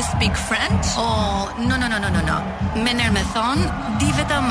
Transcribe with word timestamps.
you 0.00 0.06
speak 0.18 0.34
French? 0.48 0.84
Oh, 0.96 1.52
no, 1.68 1.74
no, 1.82 1.86
no, 1.92 1.98
no, 2.04 2.08
no, 2.16 2.22
no. 2.30 2.38
Me 2.86 2.92
nërë 2.96 3.12
me 3.16 3.22
thonë, 3.32 3.66
di 4.00 4.08
vetëm... 4.16 4.46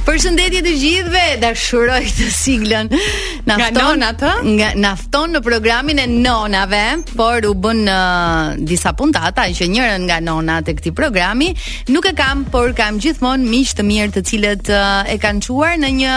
Përshëndetje 0.10 0.60
të 0.66 0.72
gjithëve, 0.82 1.24
dashuroj 1.38 2.00
të 2.18 2.26
siglën. 2.34 2.88
Na 3.46 3.56
fton 3.68 4.02
atë? 4.08 4.30
Nga 4.56 4.70
na 4.82 4.94
fton 4.98 5.36
në 5.36 5.42
programin 5.46 6.00
e 6.02 6.08
nonave, 6.10 6.80
por 7.20 7.46
u 7.46 7.52
bën 7.66 7.84
në 7.86 7.98
uh, 7.98 8.56
disa 8.72 8.96
puntata 8.98 9.46
që 9.60 9.68
njërën 9.74 10.08
nga 10.08 10.18
nonat 10.26 10.72
e 10.72 10.76
këtij 10.80 10.96
programi 10.98 11.50
nuk 11.94 12.08
e 12.10 12.14
kam, 12.18 12.42
por 12.54 12.72
kam 12.78 12.98
gjithmonë 13.02 13.46
miq 13.52 13.74
të 13.78 13.86
mirë 13.86 14.08
të 14.16 14.24
cilët 14.32 14.72
uh, 14.74 15.06
e 15.14 15.20
kanë 15.22 15.44
çuar 15.46 15.76
në 15.84 15.92
një 16.00 16.16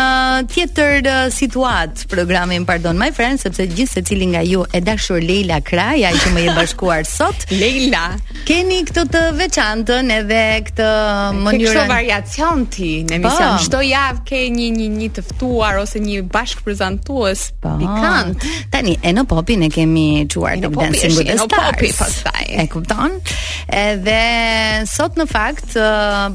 tjetër 0.54 1.08
uh, 1.12 1.20
situat 1.32 2.04
programin, 2.12 2.64
pardon 2.68 2.96
my 3.00 3.10
friend, 3.16 3.40
sepse 3.44 3.66
gjithë 3.76 3.94
secili 3.98 4.30
nga 4.32 4.40
ju 4.48 4.64
e 4.72 4.80
dashur 4.88 5.20
Leila 5.20 5.60
Kraja 5.68 6.14
që 6.16 6.32
më 6.36 6.46
jep 6.48 6.56
bashkuar 6.62 7.04
sot. 7.08 7.44
Leila, 7.60 8.08
keni 8.48 8.80
këtë 8.88 9.06
të 9.12 9.24
veçantën 9.44 10.10
edhe 10.16 10.42
këtë 10.70 10.90
mënyrë. 11.44 11.68
Kështu 11.76 11.86
variacion 11.92 12.64
ti 12.72 12.92
në 13.04 13.20
emision. 13.20 13.56
Po, 13.72 13.81
javë 13.88 14.20
ke 14.28 14.40
një 14.54 14.68
një 14.76 14.86
një 14.96 15.08
të 15.18 15.24
ftuar 15.32 15.78
ose 15.82 16.00
një 16.02 16.22
bashk 16.32 16.62
prezantues 16.66 17.46
pa. 17.62 17.72
Po. 17.74 17.74
pikant. 17.80 18.44
Tani 18.72 18.94
e 19.02 19.12
në 19.14 19.22
popi 19.30 19.54
ne 19.60 19.68
kemi 19.72 20.24
çuar 20.32 20.58
në 20.62 20.70
Dancing 20.72 21.14
with 21.18 21.28
the 21.30 21.36
Stars. 21.40 21.76
Popi, 21.76 21.90
pastaj. 21.96 22.50
E 22.62 22.66
kupton? 22.72 23.14
Edhe 23.72 24.86
sot 24.90 25.16
në 25.20 25.26
fakt 25.30 25.76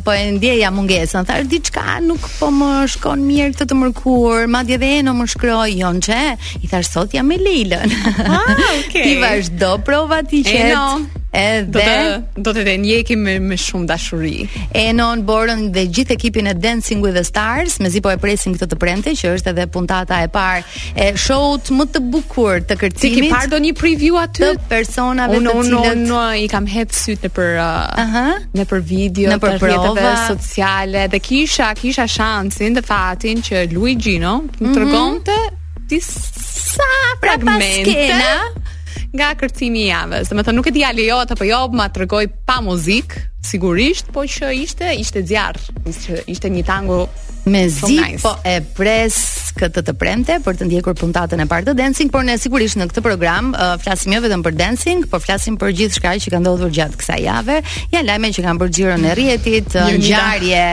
po 0.06 0.16
e 0.16 0.24
ndjeja 0.38 0.72
mungesën, 0.76 1.28
thash 1.28 1.50
diçka 1.52 2.00
nuk 2.08 2.26
po 2.40 2.50
më 2.56 2.72
shkon 2.96 3.26
mirë 3.28 3.54
këtë 3.56 3.68
të 3.70 3.80
mërkur, 3.84 4.48
madje 4.52 4.78
edhe 4.82 4.92
Eno 4.98 5.12
më 5.14 5.28
shkroi, 5.30 5.76
"Jon 5.82 6.00
çe, 6.02 6.18
i 6.64 6.68
thash 6.68 6.90
sot 6.94 7.12
jam 7.14 7.28
me 7.28 7.38
Leilën." 7.38 7.92
Ah, 8.26 8.56
okay. 8.80 9.04
Ti 9.04 9.14
vazhdo 9.22 9.76
provat 9.86 10.34
i 10.34 10.42
qet. 10.48 10.72
Eno, 10.72 11.04
Edhe 11.30 11.72
do 11.76 11.82
të 11.84 12.42
do 12.42 12.52
të 12.56 13.16
me 13.20 13.38
me 13.44 13.56
shumë 13.60 13.86
dashuri. 13.90 14.46
E 14.72 14.84
non 14.96 15.26
borën 15.28 15.72
dhe 15.76 15.84
gjithë 15.92 16.14
ekipin 16.16 16.48
e 16.48 16.54
Dancing 16.54 17.02
with 17.02 17.16
the 17.16 17.24
Stars, 17.24 17.80
mezi 17.84 18.00
po 18.02 18.10
e 18.14 18.18
presim 18.18 18.54
këtë 18.56 18.68
të 18.72 18.78
prente 18.80 19.12
që 19.12 19.34
është 19.36 19.52
edhe 19.52 19.66
puntata 19.68 20.22
e 20.24 20.30
parë 20.32 20.64
e 20.96 21.12
show-ut 21.20 21.72
më 21.76 21.86
të 21.92 22.02
bukur 22.14 22.64
të 22.70 22.78
kërcimit. 22.80 23.02
Ti 23.02 23.12
ke 23.12 23.32
parë 23.34 23.52
doni 23.58 23.74
preview 23.76 24.16
aty? 24.18 24.46
Të 24.46 24.70
personave 24.72 25.36
të 25.44 25.52
cilët 25.52 25.74
unë 25.74 26.08
unë 26.08 26.22
i 26.44 26.48
kam 26.52 26.68
hedh 26.72 26.96
syt 26.96 27.28
në 27.28 27.34
për 27.36 27.60
uh, 27.60 28.04
aha, 28.06 28.26
në 28.56 28.68
për 28.72 28.86
video, 28.94 29.34
në 29.36 29.42
për 29.44 29.58
rrjetet 29.58 30.24
sociale 30.32 31.06
dhe 31.12 31.22
kisha 31.28 31.74
kisha 31.78 32.08
shansin 32.08 32.80
të 32.80 32.86
fatin 32.88 33.44
që 33.44 33.68
Luigi 33.76 34.16
no, 34.24 34.38
mhm. 34.62 34.74
tregonte 34.78 35.36
mm 35.36 35.52
-hmm. 35.52 35.86
disa 35.92 36.90
pra 37.20 37.36
fragmente 37.44 38.72
nga 39.18 39.34
kërcimi 39.38 39.82
i 39.86 39.88
javës. 39.90 40.30
Domethënë 40.32 40.58
nuk 40.60 40.70
e 40.70 40.74
di 40.76 40.84
a 40.86 40.92
atë 40.94 41.36
apo 41.36 41.48
jo, 41.48 41.60
ma 41.78 41.90
tregoj 41.94 42.26
pa 42.48 42.60
muzikë, 42.66 43.24
sigurisht, 43.48 44.12
po 44.14 44.24
që 44.36 44.54
ishte, 44.64 44.92
ishte 45.02 45.24
zjarr, 45.30 45.58
ishte, 45.90 46.22
ishte 46.30 46.54
një 46.54 46.64
tango 46.70 47.02
me 47.48 47.68
zi 47.70 47.80
so 47.80 47.88
nice. 47.88 48.22
po 48.22 48.34
e 48.44 48.60
pres 48.78 49.16
këtë 49.58 49.82
të 49.88 49.94
premte 49.98 50.36
për 50.46 50.58
të 50.60 50.68
ndjekur 50.68 50.94
puntatën 51.00 51.42
e 51.42 51.46
parë 51.50 51.70
të 51.70 51.74
dancing, 51.80 52.12
por 52.14 52.22
ne 52.28 52.36
sigurisht 52.38 52.78
në 52.78 52.86
këtë 52.92 53.02
program 53.06 53.52
uh, 53.58 53.72
flasim 53.82 54.14
jo 54.14 54.20
vetëm 54.22 54.44
për 54.46 54.58
dancing, 54.60 55.00
por 55.10 55.24
flasim 55.24 55.56
për 55.62 55.72
gjithë 55.80 55.96
çka 55.98 56.12
që 56.26 56.34
ka 56.36 56.42
ndodhur 56.44 56.70
gjatë 56.78 57.00
kësaj 57.02 57.24
jave. 57.24 57.56
Ja 57.96 58.04
lajme 58.06 58.30
që 58.36 58.44
kanë 58.46 58.62
bërë 58.62 58.76
xhiron 58.78 59.08
e 59.10 59.16
rrjetit, 59.18 59.74
uh, 59.80 59.88
ngjarje, 59.96 60.66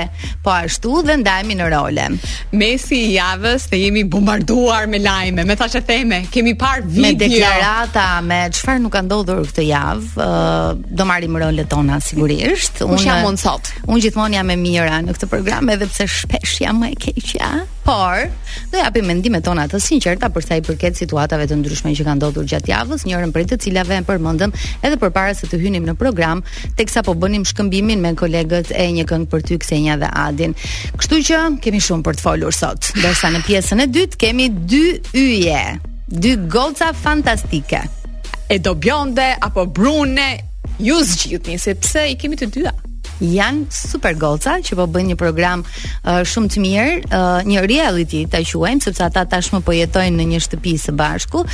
po 0.45 0.53
ashtu 0.57 0.99
dhe 1.09 1.17
ndajemi 1.23 1.57
në 1.63 1.71
role. 1.73 2.07
Mesi 2.61 2.99
i 3.07 3.15
javës 3.17 3.65
të 3.73 3.81
jemi 3.87 4.05
bombarduar 4.13 4.84
me 4.93 5.01
lajme, 5.05 5.47
me 5.49 5.57
tash 5.61 5.79
e 5.81 5.83
theme, 5.89 6.21
kemi 6.34 6.53
parë 6.61 6.84
me 7.01 7.15
deklarata 7.25 8.09
me 8.29 8.43
çfarë 8.53 8.84
nuk 8.84 8.93
ka 8.99 9.05
ndodhur 9.09 9.41
këtë 9.49 9.67
javë, 9.71 10.27
uh, 10.27 10.77
do 10.93 11.09
marrim 11.09 11.41
role 11.41 11.65
tona 11.73 12.03
sigurisht. 12.05 12.84
Unë 12.84 13.01
jam 13.09 13.41
sot. 13.41 13.73
Unë 13.89 14.05
gjithmonë 14.11 14.43
jam 14.43 14.53
e 14.53 14.61
mira 14.61 15.01
në 15.07 15.17
këtë 15.17 15.33
program 15.33 15.73
edhe 15.73 15.89
pse 15.89 16.05
shpesh 16.21 16.61
jam 16.65 16.81
më 16.83 16.91
e 16.95 16.99
keqja. 17.07 17.49
Por, 17.85 18.21
do 18.73 18.81
japim 18.81 19.05
mendimet 19.11 19.45
tona 19.45 19.67
të 19.71 19.81
sinqerta 19.85 20.31
për 20.35 20.45
sa 20.47 20.57
i 20.57 20.63
përket 20.65 20.97
situatave 21.01 21.45
të 21.51 21.59
ndryshme 21.61 21.93
që 21.99 22.07
kanë 22.09 22.21
ndodhur 22.23 22.47
gjatë 22.53 22.73
javës, 22.73 23.05
njërën 23.09 23.33
prej 23.35 23.45
të 23.51 23.59
cilave 23.67 23.99
e 24.01 24.05
përmendëm 24.09 24.55
edhe 24.87 24.97
përpara 25.03 25.35
se 25.37 25.49
të 25.51 25.59
hynim 25.61 25.85
në 25.89 25.95
program, 26.01 26.41
teksa 26.79 27.05
po 27.07 27.13
bënim 27.21 27.45
shkëmbimin 27.51 28.01
me 28.05 28.15
kolegët 28.21 28.73
e 28.83 28.87
një 28.99 29.05
këngë 29.11 29.29
për 29.35 29.45
ty 29.51 29.59
Ksenia 29.65 29.99
dhe 30.01 30.09
Adin. 30.27 30.57
Kështu 31.03 31.21
që 31.29 31.43
kemi 31.67 31.83
shumë 31.89 32.07
për 32.09 32.19
të 32.21 32.25
folur 32.29 32.57
sot. 32.57 32.89
Dorsa 33.05 33.31
në 33.35 33.45
pjesën 33.51 33.85
e 33.85 33.89
dytë 33.99 34.23
kemi 34.25 34.49
dy 34.73 34.83
yje, 35.21 35.63
dy 36.25 36.35
goca 36.57 36.95
fantastike. 37.05 37.85
E 38.53 38.59
do 38.65 38.73
bjonde 38.77 39.29
apo 39.45 39.67
brune, 39.77 40.29
ju 40.89 40.97
zgjidhni 41.05 41.61
sepse 41.61 42.09
i 42.13 42.17
kemi 42.21 42.41
të 42.41 42.49
dyja 42.57 42.73
janë 43.25 43.73
super 43.75 44.15
goca 44.19 44.57
që 44.65 44.77
po 44.79 44.87
bëjnë 44.91 45.12
një 45.12 45.17
program 45.21 45.62
uh, 45.65 46.23
shumë 46.29 46.51
të 46.55 46.62
mirë, 46.65 46.95
uh, 47.09 47.49
një 47.49 47.62
reality 47.71 48.23
ta 48.31 48.41
quajmë 48.45 48.85
sepse 48.85 49.05
ata 49.07 49.25
tashmë 49.33 49.62
po 49.67 49.75
jetojnë 49.75 50.15
në 50.21 50.27
një 50.35 50.41
shtëpi 50.47 50.75
së 50.81 50.95
bashku. 50.99 51.45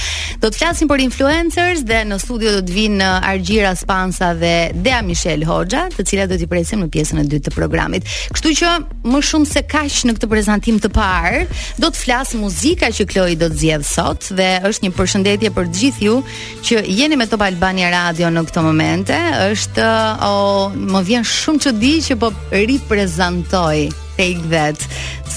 Do 0.43 0.51
të 0.51 0.61
flasin 0.61 0.91
për 0.91 1.03
influencers 1.07 1.85
dhe 1.89 2.03
në 2.11 2.19
studio 2.23 2.57
do 2.59 2.63
të 2.67 2.77
vinë 2.77 3.11
Argjira 3.33 3.73
Spansa 3.79 4.33
dhe 4.41 4.53
Dea 4.75 5.01
Michel 5.07 5.45
Hoxha, 5.49 5.87
të 5.95 6.07
cilat 6.09 6.31
do 6.33 6.39
t'i 6.41 6.49
presim 6.51 6.83
në 6.85 6.91
pjesën 6.95 7.23
e 7.23 7.27
dytë 7.31 7.49
të 7.51 7.55
programit. 7.57 8.09
Kështu 8.35 8.53
që 8.61 8.75
më 9.13 9.23
shumë 9.31 9.51
se 9.51 9.63
kaq 9.71 10.01
në 10.11 10.17
këtë 10.19 10.31
prezantim 10.31 10.81
të 10.83 10.91
parë, 10.97 11.45
do 11.81 11.91
të 11.91 12.01
flas 12.05 12.35
muzika 12.39 12.91
që 12.95 13.09
Kloi 13.11 13.37
do 13.41 13.49
të 13.51 13.61
zgjedh 13.61 13.87
sot 13.89 14.31
dhe 14.39 14.51
është 14.69 14.87
një 14.87 14.93
përshëndetje 14.97 15.53
për 15.57 15.71
të 15.71 15.81
gjithë 15.81 16.05
ju 16.07 16.19
që 16.67 16.83
jeni 17.01 17.19
me 17.19 17.27
Top 17.31 17.43
Albania 17.47 17.91
Radio 17.93 18.29
në 18.33 18.43
këtë 18.49 18.63
momente, 18.65 19.17
është 19.51 19.87
o, 20.27 20.31
më 20.75 21.03
vjen 21.09 21.27
shumë 21.27 21.60
çudi 21.61 21.95
që 22.03 22.17
po 22.21 22.31
riprezantoj 22.53 23.91
Take 24.21 24.49
That. 24.53 24.83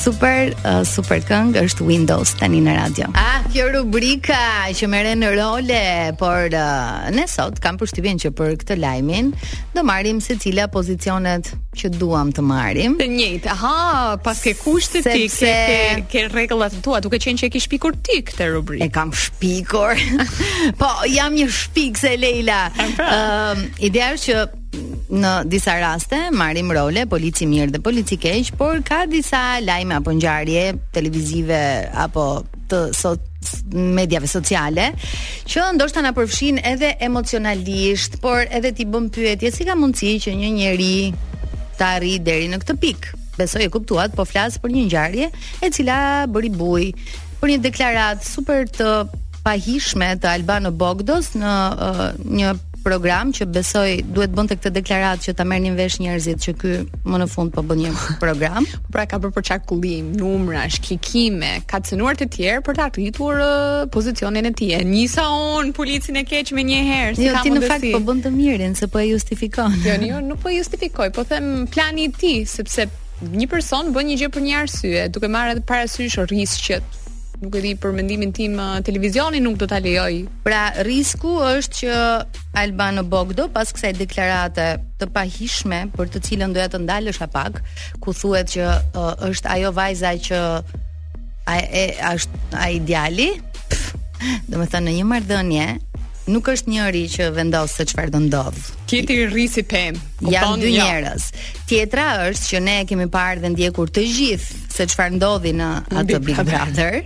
Super 0.04 0.50
uh, 0.68 0.82
super 0.84 1.22
këngë 1.24 1.62
është 1.64 1.86
Windows 1.88 2.34
tani 2.40 2.60
në 2.66 2.74
radio. 2.76 3.06
Ah, 3.16 3.44
kjo 3.54 3.70
rubrika 3.72 4.38
që 4.76 4.88
në 4.90 5.30
role, 5.38 5.82
por 6.20 6.52
uh, 6.56 7.06
ne 7.16 7.24
sot 7.32 7.62
kam 7.64 7.78
përshtypjen 7.80 8.20
që 8.20 8.32
për 8.36 8.58
këtë 8.64 8.76
lajmin 8.82 9.32
do 9.76 9.84
marrim 9.88 10.20
secila 10.24 10.66
pozicionet 10.74 11.54
që 11.80 11.94
duam 12.00 12.34
të 12.36 12.42
marrim. 12.44 12.98
Të 13.00 13.08
njëjtë. 13.14 13.50
Aha, 13.54 13.76
pas 14.26 14.42
ke 14.44 14.54
kushtet 14.60 15.08
ti, 15.08 15.28
ke 15.32 16.04
ke 16.12 16.26
rregullat 16.34 16.76
tua, 16.84 17.00
duke 17.04 17.22
qenë 17.24 17.40
që 17.44 17.48
e 17.48 17.54
ke 17.56 17.62
shpikur 17.64 17.96
ti 18.04 18.20
këtë 18.28 18.50
rubrikë. 18.58 18.90
E 18.90 18.92
kam 19.00 19.16
shpikur. 19.16 19.96
po, 20.82 20.92
jam 21.16 21.32
një 21.40 21.48
shpikse 21.62 22.18
Leila. 22.20 22.66
Ëm, 22.76 22.94
pra. 23.00 23.08
uh, 23.14 23.64
ideja 23.80 24.12
është 24.18 24.28
që 24.30 24.50
në 25.14 25.32
disa 25.52 25.76
raste 25.82 26.20
marrim 26.34 26.72
role 26.74 27.04
polici 27.10 27.46
mirë 27.50 27.76
dhe 27.76 27.82
polici 27.84 28.18
keq, 28.22 28.52
por 28.58 28.80
ka 28.86 29.04
disa 29.10 29.60
lajme 29.62 29.98
apo 30.00 30.14
ngjarje 30.18 30.64
televizive 30.96 31.60
apo 32.06 32.24
të 32.72 32.80
sot 32.98 33.74
mediave 33.76 34.28
sociale 34.32 34.88
që 35.52 35.68
ndoshta 35.78 36.02
na 36.06 36.14
përfshin 36.18 36.62
edhe 36.66 36.94
emocionalisht, 37.06 38.20
por 38.24 38.46
edhe 38.50 38.72
ti 38.78 38.88
bën 38.90 39.10
pyetje 39.14 39.52
si 39.54 39.68
ka 39.68 39.76
mundësi 39.78 40.16
që 40.26 40.36
një 40.42 40.54
njeri 40.58 40.94
të 41.78 41.88
arrijë 41.98 42.24
deri 42.28 42.50
në 42.54 42.60
këtë 42.64 42.76
pikë. 42.84 43.20
Besoj 43.38 43.66
e 43.66 43.70
kuptuat, 43.74 44.14
po 44.16 44.26
flas 44.30 44.60
për 44.62 44.74
një 44.76 44.84
ngjarje 44.88 45.30
e 45.66 45.72
cila 45.74 45.98
bëri 46.31 46.52
buj 46.56 46.92
për 47.42 47.50
një 47.54 47.62
deklaratë 47.68 48.30
super 48.30 48.69
të 48.78 48.92
pahishme 49.44 50.14
të 50.22 50.30
Albano 50.38 50.69
Bogdos 50.72 51.34
në 51.36 51.56
uh, 51.90 52.06
një 52.24 52.54
program 52.83 53.31
që 53.33 53.45
besoj 53.56 53.91
duhet 54.13 54.33
bën 54.35 54.50
të 54.51 54.56
këtë 54.59 54.71
deklarat 54.77 55.24
që 55.25 55.33
ta 55.39 55.45
merrnin 55.47 55.75
vesh 55.80 55.97
njerëzit 56.03 56.41
që 56.45 56.53
ky 56.62 56.74
më 57.07 57.19
në 57.24 57.27
fund 57.31 57.53
po 57.56 57.63
bën 57.69 57.81
një 57.85 57.94
program. 58.24 58.68
pra 58.94 59.06
ka 59.09 59.18
për 59.24 59.33
përçakullim, 59.38 60.12
numra, 60.19 60.65
shkikime, 60.75 61.51
ka 61.69 61.80
cënuar 61.88 62.19
të 62.19 62.27
tjerë 62.35 62.63
për 62.68 62.77
të 62.80 62.85
arritur 62.88 63.41
uh, 63.41 63.83
pozicionin 63.95 64.50
e 64.50 64.53
tij. 64.57 64.75
Nisa 64.89 65.25
on 65.33 65.71
policin 65.74 66.19
e 66.21 66.25
keq 66.30 66.51
me 66.57 66.65
një 66.69 66.81
herë, 66.89 67.13
si 67.18 67.27
jo, 67.30 67.33
ka 67.38 67.44
mundësi. 67.47 67.50
Jo, 67.50 67.50
ti 67.50 67.53
në 67.57 67.74
fakt 67.74 67.91
po 67.95 68.01
bën 68.09 68.24
të 68.27 68.33
mirin 68.38 68.75
se 68.77 68.89
po 68.94 69.01
e 69.01 69.07
justifikon. 69.09 69.80
Jo, 69.88 69.97
jo, 70.13 70.19
nuk 70.27 70.44
po 70.44 70.53
justifikoj, 70.53 71.09
po 71.15 71.25
them 71.30 71.53
plani 71.74 72.09
i 72.09 72.12
ti 72.19 72.35
sepse 72.50 72.89
Një 73.24 73.45
person 73.47 73.94
bën 73.95 74.07
një 74.09 74.15
gjë 74.19 74.27
për 74.35 74.41
një 74.44 74.56
arsye, 74.59 75.03
duke 75.13 75.30
marrë 75.31 75.62
parasysh 75.69 76.18
rrisqet, 76.27 77.03
nuk 77.44 77.56
e 77.57 77.62
di 77.63 77.72
për 77.80 77.94
mendimin 77.98 78.31
tim 78.36 78.56
televizioni 78.88 79.42
nuk 79.44 79.57
do 79.62 79.68
ta 79.68 79.80
lejoj. 79.84 80.19
Pra 80.45 80.63
risku 80.88 81.34
është 81.44 81.80
që 81.80 82.00
Albano 82.63 83.04
Bogdo 83.13 83.50
pas 83.54 83.74
kësaj 83.75 83.92
deklarate 84.00 84.68
të 85.01 85.10
pahishme 85.16 85.84
për 85.98 86.12
të 86.16 86.24
cilën 86.30 86.56
doja 86.56 86.69
të 86.74 86.81
ndalesh 86.86 87.19
pak, 87.36 87.60
ku 88.04 88.16
thuhet 88.19 88.54
që 88.56 88.68
uh, 88.69 89.12
është 89.30 89.51
ajo 89.57 89.74
vajza 89.80 90.13
që 90.30 90.42
është 92.12 92.44
ai 92.66 92.72
ideali. 92.80 93.30
Domethënë 94.48 94.86
në 94.88 94.95
një 95.01 95.07
marrëdhënie 95.10 95.66
nuk 96.31 96.48
është 96.54 96.72
njëri 96.72 97.02
që 97.12 97.28
vendos 97.36 97.74
se 97.78 97.86
çfarë 97.92 98.14
do 98.14 98.20
ndodh. 98.24 98.60
Kiti 98.88 99.18
rrisi 99.28 99.64
pem. 99.68 99.98
Jan 100.31 100.62
dy 100.62 100.70
jo. 100.74 100.84
njerëz. 100.86 101.25
Ja. 101.34 101.64
Tjetra 101.70 102.06
është 102.30 102.50
që 102.52 102.60
ne 102.68 102.75
kemi 102.90 103.08
parë 103.12 103.42
dhe 103.44 103.50
ndjekur 103.56 103.92
të 103.94 104.06
gjithë 104.16 104.60
se 104.74 104.88
çfarë 104.92 105.18
ndodhi 105.18 105.52
në 105.60 105.72
atë 106.00 106.20
Big 106.24 106.40
Brother. 106.44 107.02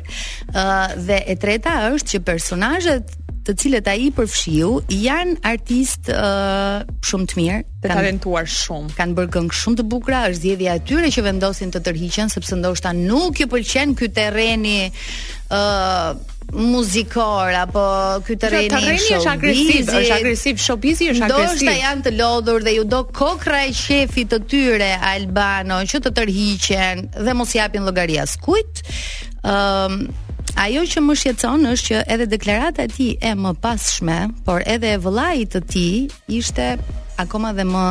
dhe 1.07 1.17
e 1.31 1.35
treta 1.41 1.73
është 1.93 2.09
që 2.15 2.19
personazhet 2.27 3.05
të 3.47 3.53
cilët 3.61 3.87
ai 3.87 4.09
përfshiu 4.11 4.73
janë 4.91 5.37
artistë 5.47 6.11
uh, 6.11 6.83
shumë 7.07 7.27
të 7.31 7.35
mirë, 7.39 7.59
të 7.81 7.87
talentuar 7.93 8.43
shumë. 8.51 8.91
Kanë 8.99 9.15
bërë 9.17 9.31
këngë 9.37 9.55
shumë 9.61 9.77
të 9.79 9.85
bukura, 9.87 10.25
është 10.27 10.41
zgjedhja 10.43 10.73
e 10.77 10.81
tyre 10.91 11.09
që 11.15 11.23
vendosin 11.31 11.71
të 11.71 11.79
tërhiqen 11.87 12.29
sepse 12.33 12.59
ndoshta 12.59 12.91
nuk 12.93 13.39
ju 13.39 13.47
pëlqen 13.49 13.95
ky 13.95 14.11
terreni 14.11 14.81
ëh 15.47 15.53
uh, 16.19 16.35
muzikor 16.53 17.51
apo 17.53 17.81
ky 18.25 18.37
terreni 18.37 18.67
është 18.69 18.71
terreni 18.71 19.15
është 19.17 19.31
agresiv, 19.31 19.89
është 19.91 20.13
agresiv 20.17 20.59
showbizi 20.63 21.07
është 21.13 21.25
agresiv. 21.27 21.49
Do 21.49 21.59
shtaj 21.59 21.79
janë 21.81 22.05
të 22.05 22.13
lodhur 22.21 22.63
dhe 22.63 22.73
ju 22.77 22.83
do 22.87 23.01
kokra 23.15 23.65
e 23.67 23.73
shefit 23.75 24.31
të 24.31 24.39
tyre 24.51 24.91
albano 25.09 25.81
që 25.89 25.99
të 26.05 26.13
tërhiqen 26.19 27.03
dhe 27.25 27.33
mos 27.35 27.51
i 27.55 27.59
japin 27.59 27.83
llogari 27.83 28.19
as 28.21 28.37
Ëm 28.37 29.43
um, 29.43 30.07
Ajo 30.59 30.81
që 30.89 31.01
më 31.05 31.13
shqetëson 31.19 31.61
është 31.69 31.85
që 31.89 31.97
edhe 32.13 32.25
deklarata 32.31 32.85
e 32.87 32.89
tij 32.89 33.09
e 33.21 33.31
mëpasshme, 33.37 34.17
por 34.47 34.63
edhe 34.67 34.89
e 34.95 34.97
vëllait 34.99 35.53
të 35.53 35.61
tij 35.71 36.09
ishte 36.39 36.65
akoma 37.21 37.53
dhe 37.55 37.61
më 37.63 37.83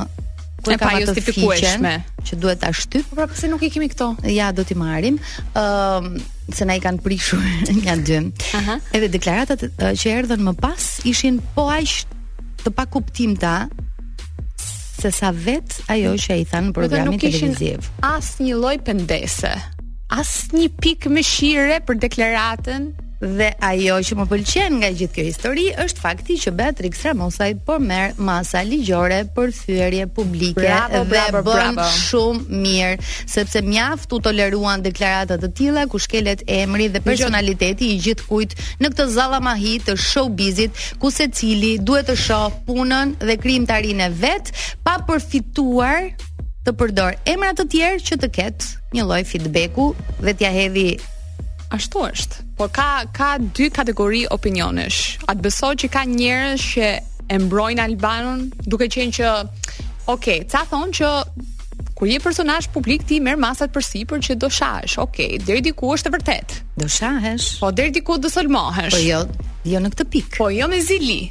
ku 0.65 0.73
e 0.75 0.79
ka 0.81 0.97
justifikueshme 1.01 1.95
që 2.27 2.39
duhet 2.43 2.59
ta 2.61 2.73
shtyp, 2.77 3.05
por 3.13 3.21
pra, 3.23 3.27
pse 3.31 3.49
nuk 3.53 3.63
i 3.65 3.71
kemi 3.73 3.87
këto? 3.93 4.09
Ja, 4.35 4.51
do 4.53 4.65
t'i 4.69 4.75
marrim. 4.77 5.17
Ëm, 5.57 6.19
se 6.55 6.65
na 6.67 6.77
i 6.79 6.83
kanë 6.83 7.03
prishur 7.03 7.41
nga 7.81 7.97
dy. 7.99 8.19
Aha. 8.59 8.79
Edhe 8.97 9.09
deklaratat 9.13 9.67
që 9.79 10.13
erdhën 10.21 10.45
më 10.47 10.55
pas 10.61 10.91
ishin 11.09 11.41
po 11.57 11.69
aq 11.73 12.05
të 12.67 12.73
pa 12.75 12.87
kuptim 12.91 13.37
ta 13.39 13.67
se 14.97 15.11
sa 15.15 15.31
vet 15.35 15.79
ajo 15.93 16.15
që 16.17 16.39
i 16.43 16.45
thanë 16.49 16.69
në 16.71 16.77
programin 16.77 17.21
televiziv. 17.23 17.79
Nuk 17.83 17.91
ishin 17.91 18.07
asë 18.13 18.47
një 18.47 18.57
loj 18.61 18.77
pëndese, 18.87 19.55
asë 20.19 20.61
një 20.63 20.71
pikë 20.83 21.13
më 21.13 21.25
shire 21.29 21.81
për 21.87 22.01
deklaratën 22.07 22.91
Dhe 23.21 23.49
ajo 23.65 23.95
që 24.05 24.17
më 24.19 24.25
pëlqen 24.29 24.75
nga 24.83 24.89
gjithë 24.93 25.15
kjo 25.17 25.23
histori 25.25 25.63
është 25.81 26.03
fakti 26.05 26.35
që 26.43 26.51
Beatrix 26.59 26.99
Ramosaj 27.07 27.49
por 27.65 27.81
merr 27.81 28.11
masa 28.21 28.61
ligjore 28.69 29.23
për 29.35 29.55
thyerje 29.57 30.05
publike 30.19 30.61
bravo, 30.61 31.01
dhe 31.09 31.23
bravo, 31.31 31.41
bën 31.47 31.79
bravo. 31.79 32.03
shumë 32.11 32.61
mirë, 32.67 32.99
sepse 33.09 33.63
mjaft 33.65 34.13
u 34.13 34.21
toleruan 34.21 34.85
deklarata 34.85 35.39
të 35.41 35.49
tilla 35.57 35.87
ku 35.89 35.99
shkelet 36.03 36.45
emri 36.59 36.91
dhe 36.93 37.01
personaliteti 37.01 37.89
i 37.95 37.97
gjithë 37.97 38.25
në 38.85 38.91
këtë 38.93 39.05
zallamahi 39.17 39.77
të 39.87 39.95
showbizit 40.01 40.87
ku 41.01 41.09
secili 41.15 41.77
duhet 41.81 42.11
të 42.13 42.17
shoh 42.21 42.51
punën 42.69 43.15
dhe 43.25 43.37
krijimtarinë 43.41 44.09
e 44.11 44.15
vet 44.23 44.53
pa 44.85 44.99
përfituar 45.09 46.11
të 46.69 46.77
përdor 46.81 47.17
emra 47.25 47.55
të 47.57 47.65
tjerë 47.73 48.05
që 48.11 48.21
të 48.23 48.29
ketë 48.39 48.77
një 48.97 49.09
lloj 49.09 49.23
feedbacku 49.31 49.93
dhe 50.21 50.35
t'ja 50.37 50.53
hedhi 50.53 50.91
ashtu 51.77 52.05
është 52.13 52.43
por 52.57 52.69
ka 52.73 53.05
ka 53.13 53.37
dy 53.39 53.69
kategori 53.71 54.25
opinionesh. 54.33 55.19
A 55.29 55.37
të 55.37 55.45
besoj 55.45 55.75
që 55.85 55.91
ka 55.93 56.05
njerëz 56.09 56.63
që 56.73 56.89
e 57.29 57.39
mbrojnë 57.43 57.85
Albanon, 57.85 58.47
duke 58.71 58.89
qenë 58.91 59.15
që 59.19 59.33
ok, 60.13 60.27
ca 60.51 60.63
thonë 60.71 60.97
që 61.01 61.11
kur 61.97 62.09
je 62.09 62.21
personazh 62.21 62.69
publik 62.73 63.05
ti 63.09 63.21
merr 63.25 63.41
masat 63.41 63.73
për 63.77 63.85
sipër 63.91 64.25
që 64.27 64.39
do 64.41 64.51
shahesh. 64.53 64.97
Ok, 65.03 65.21
deri 65.45 65.63
diku 65.69 65.93
është 65.97 66.11
e 66.11 66.15
vërtet. 66.17 66.57
Do 66.81 66.89
shahesh. 66.99 67.57
Po 67.61 67.71
deri 67.73 67.93
diku 67.99 68.17
do 68.21 68.29
sulmohesh. 68.33 68.93
Po 68.97 69.01
jo, 69.05 69.23
jo 69.69 69.81
në 69.85 69.93
këtë 69.95 70.09
pikë. 70.15 70.35
Po 70.43 70.51
jo 70.55 70.69
me 70.73 70.81
zili. 70.85 71.23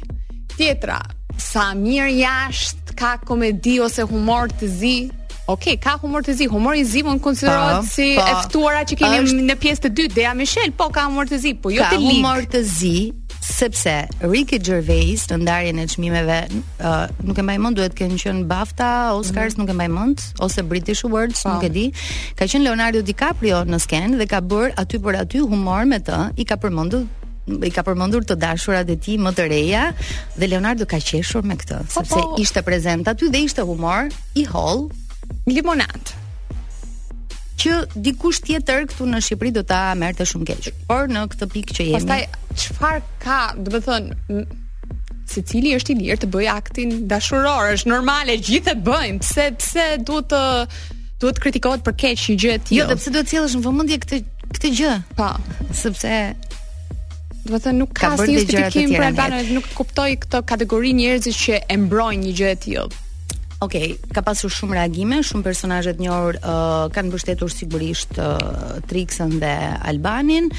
Tjetra, 0.56 1.00
sa 1.42 1.68
mirë 1.78 2.16
jashtë 2.22 2.96
ka 2.98 3.14
komedi 3.28 3.76
ose 3.84 4.06
humor 4.10 4.50
të 4.60 4.70
zi, 4.78 4.96
Ok, 5.46 5.62
ka 5.78 5.94
humor 6.02 6.24
të 6.26 6.32
zi, 6.40 6.46
humor 6.50 6.74
i 6.74 6.82
zi 6.84 7.04
mund 7.06 7.20
konsiderohet 7.22 7.86
si 7.94 8.14
pa, 8.18 8.24
e 8.32 8.38
ftuara 8.48 8.80
që 8.88 8.96
keni 8.98 9.18
është, 9.22 9.42
në 9.46 9.54
pjesë 9.62 9.82
të 9.84 9.90
dytë, 10.00 10.14
Dea 10.16 10.32
Michelle, 10.34 10.72
po 10.74 10.88
ka 10.94 11.04
humor 11.06 11.28
të 11.30 11.38
zi, 11.44 11.52
po 11.62 11.70
jo 11.70 11.84
të 11.86 12.00
lik. 12.02 12.02
Ka 12.02 12.14
humor 12.18 12.48
të 12.50 12.62
zi, 12.66 12.98
sepse 13.46 13.92
Ricky 14.26 14.58
Gervais 14.66 15.22
në 15.30 15.38
ndarjen 15.44 15.78
e 15.78 15.84
çmimeve 15.92 16.38
uh, 16.50 16.96
nuk 17.28 17.38
e 17.38 17.44
mbaj 17.46 17.58
mend 17.62 17.78
duhet 17.78 17.94
kanë 17.94 18.18
qenë 18.26 18.42
BAFTA, 18.50 18.90
Oscars 19.20 19.54
mm. 19.54 19.62
nuk 19.62 19.70
e 19.70 19.76
mbaj 19.78 19.90
mend 19.94 20.24
ose 20.42 20.66
British 20.66 21.06
Awards, 21.06 21.44
po. 21.46 21.54
nuk 21.54 21.68
e 21.70 21.72
di. 21.78 21.86
Ka 22.34 22.50
qenë 22.50 22.66
Leonardo 22.66 23.06
DiCaprio 23.06 23.62
në 23.70 23.78
skenë 23.86 24.18
dhe 24.18 24.26
ka 24.34 24.42
bërë 24.42 24.74
aty 24.82 24.98
për 25.06 25.20
aty 25.22 25.46
humor 25.46 25.86
me 25.86 26.02
të, 26.10 26.22
i 26.34 26.44
ka 26.48 26.58
përmendur 26.58 27.06
i 27.46 27.70
ka 27.70 27.84
përmendur 27.86 28.26
të 28.26 28.34
dashurat 28.42 28.88
e 28.90 28.98
tij 28.98 29.20
më 29.22 29.30
të 29.38 29.44
reja 29.52 29.82
dhe 30.34 30.48
Leonardo 30.50 30.82
ka 30.90 30.98
qeshur 30.98 31.46
me 31.46 31.54
këtë, 31.60 31.84
po, 31.86 31.86
po. 31.86 32.00
sepse 32.02 32.42
ishte 32.42 32.64
prezant 32.66 33.06
aty 33.06 33.30
dhe 33.30 33.44
ishte 33.46 33.62
humor 33.70 34.10
i 34.34 34.42
holl, 34.50 34.88
limonat 35.46 36.14
që 37.56 37.72
dikush 38.04 38.40
tjetër 38.44 38.84
këtu 38.90 39.06
në 39.08 39.20
Shqipëri 39.24 39.52
do 39.56 39.62
ta 39.66 39.92
merrte 39.98 40.26
shumë 40.28 40.46
keq. 40.50 40.66
Por 40.90 41.06
në 41.08 41.22
këtë 41.32 41.46
pikë 41.54 41.76
që 41.78 41.84
jemi. 41.86 41.96
Pastaj 41.96 42.58
çfarë 42.60 43.00
ka, 43.22 43.36
do 43.56 43.70
të 43.72 43.80
thon, 43.86 44.10
se 45.32 45.40
cili 45.48 45.72
është 45.78 45.94
i 45.94 45.96
lirë 46.02 46.18
të 46.26 46.30
bëj 46.34 46.50
aktin 46.52 46.92
dashuror, 47.10 47.70
është 47.78 47.88
normale, 47.90 48.36
gjithë 48.48 48.74
e 48.74 48.82
bëjmë, 48.90 49.22
pse 49.24 49.46
pse 49.62 49.86
duhet 50.04 50.34
të 50.36 50.42
duhet 51.24 51.40
kritikohet 51.46 51.86
për 51.86 51.96
keq 52.04 52.26
një 52.26 52.36
gjë 52.44 52.52
e 52.52 52.58
tillë. 52.66 52.82
Jo, 52.82 52.88
dhe 52.92 52.98
pse 53.00 53.14
duhet 53.16 53.32
sjellësh 53.32 53.56
në 53.56 53.64
vëmendje 53.70 53.98
këtë 54.04 54.20
këtë 54.58 54.74
gjë? 54.82 54.92
Po, 55.22 55.30
sepse 55.80 56.12
do 57.46 57.56
të 57.56 57.64
thënë 57.70 57.80
nuk 57.80 57.96
ka 57.96 58.12
asnjë 58.18 58.36
justifikim 58.40 58.94
për 59.00 59.16
banorët, 59.22 59.54
nuk 59.56 59.72
kuptoj 59.80 60.10
këtë 60.26 60.44
kategori 60.52 60.94
njerëzish 61.00 61.42
që 61.48 61.62
e 61.72 61.82
mbrojnë 61.86 62.22
një 62.28 62.36
gjë 62.42 62.52
e 62.52 62.60
tillë. 62.66 63.02
Ok, 63.64 63.74
ka 64.12 64.20
pasur 64.20 64.50
shumë 64.52 64.76
reagime, 64.76 65.22
shumë 65.24 65.44
personazhe 65.46 65.92
të 65.96 66.08
uh, 66.10 66.42
kanë 66.92 67.08
mbështetur 67.08 67.48
sigurisht 67.52 68.18
uh, 68.20 68.36
Trixën 68.90 69.32
dhe 69.40 69.52
Albanin. 69.88 70.50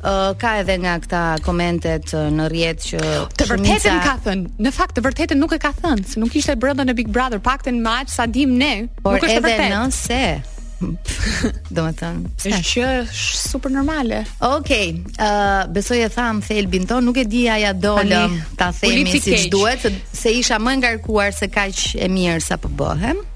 Uh, 0.00 0.32
ka 0.40 0.56
edhe 0.64 0.74
nga 0.82 0.96
këta 1.04 1.22
komentet 1.46 2.10
uh, 2.16 2.26
në 2.34 2.48
rrjet 2.50 2.86
që 2.88 3.00
të 3.38 3.48
vërtetën 3.52 3.84
shumica... 3.86 3.98
ka 4.08 4.16
thënë. 4.26 4.50
Në 4.66 4.74
fakt 4.80 4.98
të 4.98 5.06
vërtetën 5.06 5.38
nuk 5.44 5.54
e 5.54 5.60
ka 5.62 5.74
thënë, 5.78 6.08
se 6.10 6.22
nuk 6.24 6.34
ishte 6.42 6.58
brenda 6.58 6.86
në 6.90 6.98
Big 7.02 7.12
Brother, 7.14 7.38
paktën 7.38 7.78
më 7.86 7.94
aq 8.02 8.16
sa 8.18 8.26
dim 8.26 8.58
ne. 8.58 8.74
Por 9.04 9.14
nuk 9.20 9.28
është 9.28 9.36
edhe 9.38 9.44
vërtetë. 9.46 9.76
nëse 9.78 10.58
Do 11.76 11.82
me 11.84 11.92
thënë 12.00 12.48
Ishtë 12.50 12.60
që 12.68 12.84
është 13.02 13.40
super 13.42 13.72
normale 13.74 14.22
Okej, 14.38 14.50
okay, 14.50 14.92
uh, 15.18 15.24
eh, 15.26 15.72
besoj 15.76 15.98
e 16.04 16.08
thamë 16.14 16.46
Thelbin 16.48 16.86
ton, 16.90 17.04
nuk 17.08 17.20
e 17.22 17.26
di 17.28 17.44
ja 17.46 17.72
dolëm 17.76 18.38
Ta 18.60 18.70
themi 18.76 19.12
si 19.12 19.22
që 19.34 19.42
duhet 19.52 19.88
Se 20.16 20.32
isha 20.40 20.60
më 20.62 20.78
ngarkuar 20.80 21.36
se 21.36 21.50
kaq 21.52 21.86
e 22.00 22.08
mirë 22.12 22.40
Sa 22.46 22.58
përbohem 22.60 23.20
po 23.20 23.29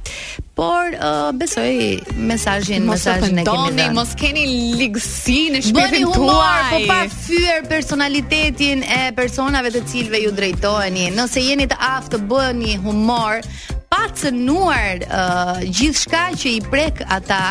Por 0.54 0.87
uh, 0.94 1.32
besoj 1.34 1.99
mesazhin, 2.14 2.87
mesazhin 2.87 3.42
e 3.42 3.44
kemi. 3.44 3.66
Mos 3.66 3.75
doni, 3.75 3.87
mos 3.99 4.12
keni 4.18 4.44
ligësi 4.78 5.38
në 5.50 5.62
shpirtin 5.68 6.04
po 6.11 6.28
tuaj. 6.28 6.73
Po 6.73 6.78
pa 6.90 6.99
fyer 7.11 7.66
personalitetin 7.70 8.84
e 8.87 9.00
personave 9.18 9.73
të 9.75 9.82
cilëve 9.90 10.20
ju 10.26 10.32
drejtoheni. 10.38 11.08
Nëse 11.18 11.42
jeni 11.42 11.66
të 11.73 11.78
aftë 11.90 12.14
të 12.18 12.23
bëni 12.30 12.76
humor, 12.87 13.42
pa 13.90 14.04
cënuar 14.20 15.02
uh, 15.06 15.56
gjithçka 15.66 16.26
që 16.40 16.52
i 16.56 16.58
prek 16.70 17.02
ata, 17.18 17.42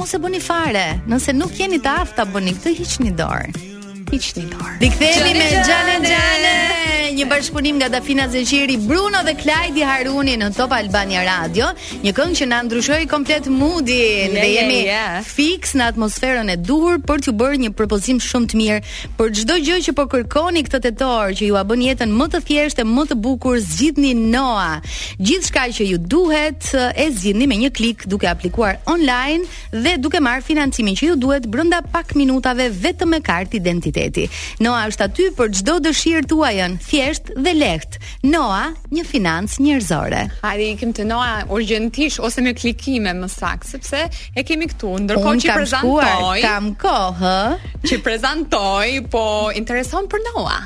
mos 0.00 0.14
e 0.16 0.22
bëni 0.24 0.40
fare. 0.44 0.86
Nëse 1.08 1.36
nuk 1.36 1.52
jeni 1.64 1.82
të 1.84 1.98
aftë 2.04 2.22
ta 2.22 2.28
bëni 2.32 2.56
këtë, 2.56 2.76
hiqni 2.80 3.12
dorë 3.20 3.52
hiq 4.12 4.22
shtitor. 4.28 4.70
Rikthehemi 4.84 5.32
me 5.38 5.46
Xhane 5.68 6.04
Xhane, 6.10 7.10
një 7.18 7.24
bashkëpunim 7.30 7.74
nga 7.80 7.88
Dafina 7.94 8.24
Zeqiri, 8.34 8.76
Bruno 8.88 9.20
dhe 9.26 9.34
Klajdi 9.40 9.82
Haruni 9.88 10.36
në 10.40 10.48
Top 10.56 10.72
Albania 10.76 11.24
Radio, 11.26 11.66
një 12.04 12.12
këngë 12.16 12.38
që 12.40 12.48
na 12.52 12.60
ndryshoi 12.66 13.00
komplet 13.10 13.48
moodin 13.52 14.34
yeah, 14.34 14.36
dhe 14.36 14.46
jemi 14.52 14.78
yeah, 14.88 15.18
fix 15.26 15.74
në 15.80 15.88
atmosferën 15.92 16.52
e 16.52 16.56
duhur 16.70 16.96
për 17.10 17.24
t'ju 17.26 17.34
bërë 17.42 17.60
një 17.66 17.72
propozim 17.80 18.20
shumë 18.28 18.50
të 18.52 18.60
mirë 18.60 18.94
për 19.18 19.34
çdo 19.40 19.58
gjë 19.66 19.80
që 19.88 19.94
po 20.00 20.06
kërkoni 20.14 20.64
këtë 20.68 20.80
tetor 20.88 21.36
që 21.40 21.50
ju 21.50 21.58
a 21.60 21.66
bën 21.68 21.84
jetën 21.88 22.14
më 22.20 22.30
të 22.36 22.42
thjeshtë, 22.48 22.86
e 22.86 22.88
më 22.94 23.06
të 23.12 23.20
bukur, 23.28 23.58
zgjidhni 23.66 24.14
Noa. 24.18 24.80
Gjithçka 25.20 25.66
që 25.80 25.86
ju 25.92 25.98
duhet 26.16 26.70
e 26.74 27.08
zgjidhni 27.14 27.46
me 27.50 27.56
një 27.66 27.70
klik 27.76 28.06
duke 28.10 28.28
aplikuar 28.30 28.80
online 28.88 29.44
dhe 29.72 29.96
duke 30.00 30.20
marr 30.22 30.44
financimin 30.50 30.96
që 30.98 31.12
ju 31.12 31.16
duhet 31.26 31.46
brenda 31.50 31.80
pak 31.92 32.14
minutave 32.18 32.70
vetëm 32.72 33.14
me 33.16 33.20
kartë 33.30 33.56
identitet 33.60 33.96
Noa 34.62 34.84
është 34.90 35.06
aty 35.08 35.24
për 35.38 35.48
çdo 35.58 35.74
dëshirë 35.82 36.24
tuajën, 36.30 36.76
thjesht 36.86 37.32
dhe 37.42 37.54
lehtë. 37.56 38.02
Noa, 38.30 38.62
një 38.94 39.04
financë 39.08 39.64
njerëzore. 39.64 40.20
Hajde 40.44 40.68
ikim 40.76 40.92
te 40.96 41.06
Noa 41.08 41.32
urgjentisht 41.54 42.20
ose 42.24 42.44
me 42.46 42.54
klikime 42.58 43.16
më 43.18 43.30
saktë, 43.34 43.70
sepse 43.74 44.04
e 44.38 44.46
kemi 44.46 44.70
këtu, 44.70 44.92
ndërkohë 45.06 45.42
që 45.46 45.58
prezantoj. 45.58 46.44
Kam 46.44 46.70
kohë, 46.84 47.20
hë? 47.22 47.76
Që 47.90 48.00
prezantoj, 48.06 48.90
po 49.16 49.24
intereson 49.62 50.06
për 50.14 50.28
Noa 50.32 50.58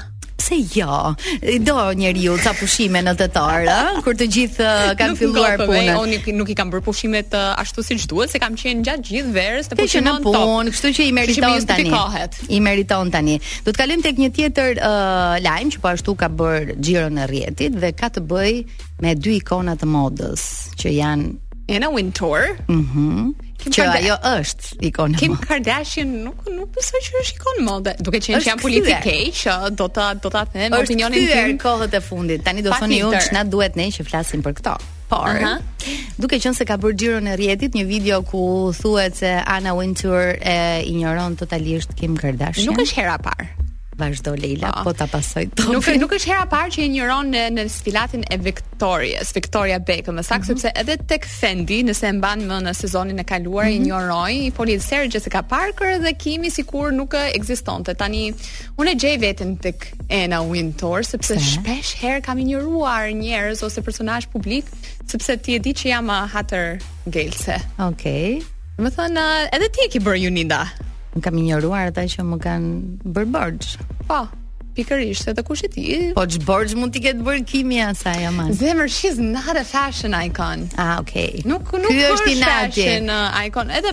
pse 0.53 0.81
jo? 0.81 1.15
I 1.43 1.59
do 1.59 1.95
njeriu 1.97 2.37
ca 2.43 2.53
pushime 2.61 3.01
në 3.03 3.15
tetor, 3.19 3.67
ë, 3.69 4.03
kur 4.05 4.15
të 4.19 4.27
gjithë 4.37 4.69
kanë 4.99 5.17
filluar 5.19 5.57
punën. 5.63 5.93
Nuk 5.97 6.27
unë 6.29 6.37
nuk 6.43 6.53
i 6.53 6.57
kam 6.59 6.71
bërë 6.73 6.85
pushimet 6.87 7.35
ashtu 7.57 7.83
siç 7.85 8.07
duhet, 8.11 8.33
se 8.35 8.41
kam 8.43 8.57
qenë 8.59 8.85
gjatë 8.87 9.05
gjithë 9.09 9.33
verës 9.37 9.71
të 9.73 9.79
pushim 9.81 10.07
në 10.09 10.15
punë, 10.27 10.73
kështu 10.75 10.93
që 10.99 11.09
i 11.09 11.13
meriton 11.19 11.69
tani. 11.69 11.95
I 12.49 12.61
meriton 12.61 13.13
tani. 13.15 13.39
Do 13.67 13.73
të 13.73 13.79
kalojmë 13.85 14.07
tek 14.09 14.21
një 14.25 14.33
tjetër 14.39 14.83
uh, 14.83 15.39
lajm 15.45 15.73
që 15.77 15.83
po 15.85 15.93
ashtu 15.93 16.17
ka 16.23 16.29
bër 16.37 16.73
xhiron 16.81 17.21
e 17.23 17.29
rrjetit 17.31 17.79
dhe 17.83 17.93
ka 17.97 18.13
të 18.15 18.25
bëjë 18.29 18.83
me 19.03 19.17
dy 19.19 19.39
ikona 19.41 19.79
të 19.81 19.89
modës 19.89 20.49
që 20.81 20.93
janë 21.01 21.42
Anna 21.69 21.91
Wintour. 21.91 22.57
Mhm. 22.67 23.35
Mm 23.37 23.51
që 23.63 23.85
ajo 23.95 24.15
është 24.27 24.81
ikonë. 24.89 25.19
Kim 25.21 25.35
Kardashian 25.39 26.09
nuk 26.25 26.41
nuk 26.51 26.73
besoj 26.75 26.99
që 26.99 27.21
është 27.21 27.37
ikonë 27.39 27.91
e 27.93 27.93
duke 28.03 28.19
qenë 28.25 28.41
që 28.43 28.49
janë 28.49 28.61
politike, 28.61 29.13
që 29.39 29.55
do 29.79 29.87
ta 29.87 30.09
do 30.19 30.29
ta 30.35 30.43
them 30.51 30.75
opinionin 30.81 31.29
tim 31.31 31.53
në 31.55 31.61
kohët 31.63 31.95
e 31.95 32.01
fundit. 32.03 32.43
Tani 32.43 32.61
do 32.67 32.75
thoni 32.75 32.99
ju 32.99 33.13
ç'na 33.23 33.45
duhet 33.47 33.77
ne 33.79 33.87
që 33.95 34.03
flasim 34.03 34.43
për 34.43 34.53
këto. 34.59 34.75
Por, 35.07 35.31
Uh 35.31 35.39
-huh. 35.39 35.63
Duke 36.19 36.43
qenë 36.43 36.57
se 36.59 36.65
ka 36.65 36.75
bërë 36.75 36.97
xhiron 36.99 37.29
e 37.31 37.37
rrjetit 37.37 37.73
një 37.79 37.87
video 37.87 38.23
ku 38.23 38.73
thuhet 38.75 39.15
se 39.17 39.31
Anna 39.47 39.77
Wintour 39.79 40.35
e 40.43 40.83
injoron 40.85 41.37
totalisht 41.37 41.95
Kim 41.95 42.17
Kardashian. 42.17 42.67
Nuk 42.67 42.79
është 42.83 42.97
hera 42.99 43.15
e 43.15 43.23
parë. 43.29 43.62
Vazhdo 43.97 44.33
Leila, 44.33 44.73
po 44.89 44.93
ta 44.97 45.05
pasoj 45.07 45.45
topin. 45.53 45.77
Nuk 45.77 45.85
nuk 46.09 46.13
është 46.17 46.31
hera 46.33 46.45
parë 46.49 46.73
që 46.73 46.81
e 46.81 46.85
injoron 46.89 47.29
në 47.35 47.41
në 47.59 47.65
sfilatin 47.69 48.23
e 48.33 48.39
Victorias, 48.41 49.35
Victoria 49.37 49.77
Beckham, 49.89 50.17
më 50.17 50.25
saktë 50.25 50.49
mm 50.55 50.57
-hmm. 50.57 50.61
sepse 50.61 50.81
edhe 50.81 50.97
tek 51.13 51.25
Fendi, 51.29 51.79
nëse 51.89 52.07
e 52.09 52.13
mban 52.17 52.39
më 52.49 52.57
në 52.65 52.73
sezonin 52.81 53.19
e 53.21 53.25
kaluar, 53.25 53.65
mm 53.65 53.71
-hmm. 53.71 53.77
injoroi 53.85 54.33
i 54.49 54.51
foli 54.57 54.73
Jessica 55.13 55.43
Parker 55.43 55.93
dhe 56.05 56.13
Kimi 56.23 56.51
sikur 56.51 56.93
nuk 56.93 57.13
ekzistonte. 57.39 57.95
Tani 57.95 58.33
unë 58.81 58.91
e 58.93 58.95
gjej 58.95 59.17
veten 59.21 59.57
tek 59.57 59.79
Anna 60.11 60.41
Wintour 60.53 61.03
sepse 61.03 61.35
Se? 61.35 61.41
shpesh 61.49 61.91
herë 62.03 62.21
kam 62.27 62.39
injoruar 62.39 63.03
njerëz 63.23 63.63
ose 63.67 63.81
personazh 63.83 64.27
publik 64.33 64.65
sepse 65.11 65.37
ti 65.37 65.55
e 65.55 65.59
di 65.59 65.71
që 65.71 65.87
jam 65.89 66.09
hatër 66.09 66.81
gelse. 67.15 67.55
Okej. 67.79 68.39
Okay. 68.39 68.43
Më 68.79 68.91
thënë, 68.99 69.25
edhe 69.57 69.69
ti 69.73 69.81
e 69.85 69.89
ki 69.93 69.99
bërë 70.01 70.21
Juninda 70.25 70.63
më 71.17 71.21
kam 71.25 71.37
injoruar 71.41 71.91
ata 71.93 72.05
që 72.09 72.25
më 72.31 72.39
kanë 72.43 73.09
bërë 73.15 73.31
borxh. 73.35 73.73
Po, 74.11 74.21
pikërisht, 74.77 75.29
edhe 75.33 75.45
kush 75.49 75.65
e 75.67 75.71
di. 75.75 75.87
Po 76.17 76.25
ç'borxh 76.33 76.77
mund 76.79 76.95
t'i 76.95 77.03
ketë 77.07 77.27
bërë 77.27 77.45
kimia 77.51 77.91
sa 77.99 78.15
ajo 78.17 78.47
Zemër 78.61 78.89
she's 78.91 79.19
not 79.19 79.57
a 79.57 79.65
fashion 79.65 80.15
icon. 80.15 80.69
Ah, 80.77 81.01
okay. 81.01 81.43
Nuk 81.45 81.69
nuk 81.73 81.93
Kjo 81.93 82.13
është 82.17 82.33
i 82.37 82.41
fashion 82.45 83.11
uh, 83.13 83.31
icon. 83.49 83.71
Edhe 83.71 83.93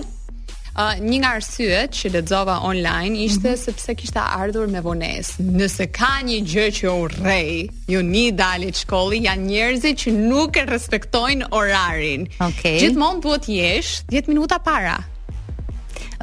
Uh, 0.80 0.94
një 1.02 1.16
nga 1.20 1.30
arsyet 1.36 1.90
që 1.98 2.08
lexova 2.14 2.54
online 2.64 3.16
ishte 3.26 3.42
mm 3.50 3.56
-hmm. 3.58 3.58
sepse 3.64 3.94
kishte 4.00 4.20
ardhur 4.22 4.70
me 4.70 4.80
vonesë. 4.80 5.42
Nëse 5.58 5.86
ka 5.98 6.12
një 6.28 6.38
gjë 6.52 6.66
që 6.78 6.92
urrej, 7.00 7.50
ju 7.90 8.00
ni 8.12 8.26
dalë 8.40 8.70
të 8.70 8.78
shkolli, 8.84 9.18
janë 9.26 9.44
njerëz 9.50 9.84
që 10.00 10.10
nuk 10.30 10.56
e 10.56 10.64
respektojnë 10.70 11.50
orarin. 11.50 12.28
Okay. 12.48 12.78
Gjithmonë 12.86 13.20
duhet 13.22 13.42
të 13.44 13.50
jesh 13.60 13.88
10 14.08 14.28
minuta 14.32 14.58
para 14.70 15.00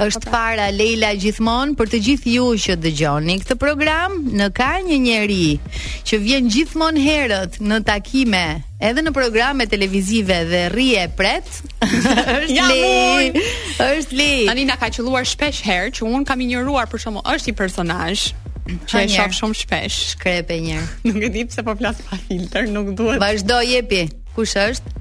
është 0.05 0.29
para 0.31 0.65
Leila 0.79 1.09
gjithmonë 1.17 1.73
për 1.79 1.89
të 1.91 1.99
gjithë 2.05 2.33
ju 2.35 2.47
që 2.65 2.75
dëgjoni 2.85 3.37
këtë 3.41 3.55
program, 3.63 4.17
në 4.37 4.49
ka 4.57 4.67
një 4.85 4.97
njerëz 5.03 5.83
që 6.07 6.19
vjen 6.23 6.49
gjithmonë 6.53 7.01
herët 7.03 7.57
në 7.65 7.79
takime, 7.87 8.43
edhe 8.89 9.03
në 9.03 9.13
programe 9.15 9.65
televizive 9.71 10.37
dhe 10.51 10.61
rri 10.73 10.89
e 11.01 11.07
pret. 11.17 11.49
është 12.37 12.53
ja, 12.53 12.67
Le. 12.69 13.31
Është 13.87 14.19
Le. 14.19 14.29
Ani 14.53 14.67
na 14.69 14.77
ka 14.79 14.91
qelluar 14.93 15.25
shpesh 15.27 15.63
herë 15.65 15.91
që 15.97 16.11
un 16.11 16.27
kam 16.29 16.45
injoruar 16.45 16.85
për 16.91 17.01
shkakun 17.05 17.25
është 17.33 17.51
i 17.51 17.57
personazh 17.63 18.27
që 18.91 19.01
e 19.05 19.09
shof 19.11 19.33
shumë 19.35 19.59
shpesh, 19.63 19.97
shkrepe 20.13 20.57
e 20.59 20.79
Nuk 21.07 21.21
e 21.25 21.29
di 21.33 21.45
pse 21.47 21.63
po 21.63 21.73
flas 21.79 22.03
pa 22.05 22.19
filtr, 22.27 22.67
nuk 22.75 22.93
duhet. 22.99 23.17
Vazhdo 23.23 23.61
jepi. 23.63 24.05
Kush 24.37 24.53
është? 24.61 24.93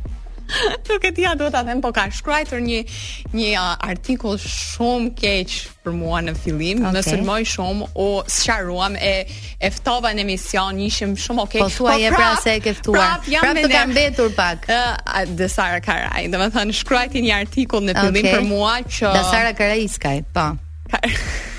Nuk 0.88 1.04
e 1.04 1.10
tia 1.16 1.32
duhet 1.38 1.52
ta 1.54 1.62
them, 1.66 1.80
po 1.84 1.90
ka 1.94 2.04
shkruar 2.14 2.46
një 2.62 2.78
një 3.36 3.62
artikull 3.88 4.38
shumë 4.42 5.08
keq 5.18 5.54
për 5.86 5.94
mua 5.96 6.20
në 6.26 6.34
fillim, 6.40 6.82
okay. 6.82 6.94
më 6.96 7.02
sulmoi 7.06 7.46
shumë, 7.46 7.88
u 7.98 8.06
sqaruam 8.32 8.94
e 8.96 9.12
e 9.58 9.70
ftova 9.74 10.12
në 10.14 10.22
emision, 10.24 10.78
ishim 10.86 11.16
shumë 11.18 11.42
okay. 11.46 11.64
Po 11.66 11.70
thuaj 11.78 12.06
po, 12.06 12.14
pra 12.16 12.30
se 12.44 12.54
e 12.60 12.62
ke 12.66 12.74
ftuar. 12.78 13.26
Pra 13.34 13.54
do 13.58 13.82
mbetur 13.92 14.30
pak. 14.38 14.70
Ë 14.70 15.26
De 15.36 15.50
Sara 15.50 15.80
Karaj, 15.84 16.30
domethënë 16.34 16.78
shkruajti 16.80 17.24
një 17.26 17.40
artikull 17.42 17.82
në 17.88 17.98
fillim 17.98 18.22
okay. 18.22 18.36
për 18.36 18.48
mua 18.50 18.76
që 18.98 19.10
Da 19.14 19.26
Sara 19.32 19.52
Karaj 19.58 19.82
iskaj, 19.88 20.20
po. 20.36 20.50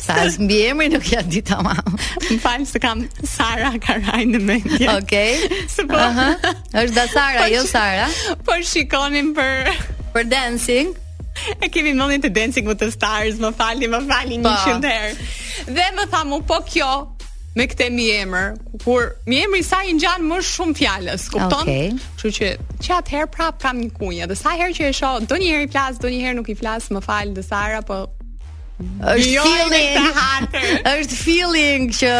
Sa 0.00 0.14
as 0.16 0.38
mbi 0.44 0.64
emri 0.68 0.88
nuk 0.90 1.04
ja 1.04 1.20
di 1.22 1.40
tamam. 1.42 1.84
Mfal 2.32 2.66
se 2.66 2.78
kam 2.80 3.04
Sara 3.24 3.72
Karaj 3.84 4.24
në 4.32 4.40
mendje. 4.40 4.88
Okej. 4.96 5.36
Okay. 5.36 5.88
Po. 5.90 5.96
Aha. 5.98 6.28
Është 6.80 6.94
da 6.96 7.04
Sara, 7.12 7.40
po 7.40 7.46
jo 7.52 7.62
Sara. 7.68 8.06
Po 8.46 8.56
shikonin 8.64 9.32
për 9.34 9.70
për 10.14 10.28
dancing. 10.32 10.96
E 11.62 11.68
kemi 11.72 11.92
në 11.94 12.00
mundin 12.00 12.22
të 12.24 12.30
dancing 12.36 12.66
with 12.68 12.78
the 12.82 12.90
stars, 12.92 13.38
më 13.40 13.52
fali, 13.56 13.88
më 13.88 14.00
fali 14.08 14.40
një 14.42 14.52
qëndë 14.66 14.90
po. 14.90 14.92
herë. 14.92 15.72
Dhe 15.78 15.86
më 15.96 16.04
tha 16.12 16.20
mu, 16.28 16.40
po 16.44 16.58
kjo, 16.68 16.88
me 17.56 17.64
këte 17.70 17.86
mi 17.94 18.10
emër, 18.12 18.52
kur 18.84 19.06
mi 19.30 19.38
emër 19.46 19.62
i 19.62 19.64
saj 19.64 19.86
në 19.92 20.02
gjanë 20.04 20.28
më 20.30 20.40
shumë 20.50 20.78
fjallës, 20.82 21.26
kupton? 21.32 21.64
Okay. 21.64 22.18
Që 22.20 22.34
që 22.38 22.50
që 22.84 22.96
atë 22.98 23.14
herë 23.16 23.32
prapë 23.38 23.64
kam 23.66 23.80
një 23.80 23.90
kunja, 23.96 24.28
dhe 24.30 24.36
sa 24.36 24.52
herë 24.60 24.76
që 24.80 24.88
e 24.90 24.94
shoh, 25.00 25.20
do 25.30 25.40
një 25.40 25.52
herë 25.54 25.68
i 25.68 25.70
flasë, 25.72 26.04
do 26.04 26.12
një 26.12 26.20
herë 26.26 26.40
nuk 26.42 26.52
i 26.52 26.58
flasë, 26.60 26.98
më 26.98 27.06
fal 27.08 27.32
dhe 27.38 27.46
sara, 27.46 27.80
po 27.88 28.02
është 29.00 29.34
jo, 29.34 29.42
feeling 29.44 29.94
të 29.94 30.10
hartë. 30.16 30.62
Është 31.00 31.16
feeling 31.20 31.86
që 31.96 32.10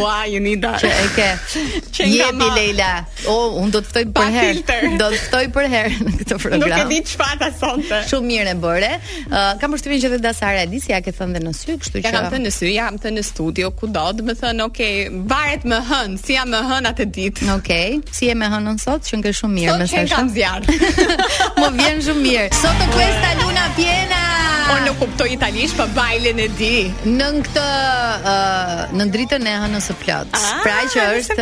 wa 0.00 0.14
you 0.30 0.40
need 0.44 0.62
that. 0.62 0.80
Çe 0.82 0.90
e 0.90 1.06
ke. 1.16 1.82
Çe 1.94 2.02
e 2.06 2.28
Leila. 2.42 2.90
O 3.28 3.34
oh, 3.34 3.56
un 3.62 3.70
do 3.74 3.80
të 3.82 3.90
ftoj 3.92 4.04
për 4.16 4.30
herë. 4.36 4.56
Do 5.00 5.10
të 5.14 5.18
ftoj 5.24 5.44
për 5.54 5.66
herë 5.72 6.04
në 6.06 6.12
këtë 6.20 6.38
program. 6.42 6.74
Nuk 6.74 6.76
e 6.78 6.84
di 6.92 6.98
çfarë 7.10 7.38
ta 7.40 7.48
sonte. 7.60 7.98
Shumë 8.10 8.28
mirë 8.32 8.52
e 8.54 8.58
bëre. 8.62 8.90
uh, 9.22 9.48
kam 9.60 9.74
përshtypjen 9.74 10.02
që 10.04 10.10
edhe 10.10 10.20
Dasara 10.26 10.62
e 10.66 10.68
di 10.72 10.80
se 10.82 10.92
ja 10.92 11.00
ke 11.04 11.12
thënë 11.16 11.42
në 11.44 11.52
sy, 11.60 11.76
kështu 11.82 12.02
që. 12.02 12.04
Ja 12.06 12.14
kam 12.18 12.30
thënë 12.34 12.46
në 12.48 12.54
sy, 12.58 12.68
jam 12.74 12.98
thënë 13.02 13.18
në 13.20 13.24
studio 13.30 13.70
ku 13.78 13.90
do, 13.98 14.06
do 14.20 14.26
të 14.30 14.38
thënë 14.42 14.66
okay, 14.68 15.08
varet 15.32 15.66
më 15.72 15.82
hën, 15.90 16.16
si 16.22 16.38
jam 16.38 16.52
më 16.54 16.62
hën 16.70 16.90
atë 16.92 17.08
ditë. 17.18 17.50
Okay, 17.58 17.98
si 18.14 18.30
je 18.30 18.38
më 18.40 18.52
hënën 18.54 18.80
sot, 18.82 19.06
që 19.10 19.20
ngjë 19.22 19.34
shumë 19.40 19.58
mirë 19.58 19.78
më 19.82 19.90
sot. 19.90 19.98
Sot 19.98 20.14
kam 20.14 20.32
zjarr. 20.36 21.12
Mo 21.62 21.72
vjen 21.80 22.00
shumë 22.10 22.24
mirë. 22.28 22.48
Sot 22.62 22.78
do 22.80 22.86
të 22.92 22.98
kuesta 22.98 23.34
luna 23.42 23.68
pjena. 23.78 24.25
Unë 24.66 24.82
nuk 24.88 24.96
kuptoj 24.98 25.26
italisht, 25.30 25.76
pa 25.78 25.86
po 25.86 25.94
bajlin 25.96 26.38
e 26.42 26.46
di. 26.58 26.70
Në 27.06 27.26
këtë 27.46 27.62
uh, 27.62 28.80
në 28.98 29.06
dritën 29.14 29.44
e 29.46 29.52
hënës 29.62 29.86
së 29.90 29.94
plot. 30.02 30.34
Ah, 30.36 30.48
pra 30.64 30.80
që 30.90 31.04
është 31.20 31.36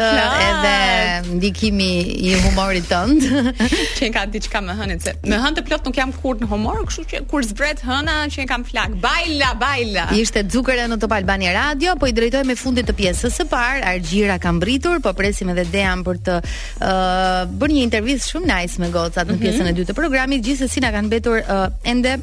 edhe 0.44 1.34
ndikimi 1.36 1.88
i 2.28 2.34
humorit 2.44 2.86
tënd. 2.90 3.24
që 3.98 4.10
ka 4.14 4.26
diçka 4.32 4.60
me 4.64 4.76
hënën 4.78 5.00
se 5.04 5.14
me 5.32 5.40
hënë 5.40 5.56
të 5.60 5.64
plot 5.70 5.88
nuk 5.88 5.96
jam 6.00 6.12
kurrë 6.20 6.44
në 6.44 6.50
humor, 6.52 6.82
kështu 6.90 7.06
që 7.14 7.22
kur 7.32 7.46
zbret 7.48 7.82
hëna 7.88 8.18
që 8.34 8.46
kam 8.50 8.64
flak. 8.68 8.96
Bajla, 9.04 9.54
bajla. 9.60 10.06
Ishte 10.20 10.44
Xukere 10.52 10.86
në 10.92 11.00
Top 11.04 11.16
Albani 11.16 11.50
Radio, 11.56 11.96
po 12.00 12.10
i 12.12 12.16
drejtoj 12.16 12.44
me 12.48 12.56
fundit 12.60 12.88
të 12.90 12.96
pjesës 13.00 13.40
së 13.40 13.48
parë. 13.52 13.82
Argjira 13.94 14.36
ka 14.42 14.52
mbritur, 14.52 15.00
po 15.04 15.12
presim 15.16 15.52
edhe 15.54 15.64
Dean 15.72 16.04
për 16.04 16.22
të 16.28 16.38
uh, 16.44 17.42
bërë 17.48 17.78
një 17.78 17.84
intervistë 17.88 18.34
shumë 18.36 18.52
nice 18.52 18.80
me 18.84 18.92
gocat 18.92 19.24
në 19.28 19.36
mhm. 19.38 19.44
pjesën 19.44 19.72
e 19.72 19.76
dytë 19.80 19.92
të 19.92 19.98
programit. 20.00 20.44
Gjithsesi 20.44 20.84
na 20.84 20.92
kanë 20.96 21.08
mbetur 21.10 21.40
uh, 21.44 21.68
ende 21.88 22.18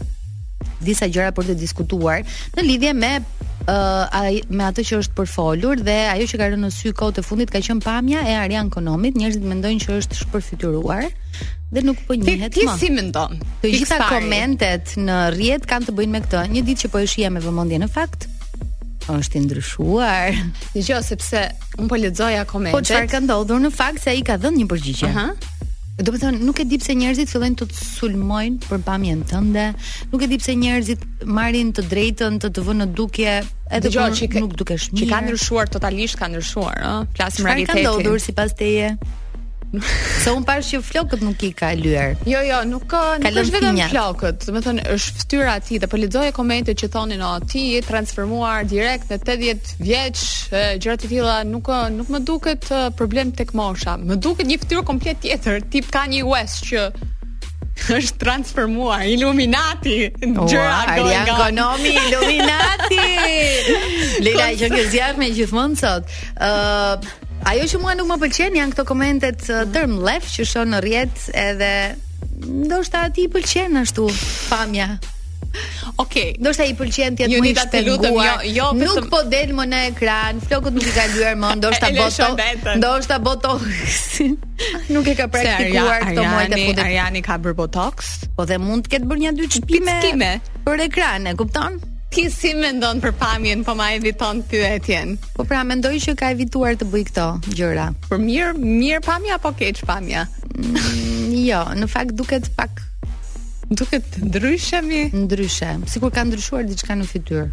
disa 0.85 1.07
gjëra 1.13 1.31
për 1.35 1.50
të 1.51 1.55
diskutuar 1.59 2.23
në 2.57 2.65
lidhje 2.65 2.93
me 2.97 3.11
uh, 3.21 4.19
me 4.50 4.67
atë 4.67 4.85
që 4.89 5.00
është 5.03 5.15
përfolur 5.17 5.81
dhe 5.85 5.97
ajo 6.15 6.27
që 6.33 6.39
ka 6.41 6.50
rënë 6.53 6.65
në 6.69 6.73
sy 6.75 6.93
kohë 6.97 7.15
të 7.19 7.25
fundit 7.27 7.53
ka 7.53 7.61
qen 7.65 7.81
pamja 7.83 8.23
e 8.25 8.35
Arian 8.41 8.71
Konomit. 8.73 9.17
Njerëzit 9.19 9.45
mendojnë 9.51 9.83
që 9.85 9.95
është 10.01 10.19
shpërfytyruar 10.23 11.07
dhe 11.71 11.85
nuk 11.88 12.01
po 12.07 12.17
njihet 12.17 12.50
më. 12.50 12.53
Ti 12.57 12.67
si 12.81 12.91
mendon? 12.93 13.39
Të 13.63 13.73
gjitha 13.77 14.00
komentet 14.09 14.95
në 15.05 15.21
rrjet 15.38 15.69
kanë 15.69 15.89
të 15.91 15.97
bëjnë 16.00 16.15
me 16.17 16.23
këtë. 16.25 16.45
Një 16.57 16.65
ditë 16.71 16.85
që 16.85 16.93
po 16.95 17.01
e 17.05 17.09
shija 17.13 17.31
me 17.35 17.43
vëmendje 17.45 17.81
në 17.85 17.89
fakt, 17.95 18.27
është 19.11 19.39
i 19.39 19.43
ndryshuar. 19.45 20.41
Dgjoj 20.75 21.01
sepse 21.07 21.45
un 21.81 21.88
po 21.91 21.95
lexoja 22.01 22.43
po 22.43 22.57
komentet. 22.57 22.75
Po 22.75 22.83
çfarë 22.89 23.13
ka 23.15 23.23
ndodhur 23.25 23.61
në 23.65 23.71
fakt 23.75 24.03
se 24.03 24.11
ai 24.15 24.19
ka 24.27 24.35
dhënë 24.43 24.59
një 24.63 24.71
përgjigje. 24.73 25.13
Aha. 25.13 25.29
Uh 25.31 25.31
-huh. 25.31 25.67
Do 26.01 26.12
të 26.15 26.20
thonë, 26.22 26.38
nuk 26.41 26.58
e 26.62 26.65
di 26.65 26.79
pse 26.81 26.93
njerëzit 26.98 27.29
fillojnë 27.29 27.58
të, 27.62 27.65
të 27.72 27.81
sulmojnë 27.88 28.60
për 28.72 28.81
pamjen 28.88 29.20
tënde, 29.29 29.65
nuk 30.13 30.24
e 30.25 30.29
di 30.31 30.39
pse 30.41 30.55
njerëzit 30.58 31.03
marrin 31.38 31.70
të 31.77 31.86
drejtën 31.91 32.39
të 32.41 32.50
të 32.58 32.63
vënë 32.70 32.84
në 32.84 32.89
dukje 33.01 33.36
edhe 33.79 33.93
që, 33.93 34.10
nuk 34.41 34.58
dukesh 34.63 34.89
mirë. 34.96 35.03
Që 35.03 35.12
ka 35.13 35.22
ndryshuar 35.27 35.70
totalisht, 35.77 36.17
ka 36.24 36.31
ndryshuar, 36.34 36.81
ëh, 36.81 37.00
flasim 37.20 37.50
realitetin. 37.51 37.84
Ka 37.84 37.91
ndodhur 37.91 38.24
sipas 38.25 38.55
teje? 38.63 38.96
Se 40.19 40.27
un 40.35 40.43
parë 40.47 40.63
që 40.67 40.79
flokët 40.83 41.21
nuk 41.23 41.43
i 41.47 41.51
ka 41.55 41.69
lyer. 41.79 42.15
Jo, 42.27 42.41
jo, 42.43 42.57
nuk 42.67 42.87
ka, 42.91 42.99
nuk 43.21 43.27
ka 43.31 43.39
është 43.43 43.55
vetëm 43.55 43.77
flokët. 43.91 44.41
Do 44.45 44.55
të 44.59 44.63
thonë, 44.65 44.83
është 44.95 45.21
fytyra 45.21 45.53
e 45.53 45.63
tij 45.67 45.79
dhe 45.83 45.89
po 45.93 45.99
lexoje 46.01 46.33
komentet 46.35 46.81
që 46.81 46.89
thonin, 46.95 47.23
"Oh, 47.23 47.37
ti 47.39 47.61
je 47.75 47.79
transformuar 47.87 48.65
direkt 48.67 49.07
në 49.13 49.19
80 49.23 49.73
vjeç, 49.79 50.19
gjëra 50.83 50.97
të 50.99 51.07
tilla 51.07 51.37
nuk 51.47 51.71
nuk 51.97 52.07
më 52.11 52.19
duket 52.25 52.67
problem 52.99 53.31
tek 53.31 53.53
mosha. 53.53 53.95
Më 53.97 54.15
duket 54.19 54.45
një 54.47 54.57
fytyrë 54.59 54.83
komplet 54.83 55.17
tjetër, 55.23 55.61
tip 55.71 55.87
ka 55.91 56.03
një 56.11 56.23
West 56.33 56.65
që 56.67 56.81
është 57.95 58.19
transformuar 58.25 59.07
Illuminati. 59.07 60.11
Gjëra 60.51 60.79
ka 60.99 61.09
ekonomi 61.23 61.95
Illuminati. 62.09 63.09
Leila 64.19 64.51
i 64.51 64.59
jeni 64.59 64.83
zgjat 64.91 65.15
me 65.17 65.31
gjithmonë 65.31 65.79
sot. 65.79 66.03
Ëh 66.35 66.47
uh, 66.51 67.29
Ajo 67.48 67.65
që 67.65 67.79
mua 67.81 67.93
nuk 67.98 68.05
më 68.12 68.15
pëlqen 68.21 68.57
janë 68.57 68.75
këto 68.75 68.83
komentet 68.86 69.48
uh, 69.50 69.63
term 69.74 69.95
left 70.05 70.29
që 70.36 70.45
shon 70.45 70.69
në 70.75 70.81
rjet 70.86 71.24
edhe 71.33 71.69
ndoshta 72.41 73.07
ati 73.07 73.21
ti 73.21 73.25
i 73.25 73.31
pëlqen 73.33 73.79
ashtu 73.81 74.05
pamja. 74.51 74.91
Okej, 76.00 76.03
okay. 76.03 76.29
ndoshta 76.39 76.67
i 76.69 76.75
pëlqen 76.77 77.17
ti 77.17 77.25
atë 77.25 77.39
mua 77.41 77.65
lutem 77.88 78.19
jo 78.21 78.36
jo 78.60 78.67
nuk 78.77 79.10
po 79.12 79.24
del 79.31 79.51
më 79.57 79.65
në 79.71 79.79
ekran, 79.89 80.39
flokët 80.45 80.77
nuk 80.77 80.86
i 80.86 80.93
ka 80.95 81.07
lëyer 81.15 81.36
më, 81.41 81.51
ndoshta 81.63 81.89
boto, 81.98 82.29
ndoshta 82.77 83.19
boto. 83.25 83.57
nuk 84.93 85.10
e 85.10 85.17
ka 85.19 85.27
praktikuar 85.33 86.05
këtë 86.12 86.21
muaj 86.27 86.45
të 86.53 86.62
fundit. 86.62 86.83
Ariani 86.86 87.25
ka 87.25 87.39
bër 87.41 87.57
botox, 87.57 88.13
po 88.38 88.45
dhe 88.48 88.62
mund 88.62 88.86
të 88.88 88.95
ketë 88.95 89.10
bërë 89.12 89.25
një 89.25 89.36
dy 89.41 89.51
çpime 89.57 90.00
për 90.69 90.86
ekran, 90.88 91.27
e 91.33 91.36
kupton? 91.41 91.81
Ti 92.12 92.25
si 92.27 92.50
mendon 92.60 93.00
për 93.00 93.13
pamjen, 93.15 93.62
po 93.63 93.72
ma 93.80 93.86
eviton 93.96 94.41
pyetjen? 94.51 95.13
Po 95.38 95.46
pra, 95.48 95.62
mendoj 95.63 95.94
që 96.06 96.12
ka 96.20 96.32
evituar 96.36 96.75
të 96.75 96.88
bëj 96.91 97.03
këto 97.08 97.27
gjëra. 97.56 97.86
Për 98.10 98.20
mirë, 98.20 98.50
mirë 98.60 99.00
pamja 99.06 99.38
apo 99.39 99.53
keq 99.56 99.80
pamja? 99.88 100.25
Mm, 100.51 101.32
jo, 101.46 101.62
në 101.80 101.88
fakt 101.88 102.12
duket 102.20 102.50
pak 102.60 102.84
duket 103.72 104.20
ndryshe 104.27 104.82
mi. 104.84 105.06
Ndryshe, 105.22 105.72
sikur 105.94 106.12
ka 106.12 106.25
ndryshuar 106.27 106.68
diçka 106.68 107.00
në 107.00 107.08
fytyrë. 107.13 107.48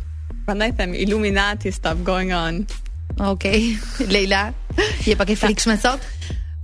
Prandaj 0.51 0.73
them 0.81 0.99
Illuminati 1.07 1.71
stop 1.79 2.03
going 2.03 2.35
on. 2.35 2.65
Okej, 3.23 3.73
okay. 3.79 4.11
Leila, 4.15 4.49
je 5.07 5.15
pak 5.19 5.31
e 5.31 5.39
frikshme 5.39 5.79
sot? 5.83 6.03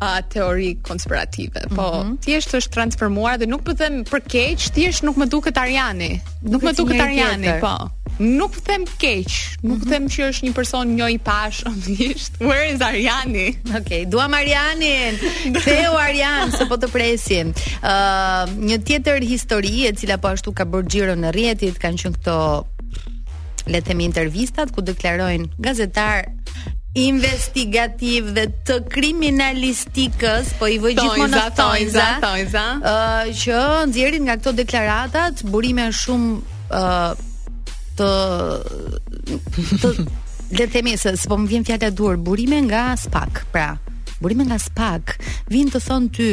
a 0.01 0.05
uh, 0.19 0.27
teori 0.29 0.79
konspirative. 0.83 1.61
Po, 1.75 1.91
mm 1.95 2.01
-hmm. 2.01 2.19
thjesht 2.25 2.53
është 2.55 2.69
transformuar 2.71 3.37
dhe 3.39 3.47
nuk 3.47 3.63
po 3.63 3.73
them 3.75 4.05
për 4.05 4.21
keq, 4.33 4.59
thjesht 4.75 5.03
nuk 5.03 5.17
më 5.17 5.27
duket 5.27 5.57
Ariani. 5.59 6.21
Nuk 6.43 6.63
më 6.63 6.73
duket 6.77 7.01
Ariani, 7.01 7.49
po. 7.61 7.91
Nuk 8.19 8.55
them 8.67 8.83
keq, 8.99 9.31
nuk 9.63 9.79
mm 9.79 9.81
-hmm. 9.81 9.91
them 9.91 10.05
që 10.09 10.21
është 10.31 10.43
një 10.47 10.53
person 10.53 10.85
një 10.99 11.07
i 11.15 11.19
pash, 11.19 11.63
thjesht. 11.85 12.33
Where 12.41 12.67
is 12.73 12.81
Ariani? 12.83 13.47
Okej, 13.65 13.81
okay, 13.81 14.03
dua 14.07 14.27
Marianin. 14.29 15.15
Theu 15.65 15.95
Arian, 16.07 16.51
se 16.51 16.65
po 16.67 16.75
të 16.75 16.89
presim. 16.93 17.47
Ë, 17.47 17.55
uh, 17.93 18.45
një 18.69 18.77
tjetër 18.87 19.23
histori 19.23 19.87
e 19.87 19.93
cila 19.93 20.17
po 20.19 20.29
ashtu 20.29 20.51
ka 20.53 20.65
bërë 20.67 20.87
xhiro 20.93 21.15
në 21.15 21.29
rrjetit, 21.31 21.77
kanë 21.83 21.97
qenë 22.03 22.17
këto 22.17 22.37
le 23.73 23.79
të 23.81 23.85
themi 23.87 24.05
intervistat 24.05 24.69
ku 24.75 24.81
deklarojnë 24.83 25.47
gazetar 25.65 26.19
investigativ 26.95 28.29
dhe 28.37 28.45
të 28.67 28.75
kriminalistikës, 28.93 30.53
po 30.61 30.69
i 30.71 30.77
vëj 30.83 30.93
gjithmonë 31.01 31.31
në 31.33 31.47
tojza, 31.59 32.05
tojza. 32.23 32.63
Uh, 32.81 33.31
që 33.41 33.57
nxjerrin 33.91 34.27
nga 34.29 34.37
këto 34.39 34.53
deklaratat, 34.63 35.43
burime 35.51 35.89
shumë 36.03 36.35
uh, 36.71 37.15
të... 37.99 38.11
të 39.79 39.95
Le 40.55 40.67
të 40.69 40.71
themi 40.75 40.93
se 41.01 41.11
po 41.27 41.35
më 41.41 41.49
vjen 41.51 41.65
fjala 41.67 41.89
dur, 41.97 42.19
burime 42.21 42.61
nga 42.69 42.93
Spak. 43.01 43.41
Pra, 43.51 43.73
burime 44.23 44.45
nga 44.47 44.59
Spak 44.63 45.17
vin 45.51 45.71
të 45.73 45.81
thon 45.83 46.07
ty, 46.15 46.29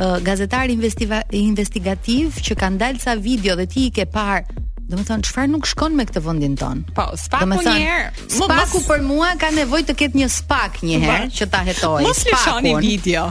uh, 0.00 1.24
investigativ 1.42 2.38
që 2.46 2.56
kanë 2.62 2.80
dalë 2.80 3.02
sa 3.02 3.18
video 3.20 3.56
dhe 3.58 3.66
ti 3.68 3.88
i 3.88 3.92
ke 3.92 4.06
parë 4.08 4.62
Do 4.84 4.98
të 5.00 5.04
thonë 5.08 5.24
çfarë 5.24 5.48
nuk 5.48 5.64
shkon 5.68 5.94
me 5.96 6.04
këtë 6.04 6.20
vendin 6.26 6.56
ton? 6.60 6.82
Po, 6.96 7.06
spa 7.16 7.38
ku 7.48 7.56
thon, 7.56 7.70
një 7.72 7.86
herë. 7.86 8.64
ku 8.72 8.80
për 8.86 9.02
mua 9.08 9.30
ka 9.40 9.48
nevojë 9.56 9.86
të 9.88 9.94
ketë 10.00 10.18
një 10.20 10.26
spa 10.28 10.58
një 10.84 10.98
herë 11.04 11.30
që 11.32 11.46
ta 11.50 11.60
hetoj. 11.64 12.02
Mos 12.04 12.20
lëshoni 12.28 12.74
video. 12.84 13.30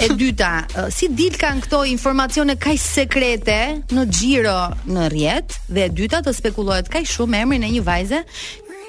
E 0.00 0.08
dyta, 0.08 0.54
si 0.90 1.10
dil 1.12 1.36
kanë 1.36 1.66
këto 1.66 1.82
informacione 1.92 2.56
kaq 2.56 2.80
sekrete 2.80 3.58
në 3.92 4.06
xhiro 4.08 4.56
në 4.88 5.08
rjet 5.12 5.58
dhe 5.68 5.84
e 5.84 5.90
dyta 6.00 6.22
të 6.24 6.32
spekulohet 6.40 6.88
kaq 6.88 7.04
shumë 7.12 7.42
emrin 7.44 7.68
e 7.68 7.74
një 7.76 7.84
vajze 7.86 8.22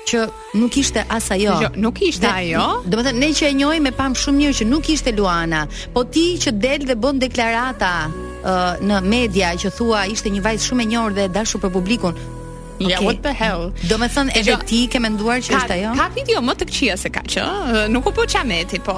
që 0.08 0.24
nuk 0.62 0.78
ishte 0.80 1.04
as 1.12 1.28
ajo. 1.36 1.58
Jo, 1.66 1.74
nuk 1.76 2.00
ishte 2.08 2.30
ajo. 2.32 2.86
Do 2.88 3.04
thënë 3.04 3.20
ne 3.20 3.34
që 3.36 3.52
e 3.52 3.58
njohim 3.60 3.92
e 3.92 3.92
pam 4.00 4.16
shumë 4.16 4.46
mirë 4.46 4.58
që 4.62 4.70
nuk 4.72 4.88
ishte 4.96 5.12
Luana, 5.12 5.66
po 5.92 6.08
ti 6.08 6.38
që 6.40 6.56
del 6.56 6.88
dhe 6.88 6.96
bën 6.96 7.20
deklarata 7.28 7.94
në 8.88 9.00
media 9.04 9.52
që 9.60 9.72
thua 9.76 10.06
ishte 10.12 10.30
një 10.32 10.42
vajzë 10.46 10.68
shumë 10.70 10.84
e 10.84 10.88
njohur 10.92 11.16
dhe 11.18 11.28
dashur 11.30 11.60
për 11.64 11.72
publikun. 11.76 12.18
Okay. 12.78 12.90
Yeah, 12.92 13.00
what 13.02 13.24
the 13.24 13.34
hell? 13.34 13.72
Do 13.90 13.98
me 13.98 14.08
thënë, 14.08 14.36
edhe 14.38 14.52
jo, 14.54 14.58
ti 14.70 14.84
ke 14.88 15.00
menduar 15.02 15.40
që 15.42 15.56
është 15.58 15.74
ajo? 15.80 15.94
Ka 15.98 16.06
video 16.14 16.44
më 16.46 16.54
të 16.60 16.68
këqia 16.70 16.98
se 17.02 17.10
ka 17.10 17.24
që, 17.26 17.46
nuk 17.92 18.08
u 18.08 18.14
po 18.20 18.28
qameti, 18.30 18.80
po... 18.86 18.94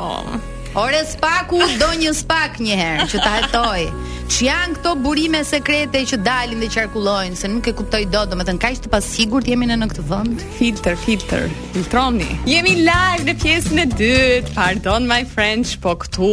Ore 0.78 1.00
spaku, 1.10 1.58
do 1.80 1.88
një 1.98 2.12
spak 2.14 2.60
njëherë, 2.62 3.06
që 3.10 3.22
ta 3.24 3.32
hetoj 3.40 3.88
që 4.30 4.46
janë 4.46 4.76
këto 4.78 4.92
burime 5.02 5.40
sekrete 5.46 6.02
që 6.12 6.18
dalin 6.22 6.60
dhe 6.62 6.68
qarkullojnë, 6.74 7.38
se 7.40 7.48
nuk 7.50 7.66
e 7.70 7.74
kuptoj 7.76 8.04
do, 8.14 8.22
do 8.30 8.38
me 8.38 8.46
të 8.46 8.54
nkaq 8.60 8.76
të 8.86 8.92
pasigur 8.94 9.42
të 9.46 9.54
jemi 9.56 9.68
në 9.72 9.78
në 9.82 9.88
këtë 9.90 10.04
vënd? 10.12 10.44
Filter, 10.60 10.98
filter, 11.04 11.48
filtroni. 11.74 12.28
Jemi 12.50 12.76
live 12.84 13.26
në 13.26 13.36
pjesën 13.42 13.82
e 13.82 13.88
dytë, 13.96 14.54
pardon 14.58 15.08
my 15.10 15.18
French, 15.34 15.74
po 15.82 15.96
këtu 16.04 16.30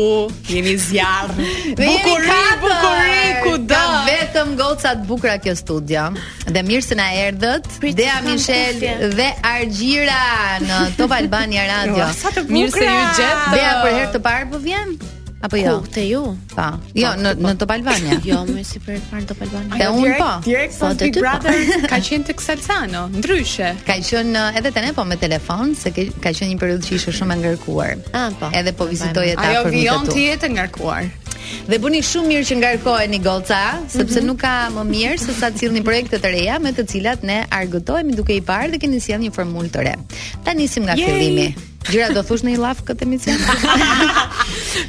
jemi 0.50 0.74
zjarë. 0.84 1.48
dhe 1.80 1.80
bukuri, 1.80 2.12
jemi 2.12 2.30
katër, 2.32 2.60
bukuri, 2.66 3.24
ku 3.46 3.54
Ka 3.66 4.02
vetëm 4.06 4.52
gocat 4.60 5.00
bukra 5.08 5.36
kjo 5.42 5.54
studia. 5.58 6.06
Dhe 6.46 6.60
mirë 6.68 6.84
se 6.84 6.98
na 7.00 7.08
erdhët, 7.24 7.70
Dea 7.96 8.20
Michelle 8.26 9.08
dhe 9.16 9.30
Argjira 9.46 10.20
në 10.64 10.84
Top 11.00 11.16
Albania 11.16 11.64
Radio. 11.72 12.12
Mirë 12.54 12.72
se 12.76 12.84
ju 12.88 13.04
gjithë. 13.20 13.34
Dea 13.56 13.72
për 13.80 13.92
herë 13.98 14.14
të 14.18 14.26
parë 14.28 14.44
për 14.48 14.50
po 14.54 14.66
vjenë? 14.68 15.14
Apo 15.46 15.56
jo? 15.62 15.78
Po 15.78 15.86
te 15.86 16.02
ju. 16.10 16.22
Jo, 16.98 17.10
po, 17.14 17.14
në 17.22 17.30
po. 17.38 17.42
në 17.46 17.52
Top 17.62 17.70
Albania. 17.70 18.16
Jo, 18.26 18.40
më 18.50 18.62
si 18.66 18.80
për 18.82 18.96
fal 19.06 19.26
Top 19.30 19.42
Albania. 19.46 19.78
Te 19.78 19.86
jo, 19.86 19.90
un 19.94 20.14
po. 20.18 20.30
Direkt 20.46 20.74
po 20.80 20.88
Big 20.98 21.14
po. 21.14 21.22
Brother 21.22 21.74
ka 21.92 21.98
qenë 22.08 22.26
tek 22.30 22.42
Salzano, 22.42 23.04
ndryshe. 23.14 23.68
Ka 23.86 23.94
qenë 24.08 24.34
uh, 24.42 24.58
edhe 24.58 24.72
te 24.74 24.82
ne 24.82 24.90
po 24.96 25.04
me 25.06 25.18
telefon, 25.20 25.76
se 25.78 25.92
ka 25.94 26.02
qenë 26.32 26.48
një 26.54 26.58
periudhë 26.62 26.88
që 26.88 26.98
ishte 26.98 27.14
shumë 27.20 27.36
e 27.36 27.38
ngarkuar. 27.44 27.94
Ah, 28.10 28.30
po. 28.40 28.50
Edhe 28.58 28.74
po 28.74 28.88
vizitoj 28.90 29.28
atë 29.36 29.38
për 29.38 29.52
Ajo 29.52 29.70
vion 29.76 30.10
ti 30.10 30.26
jetë 30.32 30.50
ngarkuar. 30.56 31.06
Dhe 31.70 31.78
bëni 31.84 32.02
shumë 32.02 32.30
mirë 32.32 32.48
që 32.50 32.56
ngarkoheni 32.64 33.22
Golca, 33.22 33.60
sepse 33.86 34.18
mhm. 34.18 34.26
nuk 34.32 34.42
ka 34.42 34.56
më 34.74 34.86
mirë 34.90 35.22
se 35.28 35.36
sa 35.38 35.52
cilë 35.54 35.78
një 35.78 35.84
projekte 35.86 36.18
të 36.24 36.34
reja 36.34 36.58
me 36.58 36.74
të 36.74 36.88
cilat 36.90 37.22
ne 37.28 37.44
argëtohemi 37.54 38.18
duke 38.18 38.34
i 38.34 38.42
parë 38.42 38.74
dhe 38.74 38.82
keni 38.82 38.98
si 38.98 39.14
janë 39.14 39.28
një 39.28 39.36
formulë 39.38 39.70
të 39.76 39.86
re. 39.86 39.94
Ta 40.42 40.56
nisim 40.58 40.88
nga 40.90 40.98
fillimi. 40.98 41.52
Gjera 41.90 42.10
do 42.14 42.22
thush 42.26 42.42
në 42.46 42.54
i 42.56 42.58
laf 42.60 42.80
këtë 42.86 43.06
emision 43.06 43.42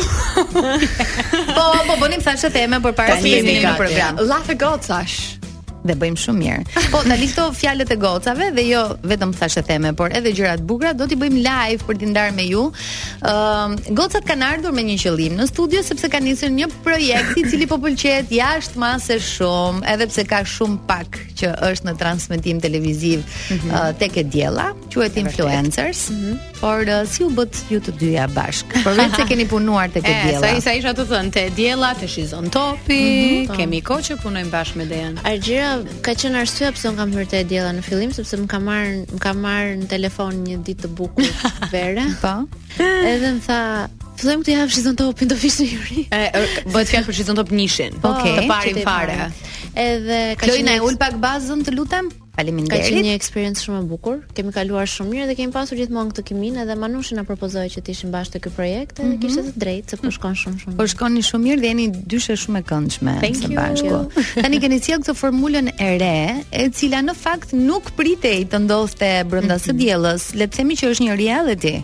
Po, 1.56 1.66
po, 1.88 1.94
bonim 2.00 2.22
sa 2.22 2.36
shëteme 2.42 2.82
për 2.82 2.94
para 2.94 3.16
Ta 3.16 3.22
si 3.22 3.34
e 3.36 3.42
mi 3.44 3.58
në 3.66 3.78
program 3.78 4.16
Laf 4.26 4.50
e 4.50 4.56
gotë, 4.56 4.86
sash 4.86 5.41
dhe 5.88 5.96
bëjmë 6.02 6.22
shumë 6.24 6.40
mirë. 6.42 6.84
Po 6.94 7.02
na 7.10 7.16
lifto 7.20 7.48
fjalët 7.56 7.92
e 7.96 7.98
gocave 8.02 8.50
dhe 8.56 8.66
jo 8.68 8.82
vetëm 9.10 9.32
thash 9.38 9.58
e 9.62 9.64
theme, 9.66 9.94
por 9.98 10.14
edhe 10.18 10.34
gjëra 10.38 10.58
të 10.60 10.66
bukura 10.70 10.92
do 10.98 11.08
t'i 11.10 11.18
bëjmë 11.20 11.42
live 11.46 11.86
për 11.88 12.00
t'i 12.02 12.10
ndarë 12.12 12.36
me 12.38 12.46
ju. 12.50 12.66
Ëm 13.28 13.76
uh, 13.78 13.90
gocat 13.98 14.26
kanë 14.30 14.48
ardhur 14.58 14.76
me 14.78 14.84
një 14.88 14.98
qëllim 15.04 15.38
në 15.40 15.48
studio 15.50 15.82
sepse 15.86 16.10
kanë 16.14 16.28
nisur 16.32 16.54
një 16.54 16.70
projekt 16.86 17.38
i 17.42 17.46
cili 17.50 17.68
po 17.70 17.80
pëlqejet 17.84 18.34
jashtë 18.38 18.82
masë 18.82 19.18
shumë, 19.32 19.86
edhe 19.96 20.08
pse 20.12 20.26
ka 20.30 20.44
shumë 20.56 20.80
pak 20.90 21.20
që 21.42 21.54
është 21.72 21.90
në 21.90 21.96
transmetim 22.02 22.62
televiziv 22.62 23.24
mm 23.24 23.58
-hmm. 23.58 23.74
uh, 23.74 23.98
tek 23.98 24.18
e 24.22 24.24
diella, 24.24 24.70
quhet 24.94 25.18
influencers. 25.18 26.10
Mm 26.12 26.22
-hmm. 26.22 26.50
Por 26.62 26.86
uh, 26.88 27.08
si 27.12 27.24
u 27.24 27.30
bët 27.38 27.54
ju 27.72 27.80
të 27.82 27.92
dyja 28.02 28.28
bashk? 28.36 28.66
Por 28.84 28.94
vetë 29.00 29.16
se 29.16 29.24
keni 29.30 29.46
punuar 29.50 29.90
tek 29.90 30.06
e 30.08 30.12
eh, 30.12 30.24
diella. 30.28 30.62
Sa 30.62 30.74
isha 30.78 30.94
të 30.94 31.04
thënë 31.12 31.32
te 31.34 31.44
diella, 31.60 31.90
te 32.00 32.08
shizon 32.08 32.50
topi, 32.54 33.02
mm 33.02 33.46
-hmm, 33.46 33.58
kemi 33.58 33.80
kohë 33.82 34.04
që 34.08 34.14
punojmë 34.24 34.52
bashkë 34.56 34.78
me 34.78 34.86
Dejan. 34.92 35.16
Argjira 35.24 35.71
ka 36.06 36.14
qenë 36.18 36.42
arsye 36.44 36.72
pse 36.76 36.90
un 36.92 36.98
kam 37.00 37.12
hyrë 37.16 37.28
te 37.32 37.42
diella 37.48 37.72
në 37.78 37.84
fillim 37.86 38.12
sepse 38.16 38.38
më 38.42 38.50
ka 38.52 38.60
marr 38.64 38.94
më 39.14 39.20
ka 39.24 39.34
marr 39.38 39.76
në 39.82 39.90
telefon 39.94 40.42
një 40.46 40.58
ditë 40.68 40.86
të 40.88 40.92
bukur 40.98 41.28
vere. 41.76 42.08
Po. 42.24 42.34
Edhe 42.80 43.34
më 43.38 43.44
tha 43.46 43.60
fillojmë 44.22 44.46
këtë 44.46 44.56
javë 44.58 44.76
shizën 44.78 44.98
po, 44.98 45.04
të 45.08 45.14
opin 45.14 45.32
të 45.32 45.38
fishë 45.42 45.64
në 45.66 45.70
juri 45.72 46.04
Bëhet 46.12 46.92
fjallë 46.94 47.10
për 47.10 47.18
shizën 47.20 47.38
të 47.40 47.44
opin 47.46 47.60
nishin 47.62 47.96
Të 48.04 48.34
pari 48.50 48.76
më 48.78 48.84
fare 48.88 49.20
Klojna 50.44 50.78
e 50.78 50.84
ul 50.88 51.00
pak 51.02 51.18
bazën 51.24 51.64
të 51.68 51.74
lutem 51.78 52.12
Faleminderit. 52.36 52.72
Ka 52.82 52.88
qenë 52.88 53.02
një 53.10 53.14
eksperiencë 53.18 53.60
shumë 53.66 53.80
e 53.84 53.88
bukur. 53.90 54.20
Kemi 54.38 54.54
kaluar 54.56 54.88
shumë 54.88 55.12
mirë 55.12 55.26
dhe 55.32 55.36
kemi 55.40 55.52
pasur 55.54 55.80
gjithmonë 55.80 56.14
këtë 56.14 56.24
kimin 56.30 56.60
edhe 56.64 56.78
Manushi 56.80 57.18
na 57.18 57.26
propozoi 57.28 57.66
që 57.74 57.84
të 57.86 57.92
ishim 57.96 58.14
bashkë 58.14 58.38
te 58.38 58.42
ky 58.46 58.54
projekt 58.56 59.02
dhe 59.02 59.04
mm 59.04 59.12
-hmm. 59.12 59.20
kishte 59.20 59.44
të 59.50 59.64
drejtë 59.66 59.92
se 59.96 60.00
po 60.04 60.12
shkon 60.16 60.38
shumë 60.42 60.64
shumë. 60.64 60.78
Po 60.80 60.88
shkoni 60.94 61.26
shumë 61.28 61.44
mirë 61.48 61.62
dhe 61.62 61.68
jeni 61.68 61.88
dyshe 62.16 62.38
shumë 62.44 62.62
e 62.64 62.64
këndshme 62.72 63.14
së 63.20 63.52
bashku. 63.52 64.24
Tani 64.48 64.60
keni 64.64 64.80
sjell 64.86 65.04
këtë 65.04 65.18
formulën 65.26 65.68
e 65.76 65.90
re, 66.04 66.20
e 66.62 66.70
cila 66.78 67.00
në 67.04 67.14
fakt 67.24 67.50
nuk 67.68 67.84
pritej 68.00 68.40
të 68.52 68.58
ndodhte 68.66 69.10
brenda 69.30 69.56
së 69.66 69.72
mhm. 69.74 69.80
diellës. 69.84 70.22
Le 70.40 70.46
të 70.48 70.56
themi 70.56 70.74
që 70.80 70.86
është 70.96 71.04
një 71.12 71.20
reality. 71.26 71.76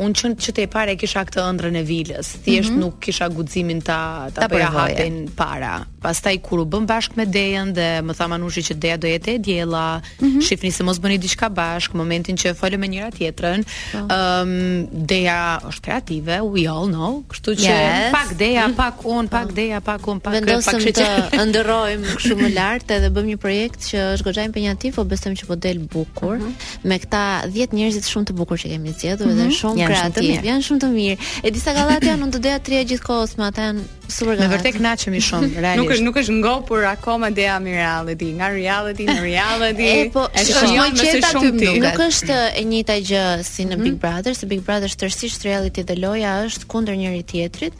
Unë 0.00 0.36
që 0.44 0.52
të 0.56 0.64
e 0.64 0.70
pare 0.72 0.96
kisha 1.00 1.22
këtë 1.28 1.42
ëndrën 1.50 1.78
e 1.80 1.82
vilës 1.86 2.30
Thjesht 2.44 2.70
mm 2.70 2.74
-hmm. 2.74 2.80
nuk 2.82 2.98
kisha 3.04 3.28
gudzimin 3.32 3.80
ta, 3.88 3.98
ta, 4.34 4.40
ta 4.40 4.48
përja 4.52 4.70
hapin 4.76 5.16
para 5.36 5.74
Pas 6.00 6.20
kur 6.20 6.32
u 6.32 6.38
kuru 6.40 6.64
bëm 6.64 6.86
bashk 6.86 7.16
me 7.16 7.24
Dejan 7.26 7.72
Dhe 7.76 8.00
më 8.06 8.12
tha 8.18 8.26
manushi 8.32 8.62
që 8.66 8.72
deja 8.82 8.96
do 9.02 9.06
jetë 9.08 9.28
e 9.28 9.38
djela 9.38 10.00
mm 10.20 10.26
-hmm. 10.26 10.42
Shifni 10.46 10.70
se 10.70 10.82
mos 10.84 10.98
bëni 11.00 11.18
diçka 11.18 11.48
bashk 11.48 11.92
Momentin 11.94 12.36
që 12.40 12.54
falu 12.60 12.78
me 12.78 12.86
njëra 12.88 13.10
tjetërën 13.16 13.60
oh. 13.94 14.00
Po. 14.08 14.14
um, 14.14 15.06
Deja 15.12 15.60
është 15.70 15.80
kreative 15.86 16.34
We 16.54 16.62
all 16.72 16.88
know 16.94 17.12
Kështu 17.30 17.50
që 17.54 17.70
yes. 17.70 18.10
pak 18.16 18.28
deja, 18.38 18.66
mhm. 18.68 18.74
pak 18.76 18.94
unë, 19.04 19.28
pak 19.28 19.48
oh. 19.48 19.52
deja, 19.54 19.80
pak 19.80 20.00
unë 20.10 20.20
Vendosëm 20.36 20.80
pak 20.82 21.32
të 21.32 21.44
ndërojmë 21.50 22.06
shumë 22.24 22.48
lartë 22.58 22.94
Dhe 23.02 23.10
bëm 23.16 23.26
një 23.30 23.36
projekt 23.44 23.80
që 23.88 23.96
është 24.14 24.24
gogjajnë 24.24 24.52
për 24.54 24.60
një 24.64 24.70
ativ 24.76 24.92
O 24.92 24.96
po 24.96 25.10
besëm 25.12 25.32
që 25.40 25.44
po 25.50 25.54
del 25.54 25.78
bukur 25.78 26.34
mm 26.38 26.42
-hmm. 26.42 26.78
Me 26.88 26.96
këta 27.02 27.22
dhjetë 27.54 27.74
njërzit 27.76 28.04
shumë 28.10 28.26
të 28.28 28.32
bukur 28.40 28.56
që 28.62 28.66
kemi 28.72 28.90
zgjedhur 28.96 29.26
mm 29.26 29.36
-hmm 29.38 29.69
shumë 29.74 29.86
kreativ, 29.88 30.26
janë, 30.34 30.46
janë 30.50 30.64
shumë 30.66 30.82
të 30.84 30.88
mirë. 30.94 31.26
E 31.46 31.52
disa 31.54 31.74
gallat 31.76 32.04
janë 32.06 32.22
në 32.22 32.34
të 32.34 32.40
doja 32.46 32.58
të 32.66 32.82
gjithkohës, 32.92 33.34
me 33.38 33.46
ata 33.48 33.66
janë 33.68 33.84
super 34.06 34.32
gallat. 34.32 34.50
Me 34.50 34.56
vërtet 34.56 34.76
kënaqemi 34.78 35.22
shumë, 35.26 35.50
realisht. 35.64 35.80
nuk 35.80 35.94
është 35.96 36.06
nuk 36.08 36.20
është 36.22 36.36
ngopur 36.38 36.86
akoma 36.90 37.30
dea 37.36 37.58
mi 37.62 37.74
reality, 37.76 38.30
nga 38.38 38.48
reality 38.54 39.08
në 39.08 39.18
reality. 39.24 39.90
e 39.90 40.08
po, 40.14 40.26
e 40.32 40.46
shkojmë 40.48 40.88
të 41.00 41.12
të 41.26 41.52
ty 41.58 41.74
nuk 41.84 42.02
është 42.08 42.40
e 42.60 42.64
njëjta 42.72 42.98
gjë 43.10 43.24
si 43.50 43.68
në 43.70 43.74
Big 43.80 43.94
mhm. 43.96 44.00
Brother, 44.02 44.34
se 44.34 44.46
Big 44.50 44.64
Brother 44.66 44.90
është 44.90 45.04
tërësisht 45.04 45.46
reality 45.48 45.82
dhe 45.86 45.96
loja 45.98 46.40
është 46.48 46.66
kundër 46.70 46.96
njëri 47.02 47.22
tjetrit. 47.34 47.74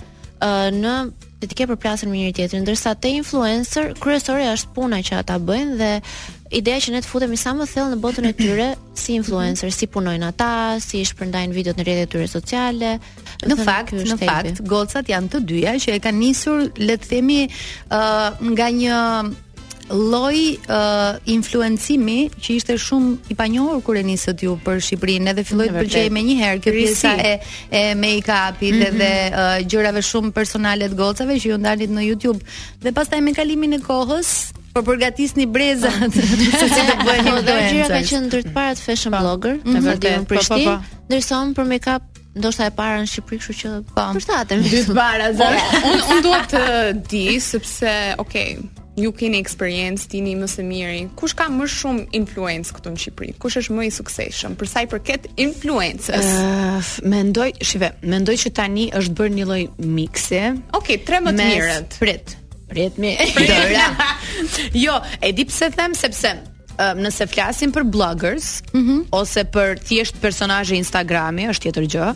në 0.82 0.94
të 1.40 1.54
ke 1.56 1.64
përplasën 1.70 2.08
me 2.10 2.18
njëri 2.20 2.32
tjetrin, 2.36 2.62
ndërsa 2.66 2.92
te 3.00 3.08
influencer 3.16 3.94
kryesore 4.00 4.44
është 4.56 4.68
puna 4.76 5.00
që 5.00 5.14
ata 5.22 5.38
bëjnë 5.40 5.76
dhe 5.80 5.92
ideja 6.50 6.80
që 6.82 6.92
ne 6.94 7.00
të 7.04 7.08
futemi 7.08 7.38
sa 7.38 7.52
më 7.54 7.66
thellë 7.70 7.92
në 7.96 7.98
botën 8.02 8.26
e 8.26 8.32
tyre 8.36 8.68
si 8.98 9.14
influencer, 9.16 9.70
si 9.74 9.86
punojnë 9.90 10.28
ata, 10.32 10.48
si 10.82 11.02
shpërndajnë 11.06 11.54
videot 11.56 11.78
në 11.78 11.84
rrjetet 11.86 12.08
e 12.08 12.10
tyre 12.14 12.30
sociale. 12.32 12.94
Në 13.46 13.58
fakt, 13.62 13.94
në 13.96 14.16
fakt, 14.20 14.64
gocat 14.70 15.08
janë 15.12 15.32
të 15.36 15.42
dyja 15.52 15.76
që 15.80 15.94
e 15.96 16.00
kanë 16.06 16.22
nisur, 16.24 16.64
le 16.82 16.98
të 16.98 17.12
themi, 17.12 17.38
uh, 17.94 18.42
nga 18.50 18.68
një 18.82 18.98
lloj 19.90 20.40
uh, 20.70 21.16
influencimi 21.32 22.18
që 22.38 22.50
ishte 22.60 22.76
shumë 22.78 23.32
i 23.32 23.36
panjohur 23.38 23.80
kur 23.82 23.98
e 23.98 24.04
nisët 24.06 24.44
ju 24.46 24.52
për 24.62 24.78
Shqipërinë, 24.86 25.32
edhe 25.32 25.44
filloi 25.48 25.66
të 25.72 25.80
pëlqej 25.80 26.04
më 26.14 26.22
një 26.28 26.36
herë 26.44 26.60
kjo 26.62 26.74
pjesa 26.76 27.14
e 27.26 27.32
e 27.74 27.82
make-upit 27.98 28.76
mm 28.76 28.84
-hmm. 28.86 29.02
dhe 29.02 29.10
uh, 29.34 29.66
gjërave 29.70 30.02
shumë 30.06 30.30
personale 30.32 30.86
të 30.90 30.94
gocave 31.00 31.34
që 31.42 31.50
ju 31.50 31.58
ndalit 31.58 31.90
në 31.90 32.06
YouTube. 32.06 32.38
Dhe 32.82 32.92
pastaj 32.94 33.20
me 33.20 33.34
kalimin 33.34 33.72
e 33.80 33.80
kohës, 33.82 34.52
Po 34.74 34.82
përgatisni 34.86 35.46
brezat. 35.46 36.12
Se 36.58 36.66
si 36.68 36.82
do 36.86 36.94
bëhen 37.06 37.30
ato 37.32 37.42
gjëra. 37.54 37.70
Gjëra 37.72 37.90
ka 37.90 38.04
qenë 38.06 38.26
ndër 38.28 38.44
të 38.46 38.52
parat 38.54 38.78
fashion 38.78 39.12
po, 39.16 39.22
blogger, 39.24 39.56
me 39.64 39.72
mm-hmm. 39.72 39.86
vërtetë 39.88 40.10
në 40.10 40.24
po, 40.24 40.26
po, 40.28 40.34
Prishtinë. 40.36 40.76
Ndërsa 41.10 41.38
unë 41.42 41.56
për 41.56 41.70
makeup 41.72 42.20
ndoshta 42.40 42.68
e 42.70 42.72
para 42.76 43.00
në 43.02 43.08
Shqipëri, 43.10 43.40
kështu 43.42 43.56
që 43.60 43.70
po. 43.96 44.04
Përshtatem. 44.14 44.62
Dy 44.70 44.82
para. 44.94 45.32
Unë 45.32 45.96
unë 45.98 46.20
dua 46.28 46.38
të 46.52 46.62
di 47.10 47.24
sepse, 47.42 47.94
okay, 48.22 48.52
ju 49.00 49.10
keni 49.18 49.40
eksperiencë 49.42 50.06
dini 50.12 50.36
më 50.38 50.50
së 50.54 50.66
miri. 50.68 51.00
Kush 51.18 51.34
ka 51.40 51.48
më 51.50 51.66
shumë 51.80 52.06
influence 52.20 52.70
këtu 52.76 52.94
në 52.94 53.02
Shqipëri? 53.08 53.34
Kush 53.42 53.58
është 53.64 53.74
më 53.80 53.88
i 53.90 53.94
suksesshëm 53.98 54.54
për 54.60 54.70
sa 54.70 54.84
i 54.86 54.90
përket 54.92 55.26
influencës? 55.34 56.12
Uh, 56.14 56.92
mendoj, 57.10 57.50
shive, 57.66 57.90
mendoj 58.06 58.38
që 58.44 58.54
tani 58.60 58.86
është 59.00 59.18
bërë 59.18 59.38
një 59.40 59.50
lloj 59.50 59.62
mikse. 59.98 60.44
Okej, 60.78 61.00
okay, 61.00 61.00
tre 61.10 61.24
më 61.26 61.34
të 61.40 61.48
mirët. 61.50 61.98
Prit. 62.04 62.36
Prit 62.70 62.98
mi. 63.02 63.16
Dora. 63.34 64.12
Jo, 64.74 65.00
e 65.22 65.32
di 65.32 65.44
pse 65.44 65.70
them 65.70 65.94
sepse 65.94 66.32
nëse 66.96 67.26
flasim 67.28 67.72
për 67.76 67.84
bloggers 67.92 68.60
mhm. 68.72 69.02
ose 69.12 69.42
për 69.52 69.78
thjesht 69.84 70.16
personazhe 70.22 70.78
Instagrami, 70.80 71.44
është 71.52 71.66
tjetër 71.68 71.88
gjë. 71.94 72.06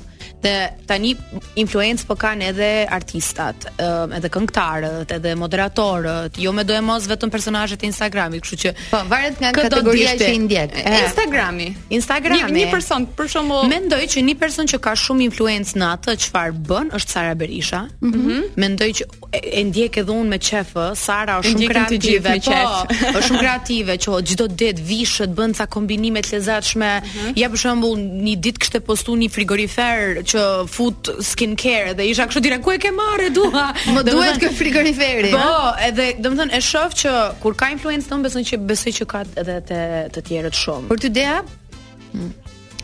Dhe 0.44 0.56
tani 0.88 1.12
influencë 1.60 2.04
po 2.08 2.14
kanë 2.20 2.48
edhe 2.50 2.66
artistat, 2.92 3.64
edhe 3.80 4.28
këngëtarët, 4.34 5.14
edhe 5.16 5.32
moderatorët, 5.40 6.36
jo 6.42 6.52
më 6.56 6.64
do 6.68 6.74
e 6.76 6.82
mos 6.84 7.06
vetëm 7.08 7.30
personazhet 7.32 7.84
e 7.84 7.88
Instagramit, 7.88 8.42
kështu 8.44 8.58
që 8.64 8.72
po 8.90 9.00
varet 9.10 9.40
nga 9.40 9.52
kategoria 9.56 10.12
që 10.20 10.28
i 10.34 10.40
ndjek. 10.44 10.76
Eh, 10.82 10.96
Instagrami. 11.06 11.68
Instagrami. 11.96 12.42
Një, 12.52 12.56
një 12.60 12.66
person, 12.74 13.06
për 13.16 13.30
shembull, 13.36 13.62
shumë... 13.62 13.76
mendoj 13.76 14.02
që 14.16 14.24
një 14.28 14.36
person 14.42 14.68
që 14.74 14.80
ka 14.84 14.92
shumë 15.04 15.26
influencë 15.30 15.78
në 15.80 15.88
atë 15.98 16.16
çfarë 16.26 16.56
bën 16.72 16.92
është 17.00 17.14
Sara 17.18 17.32
Berisha. 17.40 17.82
Mm 18.04 18.42
Mendoj 18.60 18.90
që 19.00 19.04
e 19.40 19.62
ndjek 19.70 19.96
edhe 20.02 20.12
unë 20.14 20.34
me 20.34 20.38
qef, 20.44 20.74
Sara 21.06 21.38
është 21.40 21.52
shumë 21.54 21.68
kreative, 21.72 22.34
po, 22.44 22.90
është 23.16 23.22
shumë 23.30 23.40
kreative, 23.46 23.96
që 24.04 24.20
çdo 24.34 24.46
ditë 24.60 24.84
vishët 24.92 25.32
bën 25.40 25.56
ca 25.58 25.66
kombinime 25.70 26.22
të 26.26 26.36
lezatshme. 26.36 26.90
Mm 27.00 27.06
-hmm. 27.16 27.40
Ja 27.40 27.48
për 27.50 27.64
shembull, 27.64 27.98
një 28.28 28.36
ditë 28.46 28.60
kishte 28.62 28.80
postuar 28.90 29.18
një 29.24 29.30
frigorifer 29.38 30.20
që 30.34 30.46
fut 30.70 31.10
skin 31.32 31.54
care 31.60 31.92
dhe 31.98 32.06
isha 32.10 32.26
kështu 32.30 32.42
direkt 32.48 32.64
ku 32.66 32.72
e 32.74 32.78
ke 32.82 32.92
marrë 32.94 33.30
duha 33.36 33.66
më 33.98 34.04
duhet 34.10 34.40
kë 34.42 34.52
frigoriferi 34.58 35.32
po 35.34 35.52
edhe 35.88 36.10
domethënë 36.24 36.58
e 36.58 36.62
shoh 36.70 36.96
që 37.04 37.14
kur 37.44 37.56
ka 37.60 37.70
influencë 37.76 38.10
ton 38.12 38.24
besoj 38.26 38.44
që 38.50 38.60
besoj 38.72 38.94
që 39.02 39.08
ka 39.14 39.22
edhe 39.44 39.58
te 39.70 39.82
të 40.16 40.24
tjerët 40.30 40.58
shumë 40.64 40.90
për 40.92 41.04
ty 41.06 41.12
dea 41.20 41.38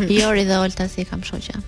Jori 0.00 0.46
dhe 0.48 0.56
Olta 0.64 0.86
si 0.88 1.04
kam 1.04 1.20
shoqja. 1.28 1.58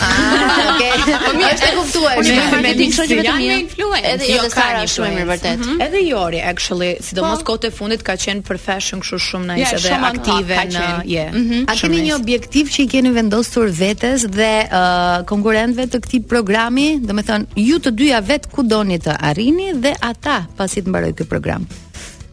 Ah, 0.00 0.78
po 1.26 1.32
mi 1.38 1.44
është 1.48 1.66
e 1.66 1.70
kuptuar. 1.76 2.16
Ne 2.26 2.34
jemi 2.34 2.58
me 2.66 2.70
një 2.78 2.86
shoqëri 2.96 3.24
një 3.26 3.38
mirë. 3.40 3.86
Edhe 4.12 4.28
jo 4.30 4.50
ka 4.52 4.66
një 4.76 4.84
shumë 4.94 5.08
mirë 5.16 5.26
vërtet. 5.30 5.62
Mhm. 5.64 5.80
Edhe 5.86 6.02
Jori 6.06 6.42
actually, 6.50 6.90
sidomos 7.06 7.42
po. 7.42 7.46
kohët 7.52 7.66
e 7.66 7.70
fundit 7.78 8.04
ka 8.06 8.14
qenë 8.24 8.44
për 8.46 8.60
fashion 8.66 9.02
kështu 9.04 9.18
shumë 9.26 9.50
na 9.50 9.56
ishte 9.62 9.80
dhe 9.86 9.98
aktive 10.10 10.60
në, 10.76 10.84
je. 11.14 11.24
Mhm. 11.34 11.62
A 11.72 11.76
keni 11.80 12.02
një 12.08 12.14
objektiv 12.18 12.70
që 12.74 12.86
i 12.86 12.92
keni 12.94 13.12
vendosur 13.18 13.72
vetes 13.82 14.26
dhe 14.38 14.52
uh, 14.68 15.18
konkurrentëve 15.32 15.88
të 15.96 16.02
këtij 16.06 16.22
programi, 16.30 16.88
domethënë 17.10 17.62
ju 17.66 17.82
të 17.88 17.94
dyja 18.02 18.22
vet 18.30 18.46
ku 18.54 18.62
doni 18.62 19.00
të 19.02 19.18
arrini 19.32 19.72
dhe 19.82 19.96
ata 20.12 20.42
pasi 20.58 20.84
të 20.84 20.94
mbaroj 20.94 21.12
ky 21.18 21.26
program. 21.28 21.66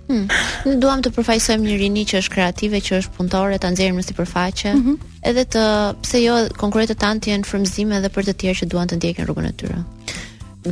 Hmm. 0.05 0.27
Ne 0.69 0.75
duam 0.81 1.01
të 1.01 1.09
përfaqësojmë 1.15 1.65
një 1.65 1.75
rini 1.81 2.03
që 2.09 2.19
është 2.21 2.33
kreative, 2.35 2.81
që 2.87 2.97
është 3.01 3.13
punëtore, 3.15 3.57
ta 3.63 3.71
nxjerrim 3.73 3.97
në 3.97 4.03
sipërfaqe, 4.05 4.73
mm 4.77 4.83
-hmm. 4.83 5.13
edhe 5.31 5.43
të 5.55 5.63
pse 6.05 6.21
jo 6.21 6.35
konkurrentët 6.61 6.99
tanë 7.01 7.23
të 7.25 7.31
jenë 7.31 7.99
edhe 7.99 8.11
për 8.13 8.23
të 8.29 8.33
tjerë 8.43 8.59
që 8.59 8.65
duan 8.73 8.87
të 8.91 8.95
ndjekin 8.99 9.25
rrugën 9.25 9.49
e 9.49 9.53
tyre. 9.61 9.79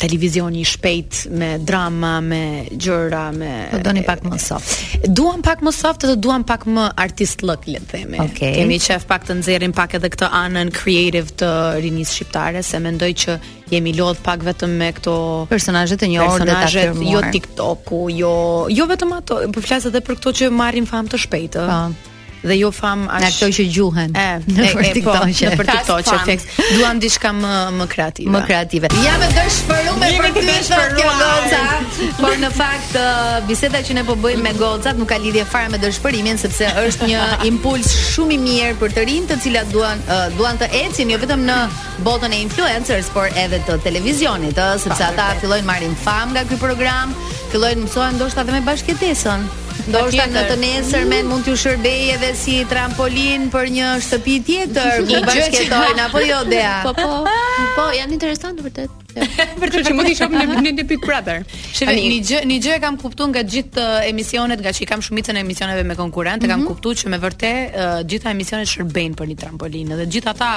televizioni 0.00 0.60
i 0.60 0.64
shpejt 0.64 1.26
me 1.36 1.50
drama, 1.64 2.16
me 2.20 2.42
gjëra, 2.72 3.26
me 3.36 3.52
Po 3.72 3.78
doni 3.84 4.02
pak 4.06 4.24
më 4.24 4.38
soft. 4.40 5.06
Duam 5.16 5.42
pak 5.44 5.60
më 5.66 5.72
soft 5.76 6.06
të 6.06 6.16
duam 6.24 6.44
pak 6.48 6.64
më 6.66 6.88
artist 7.04 7.44
look 7.44 7.68
le 7.68 7.80
të 7.80 7.90
themi. 7.94 8.20
Okay. 8.30 8.54
Kemi 8.56 8.78
qef 8.80 9.04
pak 9.10 9.28
të 9.28 9.36
nxjerrim 9.42 9.74
pak 9.76 9.98
edhe 10.00 10.10
këtë 10.14 10.30
anën 10.42 10.72
creative 10.74 11.34
të 11.42 11.52
rinisë 11.84 12.16
shqiptare 12.18 12.64
se 12.70 12.80
mendoj 12.84 13.10
që 13.24 13.36
jemi 13.74 13.92
lodh 14.00 14.18
pak 14.26 14.42
vetëm 14.48 14.72
me 14.80 14.90
këto 14.96 15.16
personazhe 15.52 15.98
të 16.00 16.08
njëjtë 16.10 16.38
të 16.40 16.52
tashme, 16.52 17.10
jo 17.12 17.22
TikTok-u, 17.34 18.02
jo 18.22 18.34
jo 18.80 18.88
vetëm 18.90 19.14
ato, 19.20 19.42
po 19.54 19.62
flas 19.62 19.86
edhe 19.90 20.02
për 20.06 20.18
këto 20.18 20.36
që 20.40 20.50
marrin 20.62 20.88
famë 20.90 21.14
të 21.14 21.24
shpejtë. 21.26 21.66
Po 21.74 22.09
dhe 22.42 22.56
jo 22.60 22.70
fam 22.72 23.04
as 23.10 23.24
ato 23.28 23.48
që 23.56 23.64
gjuhen. 23.74 24.14
E, 24.16 24.28
në 24.48 24.68
për 24.68 24.68
që. 24.68 24.84
e, 24.96 25.56
për 25.60 25.66
TikTok, 25.70 26.08
po, 26.08 26.18
fix. 26.28 26.46
diçka 27.02 27.32
më 27.36 27.52
më 27.78 27.86
kreative. 27.94 28.32
Më 28.34 28.40
kreative. 28.48 28.90
Ja 29.04 29.14
e 29.20 29.28
dorë 29.32 29.98
me 29.98 30.08
për 30.18 30.30
ty, 30.38 30.54
shpërume 30.68 31.10
goca. 31.20 31.60
Por 32.22 32.36
në 32.44 32.50
fakt 32.56 32.96
biseda 33.48 33.82
që 33.86 33.98
ne 34.00 34.06
po 34.08 34.16
bëjmë 34.22 34.44
me 34.48 34.54
gocat 34.60 34.98
nuk 35.00 35.10
ka 35.12 35.18
lidhje 35.20 35.44
fare 35.52 35.68
me 35.72 35.78
dëshpërimin 35.82 36.38
sepse 36.40 36.70
është 36.86 37.10
një 37.12 37.26
impuls 37.50 37.92
shumë 38.14 38.34
i 38.36 38.40
mirë 38.46 38.78
për 38.80 38.96
të 38.96 39.06
rinë 39.10 39.30
të 39.30 39.40
cilat 39.44 39.68
duan 39.74 40.00
uh, 40.08 40.26
duan 40.38 40.58
të 40.60 40.68
ecin 40.84 41.10
jo 41.12 41.18
vetëm 41.22 41.44
në 41.48 41.58
botën 42.06 42.32
e 42.36 42.40
influencers, 42.44 43.10
por 43.12 43.28
edhe 43.36 43.58
të 43.68 43.76
televizionit, 43.84 44.56
ëh, 44.58 44.78
sepse 44.82 45.04
ata 45.04 45.30
fillojnë 45.42 45.68
marrin 45.68 45.94
fam 46.04 46.32
nga 46.34 46.46
ky 46.48 46.56
program 46.60 47.12
fillojnë 47.50 47.82
mësohen 47.84 48.14
ndoshta 48.18 48.44
dhe 48.46 48.52
me 48.54 48.60
basketesën. 48.66 49.42
Ndoshta 49.90 50.26
në 50.30 50.42
të 50.50 50.56
nesër 50.60 51.06
men 51.08 51.24
mm. 51.24 51.30
mund 51.32 51.46
t'ju 51.48 51.56
shërbej 51.58 52.12
edhe 52.14 52.28
si 52.38 52.60
trampolin 52.70 53.48
për 53.52 53.70
një 53.74 53.88
shtëpi 54.06 54.36
tjetër 54.46 55.02
ku 55.08 55.20
bashkëtojnë 55.26 56.04
apo 56.04 56.22
jo 56.22 56.40
Dea. 56.50 56.76
Po 56.86 56.92
po. 56.94 57.18
Po, 57.76 57.86
janë 57.96 58.14
interesante 58.16 58.62
vërtet. 58.66 58.96
Vërtet 59.62 59.88
që 59.88 59.94
mund 59.96 60.06
t'i 60.06 60.14
shohim 60.20 60.38
në 60.38 60.62
në 60.70 60.74
në 60.78 60.84
Big 60.92 61.02
Brother. 61.02 61.42
Shëve, 61.74 61.96
një 61.98 62.20
gjë, 62.28 62.44
një 62.46 62.60
gjë 62.68 62.76
e 62.76 62.82
kam 62.84 62.98
kuptuar 63.02 63.32
nga 63.32 63.42
gjithë 63.56 63.88
emisionet, 64.12 64.62
nga 64.62 64.72
që 64.76 64.84
i 64.86 64.88
kam 64.92 65.02
shumicën 65.06 65.40
e 65.40 65.42
emisioneve 65.42 65.82
me 65.90 65.98
konkurrentë, 65.98 66.46
kam 66.46 66.62
mhm. 66.62 66.70
kuptuar 66.70 67.00
që 67.02 67.10
me 67.10 67.18
vërtet 67.26 67.80
gjitha 68.12 68.30
emisionet 68.36 68.70
shërbejnë 68.70 69.18
për 69.18 69.32
një 69.32 69.38
trampolinë 69.42 69.98
dhe 70.00 70.06
gjithë 70.14 70.30
ata 70.36 70.54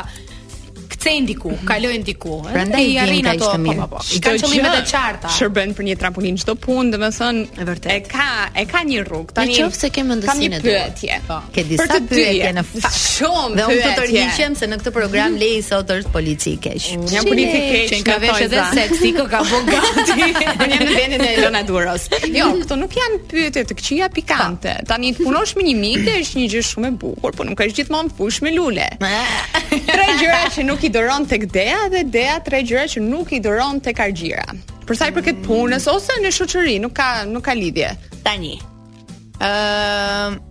kthejnë 1.04 1.28
diku, 1.28 1.52
kalojnë 1.68 2.06
diku, 2.08 2.36
ëh. 2.48 2.54
Prandaj 2.56 2.84
i 2.88 2.94
arrin 3.04 3.28
ato. 3.34 3.50
Po, 3.52 3.74
po, 3.76 3.88
po. 3.96 4.02
Kan 4.24 4.38
e 4.38 4.68
qarta. 4.88 5.32
Shërben 5.36 5.74
për 5.76 5.86
një 5.90 5.96
trampolin 6.00 6.38
çdo 6.40 6.56
punë, 6.64 6.94
domethënë 6.94 7.44
e 7.60 7.66
vërtet. 7.68 7.92
E 7.98 7.98
ka, 8.08 8.28
e 8.62 8.64
ka 8.70 8.82
një 8.88 9.02
rrug. 9.10 9.34
Tani 9.36 9.58
nëse 9.66 9.90
ke 9.96 10.04
mendësinë 10.08 10.62
po. 10.62 10.66
të 10.68 10.74
vetë. 10.76 11.40
Ke 11.56 11.66
disa 11.68 12.00
pyetje 12.08 12.52
në 12.56 12.64
fakt. 12.70 13.00
Shumë 13.02 13.58
pyetje. 13.58 13.58
Dhe 13.60 13.66
unë 13.68 13.98
të 14.00 14.08
rihiqem 14.14 14.56
se 14.62 14.70
në 14.72 14.78
këtë 14.80 14.94
program 14.96 15.36
lej 15.42 15.58
sot 15.68 15.92
është 15.98 16.14
polici 16.16 16.54
i 16.56 16.62
keq. 16.64 16.88
Unë 17.00 17.12
jam 17.18 17.28
polici 17.28 18.00
ka 18.08 18.18
vesh 18.24 18.46
edhe 18.48 18.64
seksi, 18.80 19.12
ka 19.18 19.28
ka 19.34 19.44
bogati. 19.52 20.08
Unë 20.64 20.72
jam 20.72 21.18
në 21.18 21.20
e 21.20 21.34
Elona 21.34 21.62
Duros. 21.68 22.08
Jo, 22.32 22.48
këto 22.64 22.78
nuk 22.80 22.96
janë 22.96 23.20
pyetje 23.32 23.64
të 23.74 23.78
këqija 23.82 24.12
pikante. 24.16 24.78
Po. 24.82 24.88
Tani 24.94 25.12
të 25.18 25.28
punosh 25.28 25.58
me 25.60 25.66
një 25.68 25.76
mikë 25.84 26.18
është 26.24 26.40
një 26.40 26.48
gjë 26.54 26.64
shumë 26.70 26.92
e 26.92 26.96
bukur, 27.04 27.36
po 27.38 27.46
nuk 27.48 27.60
ka 27.60 27.68
gjithmonë 27.70 28.16
fush 28.18 28.42
me 28.46 28.54
lule. 28.56 28.88
Tre 29.94 30.08
gjëra 30.20 30.44
që 30.56 30.66
nuk 30.68 30.86
i 30.88 30.93
dëron 30.94 31.26
tek 31.28 31.48
Dea 31.54 31.88
dhe 31.92 32.04
Dea 32.14 32.38
tre 32.46 32.62
gjëra 32.66 32.86
që 32.94 33.02
nuk 33.04 33.32
i 33.36 33.42
dëron 33.44 33.82
tek 33.84 34.00
Argjira. 34.06 34.46
Për 34.84 35.00
sa 35.00 35.10
i 35.10 35.16
përket 35.16 35.42
punës 35.46 35.88
ose 35.92 36.18
në 36.22 36.32
shoqëri, 36.38 36.78
nuk 36.84 36.94
ka 36.98 37.12
nuk 37.30 37.46
ka 37.50 37.56
lidhje. 37.58 37.94
Tani. 38.26 38.54
Ëm 39.40 39.46
uh, 39.50 40.42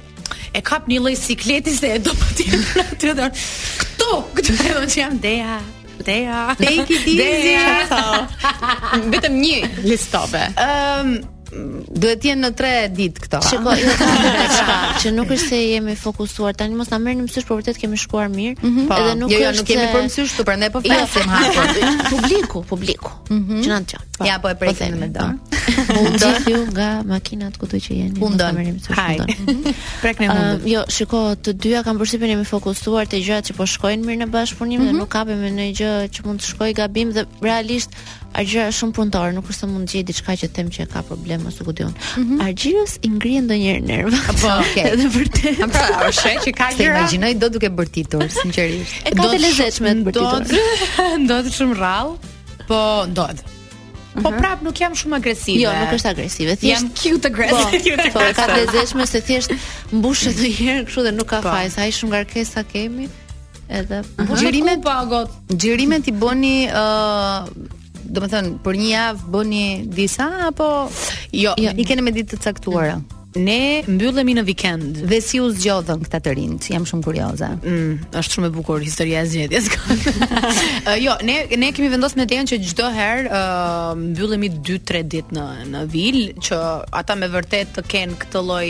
e 0.54 0.60
kap 0.62 0.88
një 0.90 1.00
lloj 1.00 1.16
sikleti 1.18 1.74
se 1.78 1.94
do 2.04 2.12
të 2.12 2.50
jetë 2.50 2.88
aty 2.90 3.12
dhe 3.20 3.32
këtu, 3.80 4.12
këtu 4.36 4.58
që 4.92 5.00
jam 5.04 5.18
dea. 5.20 5.58
Dea, 6.00 6.54
dea, 6.56 6.86
dea, 6.88 7.84
dea, 7.84 8.20
dea, 9.12 10.22
dea, 10.32 11.18
duhet 11.52 12.20
të 12.22 12.28
jenë 12.30 12.42
në 12.44 12.50
3 12.58 12.70
ditë 12.96 13.24
këto. 13.26 13.40
Shikoj, 13.48 13.76
jo 13.82 14.10
që 15.00 15.12
nuk 15.16 15.32
është 15.36 15.48
se 15.48 15.60
jemi 15.62 15.96
fokusuar 15.98 16.56
tani 16.58 16.78
mos 16.78 16.92
na 16.94 16.98
merrni 17.02 17.24
mësysh, 17.26 17.46
por 17.48 17.60
vërtet 17.60 17.80
kemi 17.82 17.98
shkuar 18.00 18.30
mirë. 18.30 18.56
Mm 18.60 18.70
-hmm. 18.76 18.94
Edhe 18.98 19.14
po. 19.14 19.18
nuk 19.22 19.32
jo, 19.34 19.38
jo, 19.40 19.50
është. 19.50 19.50
Jo, 19.50 19.56
nuk 19.56 19.70
kemi 19.72 19.86
se... 19.86 19.92
për 19.94 20.04
mësysh, 20.06 20.36
tu 20.36 20.44
prandaj 20.50 20.70
po 20.76 20.82
jo. 20.84 20.94
flasim 20.94 21.28
hapur. 21.28 21.66
publiku, 22.10 22.62
publiku. 22.72 23.10
Mm 23.30 23.36
-hmm. 23.44 23.62
Që 23.64 23.68
na 23.74 23.80
dëgjon. 23.80 24.09
Pa, 24.20 24.26
ja, 24.26 24.38
po 24.38 24.48
e 24.50 24.54
prekim 24.54 24.92
po 24.92 25.00
me 25.00 25.06
po. 25.08 25.16
dorë. 25.18 25.38
Mundon 25.96 26.36
ju 26.50 26.58
nga 26.76 26.88
makinat 27.08 27.56
ku 27.60 27.64
që 27.70 27.78
jeni. 27.96 28.16
U 28.20 28.26
Mundon. 28.28 28.52
Hai. 28.92 29.14
Prekni 30.04 30.28
mundon. 30.28 30.58
Uh, 30.60 30.68
jo, 30.68 30.80
shiko, 30.92 31.20
të 31.40 31.54
dyja 31.64 31.80
kanë 31.86 32.00
përsipër 32.02 32.32
jemi 32.34 32.44
fokusuar 32.48 33.08
te 33.08 33.20
gjërat 33.24 33.48
që 33.48 33.54
po 33.56 33.64
shkojnë 33.72 34.04
mirë 34.04 34.20
në 34.22 34.26
bashkëpunim 34.34 34.82
mm 34.82 34.90
-hmm. 34.90 34.98
dhe 34.98 35.00
nuk 35.00 35.10
kapim 35.14 35.44
në 35.60 35.66
gjë 35.80 35.92
që 36.16 36.24
mund 36.26 36.38
të 36.42 36.48
shkojë 36.52 36.76
gabim 36.82 37.14
dhe 37.16 37.24
realisht 37.48 37.96
Argjira 38.32 38.68
është 38.70 38.78
shumë 38.80 38.92
punëtor, 38.94 39.32
nuk 39.34 39.46
është 39.50 39.60
se 39.60 39.66
mund 39.66 39.88
të 39.88 39.92
gjej 39.94 40.04
diçka 40.10 40.32
që 40.40 40.46
them 40.54 40.68
që 40.70 40.82
ka 40.92 41.00
probleme 41.08 41.48
ose 41.48 41.64
ku 41.64 41.72
Mm 41.80 41.92
-hmm. 42.14 42.42
Argjiras 42.46 42.92
i 43.02 43.08
ngrihen 43.08 43.44
ndonjëherë 43.46 43.86
nerva. 43.86 44.18
Po, 44.42 44.48
okay. 44.64 44.84
Edhe 44.92 45.06
vërtet. 45.16 45.56
Pra, 45.72 46.10
shë 46.22 46.32
që 46.44 46.50
ka 46.58 46.66
gjëra. 46.76 46.76
Se 46.76 46.84
imagjinoj 46.84 47.34
do 47.40 47.48
duke 47.48 47.68
bërtitur, 47.78 48.22
sinqerisht. 48.42 48.92
E 49.04 49.10
ka 49.16 49.22
do 49.22 49.28
të 49.34 49.38
lezetshme 49.46 49.90
të 49.94 50.02
bërtitur. 50.06 50.42
shumë 51.58 51.74
rrallë, 51.80 52.14
po 52.68 52.80
ndodh. 53.10 53.40
Po 54.14 54.28
mhm. 54.28 54.42
prap 54.42 54.58
nuk 54.62 54.74
jam 54.80 54.90
shumë 54.98 55.18
agresive. 55.22 55.58
Jo, 55.62 55.70
nuk 55.76 55.92
është 55.94 56.10
agresive. 56.14 56.54
Thjesht 56.58 56.72
jam 56.82 56.88
cute 56.98 57.28
agresive. 57.30 58.10
Po, 58.10 58.18
po 58.18 58.26
ka 58.34 58.46
të 58.46 58.56
lezeshme 58.64 59.06
se 59.06 59.20
thjesht 59.22 59.54
mbushet 59.94 60.38
një 60.42 60.50
herë 60.58 60.84
kështu 60.88 61.04
dhe 61.06 61.12
nuk 61.14 61.30
ka 61.30 61.38
po. 61.44 61.52
faj, 61.52 61.70
sa 61.76 61.84
ai 61.86 61.94
shumë 61.94 62.14
ngarkesa 62.16 62.64
kemi. 62.72 63.06
Edhe 63.70 64.00
gjërimet 64.32 64.82
pa 64.82 64.96
got. 65.10 65.36
i 65.54 66.12
bëni 66.22 66.54
ë 66.72 66.80
do 68.10 68.26
thënë 68.26 68.56
për 68.64 68.78
një 68.82 68.88
javë 68.90 69.30
bëni 69.30 69.64
disa 69.94 70.26
apo 70.48 70.66
jo, 71.30 71.54
jo. 71.56 71.70
i 71.78 71.84
kene 71.86 72.02
me 72.02 72.10
ditë 72.16 72.34
të 72.40 72.42
caktuara. 72.42 72.96
Ne 73.38 73.82
mbyllemi 73.86 74.34
në 74.40 74.44
vikend 74.46 75.02
Dhe 75.06 75.20
si 75.22 75.38
u 75.42 75.46
zgjodhën 75.54 76.00
këta 76.02 76.18
të 76.24 76.32
rinj? 76.38 76.56
Jam 76.72 76.82
shumë 76.88 77.04
kurioze. 77.04 77.50
Mm, 77.62 77.92
është 78.20 78.32
shumë 78.36 78.48
e 78.50 78.54
bukur 78.56 78.82
historia 78.82 79.20
e 79.24 79.28
zgjedhjes. 79.30 79.68
uh, 79.78 80.26
jo, 81.04 81.14
ne 81.22 81.36
ne 81.58 81.70
kemi 81.76 81.90
vendosur 81.92 82.18
me 82.18 82.26
Dejan 82.30 82.50
që 82.50 82.58
çdo 82.72 82.88
herë 82.94 83.28
uh, 83.28 83.92
mbyllemi 84.02 84.50
2-3 84.66 85.04
ditë 85.14 85.36
në 85.38 85.46
në 85.76 85.84
vil 85.94 86.20
që 86.42 86.58
ata 87.02 87.16
me 87.22 87.30
vërtet 87.36 87.74
të 87.78 87.86
kenë 87.92 88.18
këtë 88.24 88.44
lloj 88.48 88.66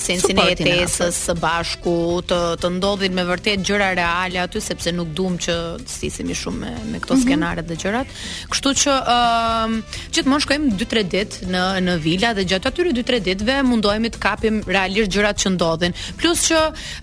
sensin 0.00 0.36
e 0.40 0.74
së 0.88 1.34
bashku, 1.40 1.94
të 2.28 2.38
të 2.62 2.70
ndodhin 2.76 3.14
me 3.16 3.24
vërtet 3.28 3.62
gjëra 3.66 3.90
reale 3.98 4.40
aty 4.42 4.60
sepse 4.64 4.92
nuk 4.94 5.12
duam 5.16 5.36
që 5.42 5.56
të 5.86 5.92
stisemi 5.94 6.36
shumë 6.36 6.58
me, 6.60 6.70
me 6.92 7.00
këto 7.04 7.14
mm 7.14 7.18
-hmm. 7.18 7.22
skenaret 7.24 7.66
dhe 7.68 7.76
gjërat. 7.82 8.14
Kështu 8.52 8.72
që 8.82 8.96
ë 9.14 9.16
uh, 9.16 9.76
gjithmonë 10.16 10.44
shkojmë 10.44 10.70
2-3 10.82 11.04
ditë 11.14 11.48
në 11.54 11.64
në 11.88 11.96
vila 12.04 12.32
dhe 12.38 12.44
gjatë 12.52 12.70
atyre 12.72 12.94
2-3 12.98 13.20
ditëve 13.28 13.56
mundohemi 13.70 14.08
të 14.14 14.18
kapim 14.26 14.60
realisht 14.74 15.10
gjërat 15.14 15.36
që 15.44 15.52
ndodhin. 15.56 15.92
Plus 16.20 16.38
që 16.48 16.58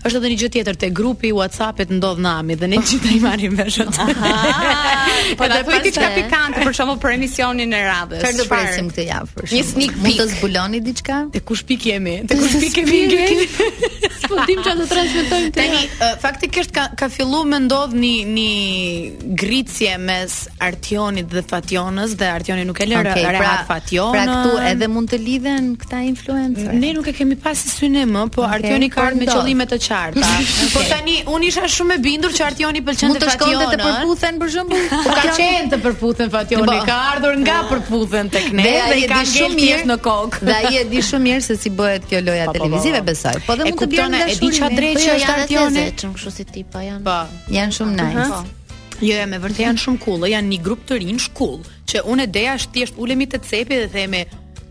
është 0.06 0.16
edhe 0.20 0.28
një 0.34 0.38
gjë 0.42 0.52
tjetër 0.56 0.76
te 0.84 0.90
grupi 0.90 1.28
i 1.28 1.32
WhatsApp-it 1.32 1.88
ndodh 1.98 2.20
nami 2.20 2.54
dhe 2.60 2.66
ne 2.74 2.78
gjithë 2.88 3.14
i 3.16 3.20
marrim 3.20 3.56
vesh. 3.56 3.78
Po 5.38 5.44
do 5.48 5.54
të 5.58 5.64
bëj 5.68 5.80
diçka 5.86 6.08
pikante 6.18 6.58
për 6.66 6.72
shkakun 6.74 6.98
për 7.02 7.10
emisionin 7.18 7.72
e 7.74 7.80
radhës. 7.94 8.22
Për 8.24 8.48
presim 8.50 8.86
këtë 8.90 9.04
javë. 9.12 9.50
Një 9.56 9.64
snik 9.72 9.92
pik. 9.92 10.02
Mund 10.08 10.18
të 10.20 10.26
zbuloni 10.34 10.80
diçka? 10.88 11.16
Te 11.32 11.40
kush 11.48 11.64
pikë 11.68 11.86
jemi? 11.92 12.14
Te 12.28 12.34
kush 12.40 12.56
pikë? 12.64 12.87
vi 12.88 13.02
gjë. 13.08 14.06
Po 14.28 14.40
dim 14.48 14.60
çfarë 14.60 14.80
do 14.82 14.86
transmetojmë 14.90 15.52
te. 15.56 15.62
Tani 15.64 16.14
faktikisht 16.22 16.72
ka 16.76 16.86
ka 16.98 17.08
fillu 17.12 17.42
me 17.48 17.58
ndodh 17.64 17.94
një 17.96 18.12
një 18.32 19.34
gricje 19.42 19.94
mes 20.00 20.36
Artionit 20.68 21.28
dhe 21.32 21.42
Fationës 21.50 22.16
dhe 22.20 22.28
Artioni 22.32 22.66
nuk 22.68 22.80
e 22.84 22.88
lëre 22.90 23.14
okay, 23.14 23.24
pra, 23.28 23.32
rahat 23.38 23.68
Fationën. 23.70 24.14
Pra 24.16 24.24
këtu 24.30 24.52
edhe 24.72 24.88
mund 24.92 25.10
të 25.12 25.20
lidhen 25.22 25.70
këta 25.80 26.02
influencer. 26.10 26.74
Ne 26.82 26.90
nuk 26.98 27.08
e 27.10 27.14
kemi 27.20 27.38
pas 27.44 27.56
si 27.72 27.88
në 27.92 28.04
më, 28.10 28.26
po 28.34 28.44
okay, 28.44 28.60
Artioni 28.60 28.90
ka 28.92 29.00
po 29.00 29.06
ardhur 29.08 29.24
me 29.24 29.30
qëllime 29.32 29.68
të 29.72 29.80
qarta. 29.86 30.24
Okay. 30.24 30.70
Po 30.78 30.82
tani 30.92 31.16
unë 31.34 31.48
isha 31.50 31.64
shumë 31.76 31.96
e 31.96 32.00
bindur 32.04 32.34
që 32.36 32.44
Artioni 32.50 32.82
pëlqen 32.88 33.16
të 33.16 33.32
shkonte 33.36 33.68
të 33.74 33.78
përputhen 33.86 34.40
për 34.42 34.52
shemb. 34.56 34.76
Po 34.92 35.16
ka 35.16 35.26
qenë 35.38 35.72
të 35.74 35.80
përputhen 35.86 36.34
Fationi, 36.34 36.68
po, 36.68 36.76
ka 36.88 36.98
ardhur 37.14 37.38
nga 37.44 37.58
përputhen 37.70 38.30
tek 38.34 38.50
ne 38.52 38.66
dhe, 38.66 38.76
dhe, 38.92 39.00
dhe 39.02 39.10
ka 39.12 39.22
shumë 39.32 39.58
mirë 39.62 39.88
në 39.90 39.98
kokë. 40.04 40.40
Dhe 40.48 40.56
ai 40.58 40.72
e 40.82 40.84
di 40.92 41.02
shumë 41.08 41.26
mirë 41.30 41.44
se 41.48 41.56
si 41.62 41.72
bëhet 41.80 42.06
kjo 42.10 42.20
lojë 42.28 42.46
atë 42.48 42.70
televizive 42.82 42.98
ah. 42.98 43.02
besoj. 43.06 43.34
Po 43.46 43.54
dhe 43.56 43.64
mund 43.66 43.80
të 43.82 43.88
bjerë 43.94 44.08
nga 44.08 44.24
E 44.24 44.34
di 44.38 44.50
qa 44.54 44.68
po 44.70 44.82
jo, 44.82 44.92
që 45.02 45.16
është 45.16 45.32
artione. 45.34 45.84
Po 46.24 46.32
si 46.36 46.44
tipa 46.44 46.84
janë. 46.86 47.04
Po. 47.06 47.18
Janë 47.54 47.76
shumë 47.78 47.96
nice. 47.96 48.28
Po. 48.32 48.76
Jo, 48.98 49.14
jam 49.14 49.20
jo, 49.20 49.32
me 49.34 49.40
vërtet 49.44 49.64
janë 49.66 49.82
shumë 49.84 50.02
cool, 50.04 50.26
janë 50.34 50.52
një 50.52 50.60
grup 50.66 50.82
të 50.88 50.98
rinj 51.04 51.28
cool, 51.38 51.58
që 51.90 52.02
unë 52.10 52.26
e 52.26 52.30
deja 52.38 52.56
është 52.58 52.74
thjesht 52.74 52.98
ulemi 52.98 53.28
te 53.30 53.38
cepi 53.38 53.78
dhe 53.84 53.90
themi, 53.92 54.24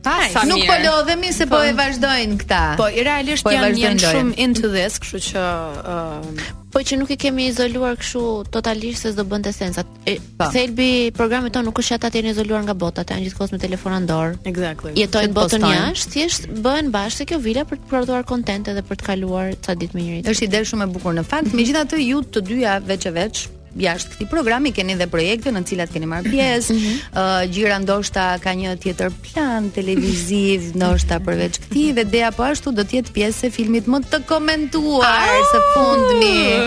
Ai, 0.07 0.29
sa 0.31 0.41
Nuk 0.47 0.63
po 0.69 0.75
lodhemi 0.85 1.31
se 1.37 1.45
po, 1.51 1.57
po 1.59 1.65
e 1.69 1.73
vazhdojnë 1.79 2.35
këta. 2.43 2.61
Po, 2.79 2.87
i 2.99 3.03
realisht 3.03 3.43
po 3.47 3.51
janë 3.53 3.75
janë 3.81 4.03
shumë 4.03 4.37
into 4.45 4.71
this, 4.75 4.95
kështu 5.03 5.21
që 5.27 5.45
uh... 5.93 6.51
po 6.73 6.79
që 6.83 6.99
nuk 7.01 7.11
i 7.11 7.17
kemi 7.23 7.47
izoluar 7.51 7.97
kështu 7.99 8.23
totalisht 8.53 9.03
se 9.07 9.11
do 9.17 9.25
bënte 9.31 9.51
sensat 9.55 9.89
po. 10.05 10.47
Thelbi 10.53 10.87
i 11.07 11.11
programit 11.17 11.55
tonë 11.55 11.67
nuk 11.69 11.81
është 11.83 11.97
ata 11.97 12.11
të 12.13 12.21
jenë 12.21 12.33
izoluar 12.35 12.63
nga 12.69 12.75
bota, 12.85 13.03
ata 13.03 13.17
janë 13.17 13.27
gjithkohë 13.29 13.55
me 13.55 13.61
telefonin 13.65 14.07
dorë. 14.09 14.37
Exactly. 14.53 14.95
Jetojnë 15.01 15.35
botën 15.37 15.67
jashtë, 15.67 16.13
thjesht 16.15 16.49
bëhen 16.67 16.93
bashkë 16.95 17.27
kjo 17.33 17.41
vila 17.47 17.67
për 17.69 17.81
të 17.83 17.91
prodhuar 17.91 18.25
kontente 18.31 18.77
dhe 18.77 18.85
për 18.89 19.01
të 19.03 19.09
kaluar 19.11 19.53
ca 19.65 19.75
ditë 19.75 19.97
me 19.97 20.07
njëri 20.07 20.23
tjetrin. 20.23 20.37
Është 20.37 20.49
ide 20.49 20.63
shumë 20.71 20.87
e 20.89 20.93
bukur 20.95 21.17
në 21.19 21.27
fakt. 21.33 21.55
Megjithatë, 21.57 22.03
ju 22.07 22.23
të 22.35 22.45
dyja 22.51 22.79
veç 22.91 23.11
e 23.11 23.15
veç 23.21 23.45
jashtë 23.81 24.15
këtij 24.15 24.27
programi 24.31 24.71
keni 24.75 24.95
edhe 24.97 25.07
projekte 25.11 25.51
në 25.53 25.61
të 25.63 25.71
cilat 25.71 25.93
keni 25.93 26.09
marrë 26.09 26.31
pjesë. 26.33 26.77
Ë 27.17 27.45
uh, 27.45 27.75
ndoshta 27.83 28.25
ka 28.41 28.53
një 28.57 28.75
tjetër 28.83 29.13
plan 29.25 29.69
televiziv, 29.75 30.69
ndoshta 30.77 31.19
përveç 31.25 31.61
këtij, 31.65 31.93
dhe 31.99 32.07
dea 32.13 32.31
po 32.35 32.47
ashtu 32.49 32.73
do 32.77 32.85
të 32.87 32.99
jetë 33.01 33.15
pjesë 33.17 33.49
e 33.49 33.53
filmit 33.57 33.89
më 33.89 34.01
të 34.11 34.23
komentuar 34.29 35.41
oh! 35.41 35.51
së 35.53 35.65
fundmi. 35.73 36.47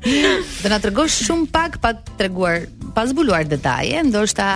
Do 0.00 0.68
na 0.72 0.78
tregosh 0.80 1.18
shumë 1.26 1.50
pak 1.52 1.74
pa 1.82 1.90
treguar 2.16 2.62
pa 2.94 3.06
zbuluar 3.06 3.44
detaje, 3.46 4.02
ndoshta 4.04 4.46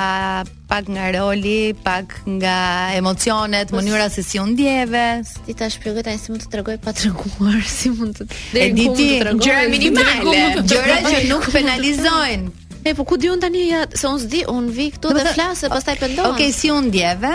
pak 0.68 0.84
nga 0.90 1.06
roli, 1.16 1.74
pak 1.86 2.06
nga 2.40 2.56
emocionet, 3.00 3.68
Pus, 3.70 3.76
mënyra 3.78 4.06
se 4.14 4.22
si 4.22 4.36
u 4.42 4.46
ndjeve. 4.48 5.06
Ti 5.46 5.52
ta 5.58 5.66
shpjegoj 5.70 6.02
tani 6.06 6.18
si 6.22 6.28
mund 6.32 6.42
të 6.44 6.48
tregoj 6.54 6.76
pa 6.84 6.92
treguar, 6.96 7.62
si 7.78 7.88
mund 7.96 8.14
të 8.18 8.22
deri 8.26 8.72
ku 8.72 8.90
mund 8.90 8.98
të 8.98 9.06
tregoj. 9.22 9.40
Gjëra 9.44 9.64
minimale, 9.70 10.66
gjëra 10.70 10.96
që 11.06 11.18
nuk 11.30 11.44
penalizojnë. 11.54 12.52
E, 12.84 12.92
po 12.92 13.06
ku 13.08 13.16
diun 13.16 13.40
tani 13.40 13.62
ja, 13.70 13.84
se 13.96 14.04
unë 14.10 14.20
s'di 14.26 14.42
unë 14.52 14.74
vi 14.76 14.88
këtu 14.92 15.14
dhe 15.16 15.22
flasë, 15.32 15.70
pas 15.72 15.86
taj 15.86 16.02
Okej, 16.26 16.50
si 16.52 16.68
u 16.72 16.76
ndjeve? 16.84 17.30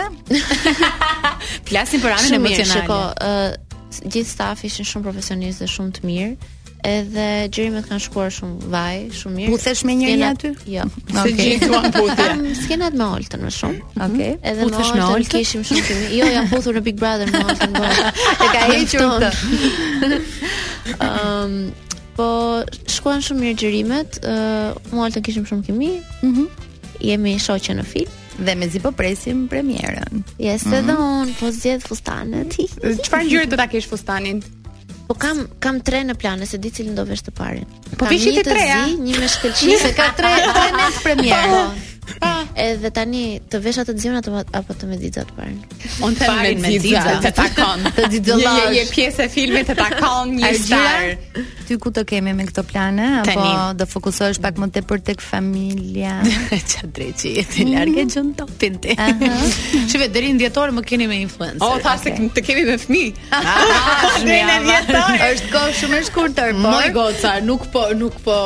Flasin 1.66 2.00
për 2.04 2.14
anën 2.14 2.36
emocionale. 2.36 2.68
Shumë 2.68 2.70
mirë, 2.70 2.70
shiko, 2.70 3.00
gjithë 4.14 4.30
stafi 4.30 4.70
ishin 4.70 4.86
shumë 4.86 5.06
profesionistë 5.08 5.64
dhe 5.66 5.70
shumë 5.74 5.94
të 5.96 6.06
mirë. 6.10 6.50
Edhe 6.86 7.24
gjërimet 7.52 7.86
kanë 7.90 8.00
shkuar 8.06 8.30
shumë 8.32 8.68
vaj, 8.72 9.00
shumë 9.20 9.34
mirë. 9.36 9.52
Puthesh 9.52 9.82
me 9.84 9.94
njëri 10.00 10.22
aty? 10.30 10.50
Jo. 10.72 10.86
Se 11.12 11.32
gjë 11.36 11.56
tu 11.60 11.74
an 11.76 11.92
puthe. 11.92 12.26
Skenat 12.62 12.96
me 12.96 13.08
Oltën 13.18 13.42
më 13.44 13.50
shumë. 13.58 13.80
Okej. 14.00 14.32
Edhe 14.48 14.68
me 14.70 15.04
Oltën 15.04 15.28
kishim 15.34 15.64
shumë 15.68 15.82
kimi. 15.88 16.06
Jo, 16.16 16.28
jam 16.32 16.48
puthur 16.50 16.78
në 16.78 16.82
Big 16.86 16.98
Brother 17.02 17.28
me 17.34 17.42
Oltën. 17.44 17.76
E 18.30 18.46
ka 18.46 18.62
hequr 18.70 19.12
këtë. 19.12 20.08
Ëm 20.96 21.58
po 22.16 22.30
shkuan 22.94 23.20
shumë 23.28 23.44
mirë 23.44 23.60
gjërimet. 23.66 24.20
Me 24.88 25.04
Oltën 25.04 25.26
kishim 25.28 25.44
shumë 25.50 25.68
kimi. 25.68 25.92
Mhm. 26.24 26.48
Jemi 27.10 27.36
shoqë 27.40 27.76
në 27.80 27.86
film 27.92 28.16
dhe 28.40 28.54
mezi 28.56 28.80
po 28.80 28.88
presim 28.96 29.42
premierën. 29.52 30.14
Jesë 30.40 30.68
mm 30.68 30.72
-hmm. 30.72 30.78
edhe 30.78 30.94
un, 31.04 31.34
po 31.36 31.50
zgjedh 31.52 31.84
fustanin. 31.84 32.48
Çfarë 33.04 33.26
ngjyre 33.26 33.46
do 33.52 33.56
ta 33.60 33.66
kesh 33.68 33.88
fustanin? 33.90 34.40
Po 35.10 35.16
kam 35.18 35.40
kam 35.58 35.80
tre 35.82 36.04
në 36.06 36.14
plane, 36.14 36.46
se 36.46 36.54
di 36.62 36.70
cilin 36.70 36.94
do 36.94 37.02
vesh 37.08 37.24
të 37.26 37.32
parin. 37.34 37.66
Po 37.98 38.06
vishit 38.06 38.38
të 38.38 38.46
treja. 38.46 38.76
Një 39.06 39.18
me 39.18 39.30
shkëlqim 39.34 39.72
se 39.82 39.90
ka 39.98 40.06
tre 40.20 40.30
tre 40.54 40.66
në 40.78 40.84
premierë. 41.02 41.48
Po, 41.50 41.64
Edhe 42.60 42.90
tani 42.94 43.20
të 43.50 43.60
vesha 43.64 43.82
të 43.86 43.94
dizajna 43.96 44.42
apo 44.58 44.76
të 44.78 44.88
medizat 44.90 45.30
parën 45.36 45.58
On 46.06 46.14
të 46.16 46.28
parin 46.28 46.60
me 46.62 46.70
dizat 46.82 47.20
të 47.24 47.30
takon. 47.36 47.84
Të 47.96 48.06
dizollash. 48.14 48.60
Je 48.70 48.78
je 48.78 48.84
pjesë 48.94 49.24
e 49.26 49.28
filmit 49.32 49.68
të 49.68 49.74
takon 49.78 50.32
një 50.38 50.50
star. 50.58 51.06
Ty 51.68 51.76
ku 51.82 51.90
të 51.94 52.04
kemi 52.12 52.32
me 52.38 52.46
këto 52.48 52.64
plane 52.68 53.08
apo 53.22 53.48
do 53.80 53.86
fokusohesh 53.90 54.40
pak 54.42 54.58
më 54.60 54.68
tepër 54.78 55.02
tek 55.10 55.22
familja? 55.24 56.20
Ça 56.70 56.84
dreçi 56.88 57.34
e 57.42 57.46
të 57.52 57.66
largë 57.74 58.04
mhm. 58.04 58.12
gjën 58.14 58.30
topin 58.38 58.78
ti. 58.84 58.96
Shive 59.90 60.10
deri 60.14 60.32
në 60.34 60.42
dhjetor 60.44 60.74
më 60.78 60.84
keni 60.88 61.08
me 61.10 61.20
influencer. 61.24 61.62
O, 61.66 61.74
thasë 61.84 62.14
të 62.36 62.44
kemi 62.46 62.66
me 62.68 62.78
fëmijë. 62.80 63.26
Deri 64.26 64.40
në 64.48 64.56
dhjetor. 64.68 65.10
Është 65.30 65.50
kohë 65.52 65.74
shumë 65.80 65.98
e 66.00 66.04
shkurtër, 66.08 66.54
po. 66.56 66.64
Moj 66.70 66.90
goca, 66.96 67.34
nuk 67.44 67.66
po 67.72 67.84
nuk 67.96 68.16
po 68.24 68.38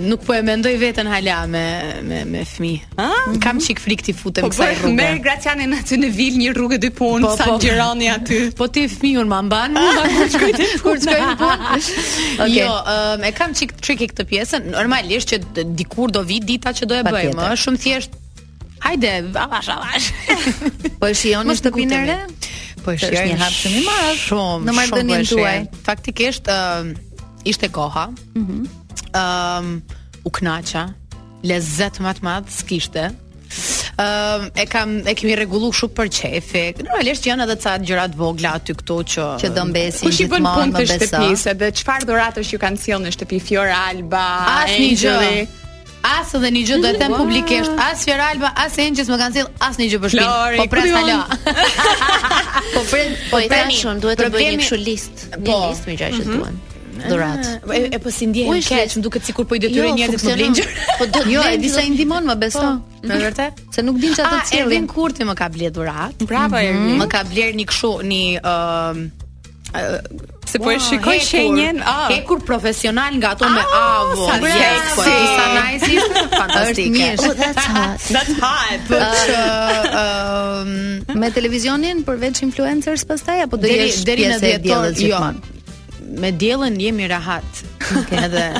nuk 0.00 0.26
po 0.26 0.36
e 0.36 0.42
mendoj 0.50 0.74
veten 0.82 1.10
hala 1.10 1.42
me 1.54 1.64
me 2.10 2.24
me 2.34 2.46
fëmijë. 2.54 2.89
Ha? 2.96 3.06
Mm-hmm. 3.12 3.38
Kam 3.40 3.58
çik 3.58 3.78
frik 3.80 4.02
ti 4.04 4.12
futem 4.16 4.44
po, 4.44 4.50
kësaj 4.52 4.72
rrugë. 4.74 4.88
Po 4.88 4.90
merr 4.98 5.18
Graciani 5.24 5.66
në 5.70 5.78
atë 5.84 5.98
në 6.02 6.08
vil 6.16 6.38
një 6.40 6.54
rrugë 6.56 6.78
dy 6.82 6.88
punë 6.98 7.26
po, 7.26 7.34
sa 7.38 7.46
po. 7.48 7.58
aty. 8.16 8.38
Po 8.58 8.66
ti 8.68 8.82
fmiun 8.90 9.30
ma 9.30 9.38
mban 9.46 9.76
mua 9.76 10.02
kur 10.16 10.32
shkoj 10.34 10.54
ti 10.58 10.66
kur 10.84 10.98
shkoj 11.06 11.22
punë. 11.40 11.68
Jo, 12.50 12.66
um, 12.70 13.24
e 13.24 13.30
kam 13.36 13.54
çik 13.56 13.76
tricky 13.80 14.08
këtë 14.10 14.26
pjesën. 14.30 14.66
Normalisht 14.74 15.30
që 15.36 15.66
dikur 15.78 16.10
do 16.12 16.24
vi 16.26 16.40
dita 16.42 16.72
që 16.76 16.90
do 16.90 16.98
e 16.98 17.04
bëjmë 17.06 17.36
më 17.38 17.52
shumë 17.62 17.80
thjesht. 17.84 18.16
Hajde, 18.82 19.12
avash 19.38 19.70
avash. 19.76 20.10
Po 21.00 21.10
e 21.12 21.16
shijon 21.16 21.46
në 21.48 21.56
shtëpinë 21.60 22.02
re? 22.10 22.18
Po 22.82 22.96
e 22.96 23.00
shijoj 23.00 23.24
një 23.30 23.38
hap 23.40 23.54
shumë 23.56 23.80
i 23.80 23.84
madh. 23.86 24.14
Shumë. 24.24 24.62
Në 24.66 24.76
Maqedoninë 24.80 25.24
po 25.28 25.38
tuaj. 25.38 25.56
Faktikisht 25.86 26.48
ë 26.50 26.62
ishte 27.54 27.70
koha. 27.74 28.08
Mhm. 28.34 28.64
Ëm 29.20 29.74
u 30.24 30.30
knaqa, 30.36 30.84
lezet 31.46 32.00
më 32.04 32.12
të 32.18 32.26
madh 32.26 32.50
s'kishte. 32.52 33.10
Ëm 34.00 34.44
uh, 34.46 34.46
e 34.56 34.64
kam 34.70 34.92
e 35.02 35.12
kemi 35.18 35.34
rregulluar 35.36 35.74
shumë 35.76 35.96
për 35.96 36.08
çefe. 36.16 36.62
Normalisht 36.80 37.26
janë 37.26 37.44
edhe 37.48 37.56
ca 37.60 37.74
gjëra 37.82 38.04
të 38.12 38.20
vogla 38.20 38.54
aty 38.60 38.76
këtu 38.78 38.96
që 39.14 39.26
që 39.42 39.50
do 39.56 39.64
mbesin 39.70 40.14
gjithmonë 40.16 40.44
në 40.46 40.52
punë 40.58 40.76
të 40.76 40.84
shtëpisë, 40.94 41.48
edhe 41.54 41.70
çfarë 41.80 42.08
dhuratës 42.08 42.52
që 42.54 42.60
kanë 42.64 42.82
sjellë 42.84 43.06
në 43.08 43.12
shtëpi 43.16 43.40
Fiora 43.46 43.80
Alba, 43.90 44.22
as 44.54 44.76
një 44.76 44.94
gjë. 45.02 45.34
As 46.10 46.30
edhe 46.38 46.48
një 46.56 46.62
gjë 46.64 46.78
do 46.80 46.90
të 46.94 47.00
them 47.02 47.14
publikisht, 47.18 47.82
as 47.88 48.06
Fiora 48.08 48.30
Alba, 48.32 48.54
as 48.64 48.78
Enxhës 48.80 49.10
më 49.12 49.18
kanë 49.20 49.36
sjellë 49.36 49.62
asnjë 49.68 49.84
një 49.84 49.92
gjë 49.96 50.00
për 50.06 50.16
shpinë, 50.16 50.56
Po 50.56 50.66
pres 50.72 50.96
alo. 51.02 51.20
Po 52.78 52.86
pres, 52.94 53.28
po 53.34 53.42
i 53.44 53.50
pra 53.52 53.62
tashun 53.68 54.00
duhet 54.04 54.22
të 54.24 54.30
bëj 54.36 54.48
një 54.54 54.58
kështu 54.64 54.80
listë, 54.86 55.30
një 55.36 55.46
po. 55.50 55.60
listë 55.74 55.90
me 55.92 56.00
gjëra 56.00 56.16
që 56.22 56.28
duan 56.30 56.62
dhurat. 57.08 57.60
Ah, 57.68 57.76
e 57.76 57.98
po 57.98 58.10
si 58.10 58.26
ndjen 58.26 58.50
keq, 58.64 58.96
më 58.98 59.02
duket 59.04 59.22
sikur 59.28 59.44
po 59.46 59.54
i 59.56 59.58
jo, 59.58 59.62
detyrojnë 59.68 59.96
njerëzit 59.98 60.24
të 60.24 60.32
blejnë 60.40 60.66
Po 60.98 61.04
do 61.06 61.10
të. 61.20 61.28
Jo, 61.34 61.40
e 61.46 61.48
disa 61.62 61.80
i 61.84 61.86
ndihmon 61.94 62.24
më 62.30 62.36
beso. 62.42 62.68
Po. 63.00 63.06
vërtet? 63.08 63.52
Se 63.76 63.80
nuk 63.86 63.96
din 64.02 64.12
çfarë 64.14 64.38
të 64.42 64.46
cilin 64.50 64.84
A 64.88 64.90
Kurti 64.92 65.22
më 65.28 65.34
ka 65.38 65.46
bler 65.52 65.70
dhurat? 65.76 66.14
Bravo 66.26 66.56
mhm. 66.58 66.96
Më 67.00 67.06
ka 67.12 67.20
bler 67.30 67.50
një 67.56 67.64
kështu, 67.70 67.92
një 68.10 68.22
ë 68.42 68.54
Se 70.50 70.56
po 70.58 70.68
e 70.72 70.74
shikoj 70.82 71.18
shenjen, 71.22 71.76
ah, 71.86 72.08
hekur 72.10 72.40
profesional 72.42 73.14
nga 73.20 73.28
ato 73.36 73.44
me 73.46 73.60
ah, 73.60 73.64
avo, 74.10 74.24
sa 74.26 74.34
nice, 75.54 76.02
fantastic. 76.40 76.90
Oh, 76.90 76.94
that's 77.38 77.64
hot. 77.70 78.00
That's 78.10 78.34
hot. 78.42 78.80
Po 81.06 81.12
me 81.22 81.28
televizionin 81.30 81.96
përveç 82.08 82.36
influencers 82.42 83.02
pastaj 83.06 83.38
apo 83.46 83.54
do 83.62 83.66
jesh 83.70 84.02
deri 84.08 84.24
në 84.32 84.36
10 84.42 84.44
ditë? 84.66 85.59
me 86.18 86.30
diellën 86.36 86.78
jemi 86.80 87.06
rahat. 87.08 87.48
Nuk 87.94 88.10
e 88.12 88.26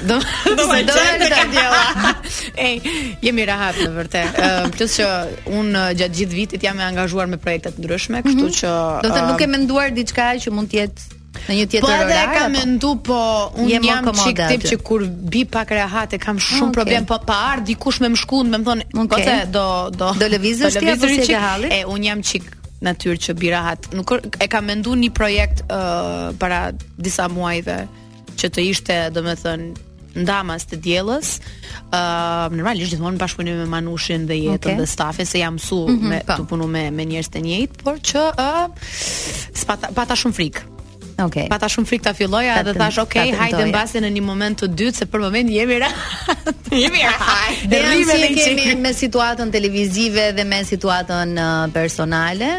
Do 0.00 0.16
do 0.44 0.64
të 0.64 0.92
qenë 0.96 1.28
ka 1.28 1.42
diella. 1.50 2.12
Ej, 2.66 2.78
jemi 3.20 3.42
rahat 3.46 3.80
në 3.82 3.88
vërtet. 3.98 4.36
Uh, 4.38 4.68
plus 4.76 4.94
që 4.96 5.08
un 5.52 5.74
gjatë 5.98 6.16
gjithë 6.20 6.38
vitit 6.38 6.62
jam 6.64 6.78
e 6.80 6.84
angazhuar 6.86 7.26
me 7.28 7.36
projekte 7.42 7.72
të 7.74 7.82
ndryshme, 7.82 8.20
mm 8.20 8.20
-hmm. 8.22 8.28
kështu 8.30 8.64
që 8.64 8.68
uh, 8.70 9.02
Do 9.02 9.08
të 9.16 9.24
nuk 9.32 9.40
e 9.40 9.46
menduar 9.46 9.90
diçka 9.90 10.28
që 10.44 10.50
mund 10.50 10.70
të 10.72 10.78
jetë 10.84 11.16
Në 11.48 11.54
një 11.56 11.66
tjetër 11.70 11.88
orar. 11.88 12.00
Po 12.00 12.04
edhe 12.04 12.20
e 12.22 12.38
kam 12.38 12.52
mendu, 12.52 12.90
po 13.04 13.20
un 13.56 13.68
jam, 13.68 13.84
jam 13.84 14.04
çik 14.24 14.38
tip 14.48 14.62
që 14.70 14.76
kur 14.82 15.04
bi 15.08 15.44
pak 15.44 15.70
rehat 15.70 16.12
e 16.12 16.18
kam 16.18 16.36
ah, 16.36 16.40
shumë 16.42 16.62
okay. 16.68 16.72
problem, 16.72 17.06
po 17.06 17.18
pa 17.26 17.34
ardh 17.52 17.64
dikush 17.66 18.00
me 18.00 18.08
më 18.08 18.16
shkund, 18.22 18.48
më 18.54 18.62
thon, 18.66 18.82
po 18.92 19.02
okay. 19.02 19.26
po 19.26 19.50
do 19.56 19.66
do 20.00 20.08
do 20.20 20.26
lëvizësh 20.36 20.74
ti 20.80 20.90
apo 20.90 21.06
si 21.06 21.20
e 21.22 21.26
ke 21.26 21.36
halli? 21.36 21.68
E 21.70 21.84
un 21.86 22.02
jam 22.02 22.22
çik 22.22 22.42
natyrë 22.84 23.18
që 23.26 23.34
birahat 23.38 23.90
nuk 23.96 24.14
e 24.40 24.46
ka 24.50 24.60
menduar 24.64 24.98
një 25.00 25.10
projekt 25.16 25.60
uh, 25.68 26.32
para 26.40 26.70
disa 26.96 27.28
muajve 27.32 27.80
që 28.40 28.50
të 28.56 28.64
ishte 28.72 28.96
domethën 29.12 29.70
ndamas 30.20 30.64
të 30.66 30.78
diellës. 30.84 31.36
Uh, 31.94 32.48
normalisht 32.50 32.90
gjithmonë 32.96 33.20
bashkëpunim 33.20 33.60
me 33.62 33.66
Manushin 33.70 34.24
dhe 34.26 34.34
jetën 34.40 34.56
okay. 34.74 34.78
dhe 34.80 34.86
stafin 34.90 35.28
se 35.28 35.38
jam 35.42 35.58
su 35.58 35.82
mm 35.86 35.92
-hmm, 35.98 36.08
me 36.14 36.20
po. 36.26 36.32
të 36.32 36.46
punu 36.50 36.66
me 36.66 36.84
me 36.90 37.04
njerëz 37.10 37.28
të 37.30 37.44
njëjtë, 37.46 37.82
por 37.84 37.96
që 38.10 38.22
ëm 38.48 38.70
uh, 38.72 39.88
pata 39.94 40.14
shumë 40.18 40.36
frikë. 40.38 40.68
Okej. 41.24 41.46
Okay. 41.46 41.52
Pata 41.52 41.68
shumë 41.72 41.88
frikë 41.90 42.06
ta 42.08 42.12
filloja 42.16 42.58
dhe 42.66 42.72
thash, 42.78 43.00
okay, 43.02 43.32
hajde 43.36 43.66
mbase 43.70 44.00
në 44.02 44.10
një 44.16 44.22
moment 44.24 44.60
të 44.62 44.68
dytë 44.78 45.02
se 45.02 45.08
për 45.12 45.24
momentin 45.26 45.52
jemi 45.58 45.78
ra." 45.82 45.90
jemi 46.72 47.02
ra. 47.04 47.36
Dhe 47.72 47.82
rrimë 47.86 48.18
si 48.24 48.28
kemi 48.40 48.74
me 48.80 48.94
situatën 48.96 49.52
televizive 49.54 50.30
dhe 50.36 50.44
me 50.44 50.62
situatën 50.72 51.34
uh, 51.36 51.64
personale. 51.76 52.54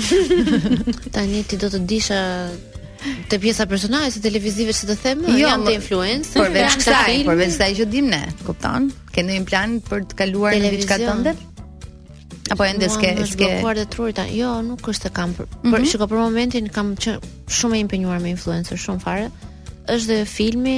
Tani 1.14 1.42
ti 1.44 1.58
do 1.60 1.68
të 1.68 1.78
disha 1.86 2.20
Te 3.28 3.38
pjesa 3.40 3.64
personale 3.68 4.08
se 4.12 4.20
televizive 4.20 4.72
se 4.76 4.84
të 4.88 4.96
them, 5.00 5.22
jo, 5.24 5.36
janë 5.40 5.66
të 5.66 5.72
influencë 5.78 6.32
përveç 6.36 6.74
kësaj, 6.82 7.14
përveç 7.28 7.54
kësaj 7.54 7.68
që 7.78 7.86
dim 7.94 8.10
ne, 8.12 8.18
kupton? 8.44 8.90
Ke 9.16 9.24
ndonjë 9.24 9.46
plan 9.48 9.78
për 9.88 10.04
të 10.10 10.18
kaluar 10.20 10.58
në 10.60 10.74
diçka 10.74 10.98
tjetër? 11.00 11.38
Apo 12.50 12.64
ende 12.66 12.88
ske 12.90 13.14
ske 13.26 13.46
bukur 13.62 13.78
dhe 13.78 14.12
tani. 14.16 14.34
Jo, 14.40 14.50
nuk 14.66 14.82
është 14.88 15.06
se 15.08 15.12
kam. 15.14 15.32
Për, 15.36 15.44
mm 15.46 15.60
-hmm. 15.60 15.74
për 15.74 15.78
mhm. 15.78 15.88
shikoj 15.92 16.08
për 16.12 16.18
momentin 16.20 16.68
kam 16.68 16.94
që 16.96 17.14
shumë 17.48 17.76
e 17.76 17.82
impenjuar 17.86 18.18
me 18.20 18.30
influencer 18.34 18.76
shumë 18.86 19.00
fare. 19.04 19.30
Është 19.88 20.16
dhe 20.16 20.24
filmi 20.26 20.76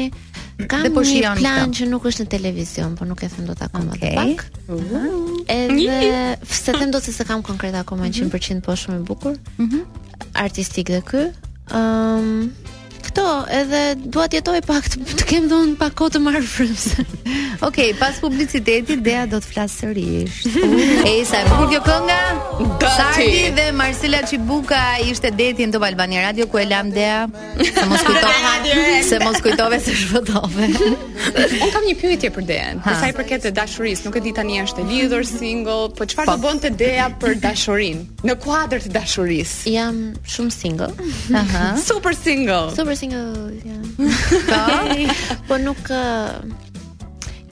kam 0.68 0.84
po 0.96 1.00
një 1.00 1.32
plan 1.38 1.72
që 1.72 1.88
nuk 1.88 2.04
është 2.10 2.24
në 2.26 2.32
televizion, 2.34 2.96
por 2.96 3.06
nuk 3.08 3.22
e 3.22 3.28
them 3.28 3.46
dot 3.48 3.62
akoma 3.66 3.92
okay. 3.92 4.10
të 4.10 4.14
pak. 4.16 4.46
Uh 4.68 4.82
-huh. 4.82 5.38
Edhe 5.48 6.36
pse 6.50 6.72
them 6.76 6.90
dot 6.92 7.02
se 7.02 7.12
s'e 7.12 7.24
kam 7.24 7.42
konkret 7.42 7.74
akoma 7.74 8.04
100% 8.04 8.24
mm 8.24 8.30
-hmm. 8.30 8.60
po 8.60 8.72
shumë 8.72 9.00
e 9.00 9.06
bukur. 9.10 9.34
Mhm. 9.58 9.78
Artistik 10.34 10.86
dhe 10.92 11.00
ky. 11.10 11.24
Ëm 11.72 11.78
um, 11.78 12.52
këto, 13.12 13.24
edhe 13.52 13.80
dua 14.08 14.24
të 14.30 14.38
jetoj 14.40 14.60
pak 14.64 14.86
të, 14.92 15.00
të 15.20 15.24
kem 15.28 15.48
dhon 15.50 15.74
pak 15.80 15.94
kohë 15.98 16.14
të 16.14 16.20
marr 16.24 16.44
frymës. 16.48 16.84
Okej, 16.92 17.36
okay, 17.64 17.92
pas 17.98 18.16
publicitetit 18.22 19.02
Dea 19.04 19.26
do 19.30 19.38
të 19.42 19.50
flas 19.52 19.74
sërish. 19.82 20.38
Ej 21.10 21.18
sa 21.28 21.42
e 21.42 21.48
bëu 21.50 21.66
kjo 21.70 21.80
kënga? 21.86 22.20
Sardi 22.82 23.50
dhe 23.56 23.66
Marcela 23.76 24.22
Çibuka 24.28 24.80
ishte 25.08 25.30
detin 25.36 25.70
do 25.72 25.80
Albania 25.84 26.22
Radio 26.28 26.46
ku 26.50 26.58
e 26.58 26.64
lam 26.68 26.90
Dea. 26.94 27.26
Se 27.60 27.84
mos 27.90 28.02
kujtove, 28.06 29.02
se 29.10 29.20
mos 29.22 29.42
kujtove 29.44 29.80
se 29.80 29.94
shpëtove. 30.02 30.70
Un 31.62 31.70
kam 31.74 31.86
një 31.88 31.96
pyetje 32.02 32.32
për 32.34 32.48
Dea. 32.48 32.72
Për 32.86 32.98
sa 33.02 33.12
i 33.12 33.16
përket 33.20 33.44
të 33.48 33.52
dashurisë, 33.60 34.06
nuk 34.08 34.18
e 34.18 34.24
di 34.24 34.34
tani 34.36 34.60
është 34.64 34.84
e 34.84 34.88
lidhur 34.88 35.26
single, 35.28 35.92
po 35.98 36.08
çfarë 36.08 36.30
po. 36.32 36.36
do 36.38 36.46
bënte 36.48 36.72
Dea 36.80 37.10
për 37.22 37.36
dashurinë? 37.44 38.24
Në 38.26 38.38
kuadër 38.44 38.86
të 38.88 38.94
dashurisë. 38.96 39.76
Jam 39.76 40.02
shumë 40.32 40.54
single. 40.56 40.90
Aha. 41.38 41.72
Super 41.82 42.14
single. 42.18 42.64
Super 42.76 42.96
single. 43.02 43.32
Ja. 43.66 43.78
Po? 44.52 45.12
po 45.48 45.54
nuk 45.62 45.82
uh, 46.00 46.40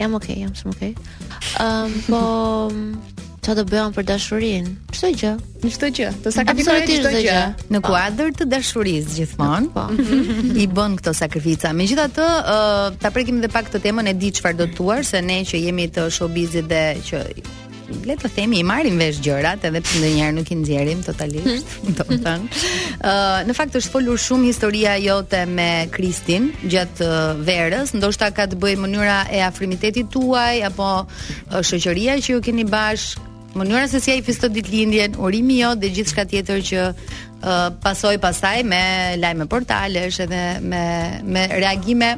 jam 0.01 0.15
okay, 0.19 0.37
jam 0.47 0.53
shumë 0.61 0.75
okay. 0.75 0.93
Ëm 1.63 1.97
um, 1.97 1.97
po 2.07 2.21
çfarë 3.45 3.57
do 3.59 3.65
bëjmë 3.73 3.97
për 3.97 4.07
dashurinë? 4.11 4.73
Çdo 4.97 5.11
gjë. 5.23 5.31
Në 5.65 5.71
çdo 5.77 5.89
gjë. 5.99 6.09
Do 6.25 6.33
sakrifikojmë 6.37 6.99
çdo 7.07 7.13
gjë. 7.17 7.39
Në 7.77 7.81
po. 7.87 7.91
kuadër 7.93 8.35
të 8.41 8.47
dashurisë 8.53 9.17
gjithmonë. 9.17 9.71
Po. 9.77 9.87
I 10.61 10.67
bën 10.79 10.95
këto 11.01 11.15
sakrifica. 11.21 11.73
Megjithatë, 11.81 12.29
uh, 12.57 12.85
ta 13.03 13.11
prekim 13.15 13.41
edhe 13.41 13.51
pak 13.57 13.71
këtë 13.71 13.83
temën 13.89 14.13
e 14.13 14.19
di 14.21 14.31
çfarë 14.39 14.61
do 14.61 14.69
të 14.71 14.79
thuar 14.79 15.09
se 15.13 15.25
ne 15.25 15.41
që 15.53 15.65
jemi 15.65 15.89
të 15.97 16.07
showbizit 16.19 16.69
dhe 16.71 16.85
që 17.11 17.25
le 18.07 18.15
të 18.17 18.29
themi 18.35 18.61
i 18.63 18.67
marrim 18.67 18.99
vesh 19.01 19.19
gjërat 19.25 19.65
edhe 19.69 19.81
pse 19.85 20.01
ndonjëherë 20.01 20.35
nuk 20.37 20.51
i 20.55 20.59
nxjerrim 20.61 21.01
totalisht, 21.05 21.47
hmm. 21.83 21.95
domethënë. 21.99 22.51
Ëh, 22.51 23.15
uh, 23.15 23.41
në 23.49 23.57
fakt 23.57 23.77
është 23.81 23.93
folur 23.93 24.21
shumë 24.21 24.49
historia 24.51 24.97
jote 25.03 25.43
me 25.51 25.69
Kristin 25.95 26.51
gjatë 26.71 27.07
uh, 27.07 27.33
verës, 27.47 27.95
ndoshta 27.99 28.31
ka 28.37 28.47
të 28.53 28.61
bëjë 28.63 28.83
mënyra 28.85 29.19
e 29.39 29.43
afrimitetit 29.47 30.11
tuaj 30.13 30.59
apo 30.71 30.91
uh, 31.03 31.59
shoqëria 31.65 32.19
që 32.23 32.35
ju 32.37 32.45
keni 32.49 32.65
bash, 32.71 33.17
mënyra 33.59 33.87
se 33.91 34.01
si 34.05 34.15
ai 34.15 34.23
festot 34.25 34.55
ditëlindjen, 34.55 35.19
urimi 35.21 35.61
jot 35.63 35.83
dhe 35.83 35.91
gjithçka 35.97 36.25
tjetër 36.31 36.65
që 36.71 36.85
uh, 36.95 37.69
pasoi 37.85 38.19
pasaj 38.23 38.63
me 38.65 38.85
lajme 39.23 39.49
portalesh 39.51 40.23
edhe 40.27 40.45
me 40.61 40.87
me 41.25 41.49
reagime 41.59 42.15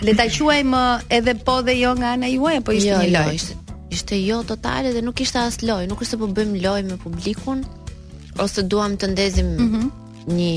Le 0.00 0.14
ta 0.16 0.24
quajmë 0.32 0.78
edhe 1.12 1.34
po 1.44 1.58
dhe 1.66 1.74
jo 1.76 1.90
nga 1.98 2.14
ana 2.16 2.30
juaj 2.32 2.54
apo 2.62 2.72
ishte 2.72 2.88
jo, 2.94 3.02
një 3.04 3.10
jo, 3.10 3.24
lojë. 3.26 3.42
Jo, 3.50 3.58
Ishte 3.94 4.16
jo 4.26 4.38
totale 4.50 4.88
dhe 4.96 5.00
nuk 5.06 5.20
ishte 5.24 5.38
as 5.40 5.58
loj, 5.68 5.86
nuk 5.90 6.00
ishte 6.04 6.16
po 6.20 6.26
bëjm 6.36 6.54
loj 6.66 6.80
me 6.90 6.96
publikun 7.04 7.60
ose 8.44 8.60
duam 8.72 8.92
të 9.00 9.06
ndezim 9.12 9.50
mm 9.58 9.68
-hmm. 9.68 9.86
një 10.36 10.52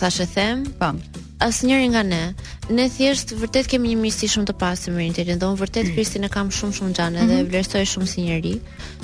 thashë 0.00 0.26
them, 0.34 0.56
po. 0.80 0.88
Asnjëri 1.48 1.86
nga 1.92 2.02
ne, 2.12 2.22
Ne 2.70 2.84
thjesht 2.88 3.32
vërtet 3.40 3.66
kemi 3.72 3.90
një 3.90 3.98
miqësi 4.04 4.28
shumë 4.36 4.46
të 4.52 4.54
pasur 4.60 4.94
me 4.94 5.02
Interin. 5.08 5.34
Don 5.42 5.56
vërtet 5.58 5.88
mm. 5.88 5.96
Kristin 5.96 6.26
e 6.28 6.28
kam 6.30 6.48
shumë 6.54 6.76
shumë 6.76 6.92
gjanë 6.94 7.18
dhe 7.18 7.24
e 7.24 7.34
mhm. 7.40 7.48
vlerësoj 7.50 7.80
shumë 7.90 8.06
si 8.06 8.22
njeri. 8.28 8.52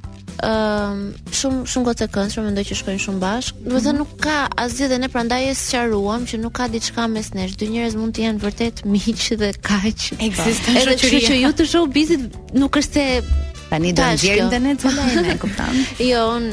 um, 0.47 0.99
shumë 1.39 1.59
shumë 1.71 1.85
gocë 1.87 2.05
këndsh, 2.15 2.35
mendoj 2.47 2.63
që 2.69 2.75
shkojnë 2.79 3.01
shumë 3.05 3.19
bashk. 3.27 3.51
Mhm. 3.55 3.69
Do 3.69 3.75
të 3.77 3.81
thënë 3.85 3.97
nuk 4.01 4.11
ka 4.25 4.37
asgjë 4.63 4.87
dhe 4.91 4.97
ne 5.03 5.09
prandaj 5.13 5.41
e 5.51 5.55
sqaruam 5.63 6.21
që 6.29 6.35
nuk 6.43 6.53
ka 6.57 6.65
diçka 6.73 7.03
mes 7.13 7.27
nesh. 7.37 7.53
Dy 7.59 7.65
njerëz 7.73 7.95
mund 7.99 8.13
të 8.15 8.21
jenë 8.25 8.39
vërtet 8.45 8.75
miq 8.91 9.07
dhe 9.41 9.49
kaq. 9.69 9.99
Ekziston 10.27 10.75
shoqëria. 10.79 10.81
Edhe 10.81 10.95
kështu 10.95 11.19
që 11.29 11.33
ju 11.41 11.49
të 11.59 11.63
shoh 11.71 11.85
bizit 11.99 12.21
nuk 12.61 12.73
është 12.81 12.93
se 12.93 13.21
tani 13.69 13.91
do 13.93 14.01
të 14.01 14.13
ndjerim 14.15 14.47
dhe 14.53 14.59
ne 14.65 14.71
të 14.81 14.87
lajmë, 14.97 15.27
e 15.33 15.37
kuptam. 15.43 15.73
Jo, 16.11 16.21
unë 16.37 16.51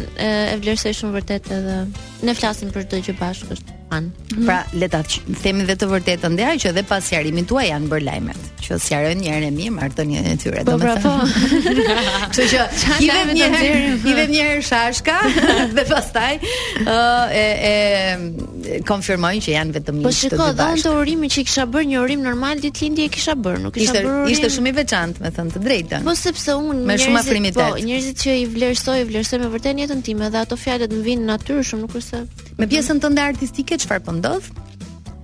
e 0.52 0.56
vlerësoj 0.62 0.92
shumë 0.98 1.14
vërtet 1.20 1.44
edhe 1.58 1.76
ne 2.24 2.34
flasim 2.34 2.70
për 2.72 2.86
çdo 2.88 3.00
gjë 3.06 3.14
bashkë 3.20 3.56
është 3.56 3.72
pan. 3.90 4.06
Mhm. 4.34 4.46
Pra 4.48 4.56
le 4.74 4.88
ta 4.90 5.00
themi 5.44 5.64
dhe 5.68 5.76
të 5.78 5.86
vërtetën 5.92 6.34
dera 6.38 6.56
që 6.58 6.72
dhe 6.74 6.82
pas 6.88 7.04
sjarimit 7.06 7.46
tuaj 7.48 7.68
janë 7.68 7.88
bër 7.92 8.04
lajmet. 8.06 8.46
Që 8.66 8.78
sjarojnë 8.82 9.22
një 9.22 9.30
herë 9.36 9.50
mirë, 9.54 9.72
marr 9.76 9.90
e 9.90 10.36
tyre 10.42 10.64
po, 10.66 10.72
pra, 10.82 10.96
domethënë. 10.98 11.02
Po, 11.02 11.10
po. 11.22 11.82
Kështu 12.34 12.46
që 12.50 12.62
i 13.04 13.10
vëm 13.12 13.30
një 13.36 13.50
herë, 13.52 13.92
i 14.10 14.14
vëm 14.16 14.32
një 14.32 14.46
herë 14.48 14.64
shashka 14.66 15.16
dhe 15.76 15.84
pastaj 15.86 16.40
ë 16.82 16.96
e 17.44 17.70
e 17.70 18.80
konfirmojnë 18.82 19.42
që 19.46 19.52
janë 19.52 19.76
vetëm 19.76 20.00
po, 20.02 20.08
një 20.10 20.14
shtëpi. 20.16 20.34
Po 20.34 20.48
shikoj 20.50 20.56
dawn 20.58 20.80
të 20.82 20.94
urimin 20.98 21.30
që 21.30 21.44
kisha 21.46 21.66
bër 21.70 21.86
një 21.92 22.00
urim 22.02 22.24
normal 22.26 22.58
ditë 22.64 22.82
lindje 22.82 23.06
e 23.06 23.12
kisha 23.14 23.36
bër, 23.38 23.60
nuk 23.68 23.76
kisha 23.76 23.94
bër. 24.00 24.08
Ishte 24.26 24.48
ishte 24.48 24.56
shumë 24.56 24.72
i 24.72 24.74
veçantë, 24.80 25.22
me 25.22 25.30
thënë 25.38 25.54
të 25.54 25.62
drejtën. 25.68 26.08
Po 26.10 26.16
sepse 26.18 26.56
unë 26.58 26.82
me 26.90 26.98
shumë 26.98 27.20
afrimitet. 27.22 27.62
Po 27.62 27.78
njerëzit 27.86 28.24
që 28.26 28.36
i 28.40 28.48
vlerësoj, 28.56 28.96
vlerësoj 29.12 29.40
me 29.44 29.52
vërtetë 29.54 29.84
jetën 29.86 30.02
time 30.10 30.32
dhe 30.34 30.42
ato 30.42 30.58
fjalët 30.58 30.96
më 30.98 31.04
vijnë 31.06 31.30
natyrshëm, 31.30 31.86
nuk 31.86 31.94
Me 32.60 32.66
pjesën 32.70 33.00
tënde 33.02 33.22
artistike 33.22 33.78
çfarë 33.82 34.04
po 34.06 34.12
ndodh? 34.14 34.48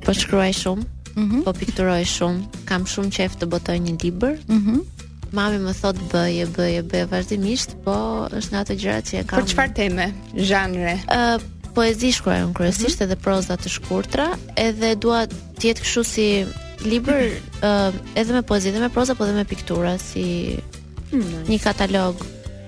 Po 0.02 0.12
shkruaj 0.16 0.54
shumë, 0.60 0.84
mm 1.16 1.26
-hmm. 1.26 1.42
po 1.46 1.52
pikturoj 1.52 2.04
shumë, 2.06 2.64
kam 2.68 2.86
shumë 2.86 3.10
qejf 3.16 3.36
të 3.40 3.46
botoj 3.52 3.78
një 3.78 3.94
libër. 4.02 4.38
Mm 4.48 4.82
Mami 5.32 5.58
më 5.64 5.72
thot 5.80 5.96
bëj, 6.12 6.34
bëj, 6.56 6.74
bëj 6.92 7.04
vazhdimisht, 7.08 7.70
po 7.84 7.94
është 8.36 8.50
nga 8.52 8.60
ato 8.60 8.74
gjëra 8.76 9.00
që 9.00 9.12
e 9.20 9.24
kam. 9.24 9.38
Për 9.40 9.48
çfarë 9.50 9.72
teme? 9.80 10.06
Zhanre. 10.48 10.94
Ë 11.08 11.40
poezi 11.74 12.10
shkruaj 12.12 12.42
unë 12.46 12.52
kryesisht 12.52 12.88
mm 13.00 13.06
-hmm. 13.06 13.06
edhe 13.12 13.16
proza 13.24 13.54
të 13.56 13.68
shkurtra, 13.72 14.26
edhe 14.56 14.88
dua 15.00 15.22
të 15.56 15.62
jetë 15.68 15.80
kështu 15.84 16.02
si 16.04 16.28
libër, 16.84 17.22
mm 17.32 17.62
-hmm. 17.62 17.94
edhe 18.16 18.32
me 18.36 18.42
poezi 18.42 18.70
dhe 18.74 18.80
me 18.84 18.88
proza, 18.92 19.14
po 19.14 19.24
dhe 19.26 19.32
me 19.32 19.44
piktura 19.44 19.96
si 19.98 20.58
mm 21.12 21.20
-hmm. 21.20 21.40
një 21.50 21.58
katalog 21.64 22.14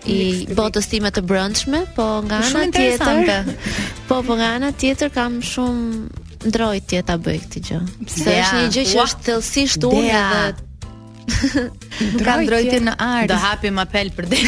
i 0.07 0.47
botës 0.55 0.89
time 0.91 1.11
të 1.11 1.23
brendshme, 1.25 1.85
po 1.97 2.05
nga 2.27 2.41
ana 2.49 2.67
tjetër. 2.73 3.55
Po 4.09 4.21
po 4.27 4.37
nga 4.37 4.51
ana 4.59 4.73
tjetër 4.73 5.11
kam 5.15 5.39
shumë 5.43 6.51
ndrojtje 6.51 7.01
ta 7.09 7.17
bëj 7.17 7.39
këtë 7.47 7.63
gjë. 7.69 7.81
Sepse 8.05 8.37
është 8.37 8.61
një 8.61 8.73
gjë 8.77 8.87
që 8.93 9.03
është 9.05 9.25
thellësisht 9.31 9.89
unë 9.89 10.07
dhe 10.11 10.65
Ka 12.25 12.33
ndrojtje 12.41 12.81
në 12.85 12.95
art. 13.01 13.29
Do 13.31 13.37
hapim 13.41 13.79
apel 13.81 14.11
për 14.17 14.27
dhe. 14.31 14.41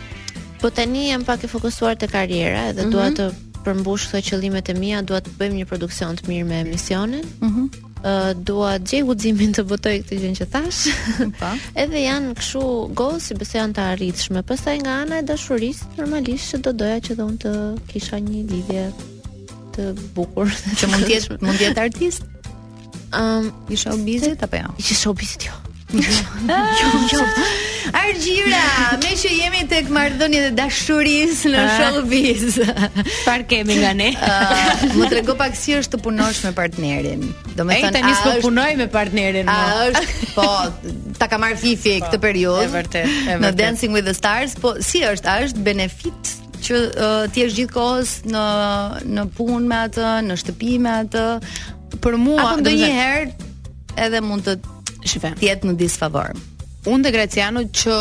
Po 0.62 0.72
tani 0.74 1.08
jam 1.12 1.24
pak 1.28 1.43
e 1.46 1.50
fokusuar 1.52 1.98
te 2.02 2.08
karriera 2.12 2.72
dhe 2.74 2.86
mm 2.86 2.88
-hmm. 2.88 2.93
dua 2.93 3.10
të 3.12 3.66
përmbush 3.66 4.06
këto 4.12 4.22
qëllimet 4.30 4.70
e 4.74 4.78
mia, 4.82 5.02
dua 5.02 5.20
të 5.22 5.30
bëjmë 5.39 5.56
një 5.62 5.66
produksion 5.72 6.18
të 6.18 6.24
mirë 6.32 6.48
me 6.52 6.60
emisionin. 6.68 7.26
Mhm. 7.41 7.54
Mm 7.54 7.91
uh, 8.06 8.32
dua 8.48 8.72
të 8.80 9.02
gjej 9.02 9.52
të 9.58 9.64
botoj 9.70 9.93
këtë 10.02 10.16
gjën 10.22 10.36
që 10.39 10.46
thash. 10.54 10.82
Po. 11.39 11.50
edhe 11.84 12.00
janë 12.10 12.34
kështu 12.39 12.62
goal 13.00 13.16
si 13.20 13.34
besoj 13.39 13.60
janë 13.62 13.74
të 13.76 13.84
arritshme. 13.93 14.41
Pastaj 14.43 14.78
nga 14.86 14.93
ana 15.04 15.18
e 15.22 15.28
dashurisë, 15.32 15.86
normalisht 15.98 16.46
që 16.54 16.58
do 16.68 16.72
doja 16.80 17.00
që 17.06 17.12
dhe 17.18 17.24
unë 17.30 17.38
të 17.46 17.52
kisha 17.93 18.18
një 18.28 18.41
lidhje 18.54 18.84
të 19.74 19.82
bukur. 20.16 20.48
Që 20.82 20.86
mund 20.91 21.06
të 21.06 21.12
jesh 21.16 21.30
mund 21.43 21.56
të 21.60 21.64
jetë 21.68 21.82
artist. 21.88 22.22
Ëm, 23.12 23.48
um, 23.48 23.48
i 23.70 24.34
apo 24.43 24.56
jo? 24.56 24.70
I 24.78 24.93
show 25.04 25.16
jo. 25.48 25.54
Jo, 25.94 26.00
jo. 27.14 27.22
Argjira, 27.94 28.62
me 29.04 29.12
që 29.20 29.30
jemi 29.30 29.60
të 29.70 29.82
këmardoni 29.86 30.40
dhe 30.48 30.50
dashuris 30.58 31.44
në 31.48 31.60
ah. 31.62 31.78
showbiz 31.78 32.56
Par 33.26 33.44
kemi 33.50 33.76
nga 33.78 33.92
ne 33.96 34.08
ah, 34.18 34.82
Më 34.98 35.12
të 35.12 35.20
rego 35.20 35.36
pak 35.38 35.54
si 35.60 35.76
është 35.78 35.94
të 35.96 36.00
punosh 36.08 36.40
me 36.48 36.56
partnerin 36.58 37.28
E 37.30 37.78
i 37.78 37.86
të 37.94 38.02
njësë 38.02 38.24
për 38.26 38.42
punoj 38.48 38.68
me 38.82 38.88
partnerin 38.98 39.52
A 39.54 39.60
është, 39.92 40.34
po, 40.34 40.48
ta 41.22 41.30
ka 41.32 41.38
marrë 41.44 41.62
fifi 41.62 41.94
e 41.94 42.02
po, 42.02 42.08
këtë 42.10 42.22
periud 42.28 42.64
E 42.66 42.68
vërte, 42.74 43.04
e 43.06 43.24
vërte 43.36 43.46
Në 43.46 43.54
Dancing 43.62 43.94
with 43.96 44.10
the 44.10 44.18
Stars 44.18 44.58
Po, 44.60 44.74
si 44.84 45.06
është, 45.06 45.30
a 45.36 45.48
është 45.48 45.66
benefit 45.70 46.36
që 46.66 46.86
ti 47.36 47.46
është 47.46 47.60
gjithë 47.68 48.30
në 48.34 48.44
në 49.14 49.26
punë 49.38 49.62
me 49.70 49.82
atë, 49.86 50.10
në 50.32 50.38
shtëpi 50.42 50.80
me 50.82 50.98
atë 51.06 51.28
Për 52.02 52.18
mua, 52.26 52.56
a 52.58 52.58
një 52.74 52.96
herë 53.02 53.52
edhe 54.02 54.20
mund 54.26 54.50
të 54.50 54.58
Shve. 55.06 55.32
Ti 55.39 55.49
në 55.70 55.76
disfavor. 55.78 56.32
Unë 56.86 57.06
dhe 57.06 57.12
Graciano 57.16 57.64
që 57.74 57.95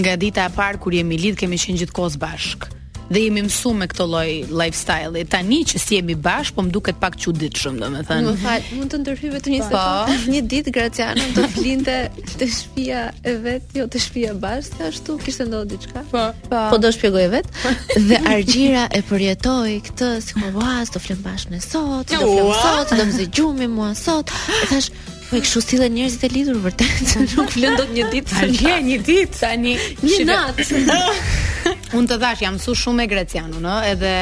nga 0.00 0.16
dita 0.18 0.44
e 0.46 0.54
parë 0.54 0.78
kur 0.82 0.94
jemi 0.94 1.18
lidh 1.18 1.38
kemi 1.40 1.58
qenë 1.58 1.82
gjithkohë 1.84 2.18
bashk. 2.22 2.68
Dhe 3.06 3.20
jemi 3.22 3.44
mësuar 3.46 3.74
me 3.78 3.86
këtë 3.86 4.04
lloj 4.10 4.30
lifestyle-i. 4.58 5.24
Tani 5.30 5.58
që 5.70 5.78
si 5.78 5.98
jemi 6.00 6.16
bashk, 6.18 6.56
po 6.56 6.64
më 6.66 6.72
duket 6.74 6.96
pak 7.02 7.14
çuditshëm, 7.22 7.76
domethënë. 7.82 8.26
Do 8.26 8.34
të 8.42 8.74
mund 8.78 8.90
të 8.90 9.00
ndërhyj 9.04 9.30
vetëm 9.36 9.54
një 9.54 9.60
po. 9.62 9.68
sekondë. 9.78 10.30
Një 10.34 10.40
ditë 10.54 10.72
Graciano 10.74 11.26
do 11.36 11.44
të 11.46 11.50
flinte 11.54 11.94
te 12.40 12.48
shtëpia 12.58 13.02
e 13.30 13.34
vet, 13.46 13.68
jo 13.78 13.86
te 13.94 14.02
shtëpia 14.02 14.32
e 14.34 14.38
bashkë, 14.42 14.88
ashtu 14.90 15.18
kishte 15.22 15.46
ndodhur 15.46 15.78
diçka. 15.78 16.02
Po. 16.10 16.28
Pa. 16.30 16.30
Po. 16.50 16.62
po 16.74 16.80
do 16.82 16.90
shpjegoj 16.96 17.28
vet. 17.38 17.50
Po. 17.62 17.74
Dhe 18.10 18.18
Argjira 18.34 18.88
e 18.98 19.02
përjetoi 19.06 19.76
këtë, 19.86 20.10
si 20.26 20.38
kuaz, 20.42 20.94
do 20.96 21.02
flem 21.06 21.22
bashkë 21.28 21.54
ne 21.54 21.62
sot, 21.62 22.10
do 22.10 22.22
flem 22.22 22.54
sot, 22.58 22.96
do 22.98 23.06
mëzgjumi 23.14 23.70
mua 23.76 23.94
sot. 24.02 24.34
Thash, 24.66 24.90
Po 25.30 25.40
kështu 25.42 25.60
sillen 25.64 25.90
njerëzit 25.96 26.22
e 26.22 26.28
lidhur 26.30 26.58
vërtet. 26.62 27.14
Nuk 27.36 27.50
flen 27.56 27.74
dot 27.80 27.90
një 27.94 28.04
ditë. 28.14 28.46
Ja 28.62 28.76
një 28.84 28.98
ditë 29.06 29.40
tani. 29.40 29.72
Një 30.04 30.26
natë. 30.30 30.66
Unë 31.98 32.10
të 32.12 32.18
dash 32.22 32.44
jam 32.44 32.60
su 32.62 32.74
shumë 32.78 33.06
e 33.06 33.06
Grecianun, 33.10 33.64
no? 33.64 33.74
edhe 33.88 34.12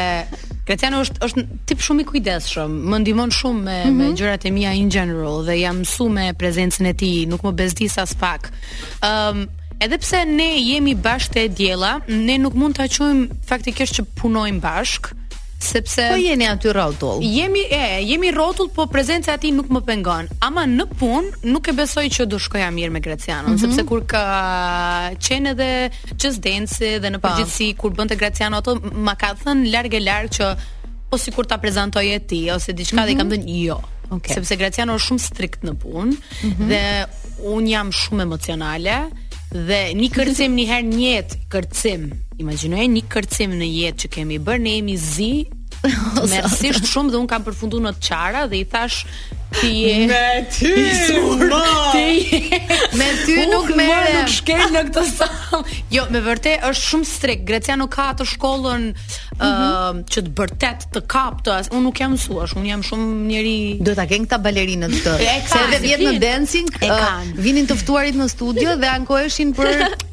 Grecianu 0.69 1.03
është 1.05 1.21
është 1.27 1.45
tip 1.69 1.83
shumë 1.85 2.05
i 2.05 2.07
kujdesshëm, 2.09 2.77
më 2.89 3.03
ndihmon 3.03 3.33
shumë 3.37 3.61
me 3.67 3.75
mm 3.75 3.89
-hmm. 3.89 3.93
me 4.01 4.05
mhm. 4.09 4.17
gjërat 4.21 4.47
e 4.47 4.51
mia 4.57 4.73
in 4.81 4.89
general 4.91 5.45
dhe 5.45 5.59
jam 5.61 5.85
su 5.85 6.09
me 6.09 6.31
prezencën 6.41 6.87
e 6.89 6.95
tij, 6.95 7.27
nuk 7.29 7.43
më 7.45 7.53
bezdis 7.53 7.99
as 7.99 8.15
pak. 8.15 8.49
Ëm 9.01 9.09
ehm, 9.09 9.39
um, 9.39 9.49
Edhe 9.81 9.99
pse 9.99 10.25
ne 10.25 10.49
jemi 10.71 10.95
bashkë 10.97 11.33
te 11.33 11.49
diella, 11.49 12.01
ne 12.09 12.39
nuk 12.39 12.55
mund 12.55 12.75
ta 12.79 12.85
quajmë 12.89 13.27
faktikisht 13.51 13.95
që 13.97 14.03
punojmë 14.21 14.61
bashkë, 14.63 15.09
sepse 15.65 16.09
po 16.13 16.17
jeni 16.21 16.47
aty 16.49 16.73
rrotull. 16.73 17.19
Jemi 17.37 17.61
e, 17.73 18.03
jemi 18.09 18.31
rrotull, 18.37 18.69
po 18.75 18.85
prezenca 18.93 19.35
e 19.41 19.51
nuk 19.55 19.69
më 19.73 19.81
pengon. 19.89 20.29
Ama 20.45 20.65
në 20.71 20.87
punë 21.01 21.49
nuk 21.55 21.71
e 21.73 21.77
besoj 21.79 22.05
që 22.19 22.29
do 22.33 22.39
shkoja 22.43 22.69
mirë 22.75 22.93
me 22.97 23.03
Gracianon, 23.05 23.55
mm 23.55 23.57
-hmm. 23.57 23.65
sepse 23.65 23.83
kur 23.89 24.03
ka 24.13 24.25
qenë 25.27 25.49
edhe 25.55 25.71
çës 26.21 26.37
dance 26.47 26.87
dhe 27.03 27.09
në 27.13 27.19
po. 27.19 27.25
përgjithësi 27.29 27.69
kur 27.81 27.91
bënte 27.99 28.17
Graciano 28.21 28.57
ato 28.63 28.73
ma 29.07 29.15
ka 29.21 29.29
thën 29.43 29.59
larg 29.75 29.93
e 29.95 30.01
larg 30.09 30.29
që 30.37 30.45
po 31.11 31.17
sikur 31.25 31.45
ta 31.51 31.57
prezantoj 31.65 32.07
e 32.15 32.19
ti 32.29 32.39
ose 32.57 32.71
diçka 32.79 32.95
mm 33.01 33.01
-hmm. 33.01 33.07
dhe 33.09 33.13
i 33.13 33.17
kam 33.19 33.27
mhm. 33.27 33.35
thënë 33.37 33.57
jo. 33.69 33.77
Okay. 34.17 34.35
Sepse 34.37 34.55
Graciano 34.61 34.93
është 34.99 35.07
shumë 35.09 35.23
strikt 35.31 35.61
në 35.67 35.73
punë 35.83 36.15
mm 36.15 36.49
-hmm. 36.51 36.69
dhe 36.71 36.83
un 37.55 37.63
jam 37.73 37.87
shumë 38.01 38.21
emocionale. 38.29 38.97
Dhe 39.55 39.79
një 39.95 40.09
kërcim 40.11 40.55
një 40.59 40.65
herë 40.67 40.87
një 40.89 41.03
jetë 41.15 41.37
Kërcim 41.53 42.09
Imaginoj 42.43 42.87
një 42.91 43.03
kërcim 43.07 43.53
në 43.61 43.69
jetë 43.71 44.03
që 44.03 44.09
kemi 44.17 44.39
bërë 44.43 44.63
Ne 44.65 44.73
jemi 44.81 44.97
zi 44.99 45.29
Mersisht 46.33 46.91
shumë 46.91 47.13
dhe 47.15 47.21
unë 47.23 47.31
kam 47.31 47.45
përfundu 47.47 47.79
në 47.87 47.93
të 47.95 48.05
qara 48.09 48.43
Dhe 48.51 48.59
i 48.65 48.65
thash 48.75 49.05
Ti 49.61 49.67
je. 49.79 50.07
Me 50.07 50.45
ty. 50.59 50.67
Isur, 50.67 51.53
ti 51.93 52.29
je. 52.33 52.59
Me 52.99 53.07
ty 53.27 53.37
nuk 53.47 53.69
nuk 53.69 53.77
merre. 53.77 54.19
Nuk 54.23 54.29
shkel 54.33 54.71
në 54.73 54.83
këtë 54.89 55.05
sall. 55.11 55.65
Jo, 55.93 56.05
me 56.13 56.21
vërtet 56.25 56.65
është 56.67 56.89
shumë 56.89 57.09
strik. 57.09 57.45
Grecia 57.49 57.77
nuk 57.79 57.93
ka 57.95 58.09
atë 58.15 58.27
shkollën 58.35 58.89
ë 59.35 59.37
mm 59.37 59.39
-hmm. 59.41 60.03
që 60.13 60.23
të 60.27 60.31
bërtet 60.41 60.89
të 60.95 61.01
kap 61.13 61.43
të 61.47 61.53
as. 61.59 61.69
Unë 61.71 61.83
nuk 61.89 61.99
jam 62.01 62.15
mësuar, 62.17 62.51
unë 62.57 62.69
jam 62.73 62.83
shumë 62.83 63.07
njeri 63.31 63.55
Do 63.87 63.95
ta 63.95 64.07
ken 64.07 64.27
këta 64.27 64.39
balerinë 64.39 64.89
të. 64.89 65.13
Se 65.53 65.59
edhe 65.69 65.79
vjetë 65.87 66.03
në 66.15 66.19
dancing, 66.19 66.67
uh, 66.83 67.23
vinin 67.37 67.67
të 67.67 67.75
ftuarit 67.83 68.15
në 68.15 68.29
studio 68.29 68.77
dhe 68.81 68.87
ankoheshin 68.87 69.55
për 69.55 69.71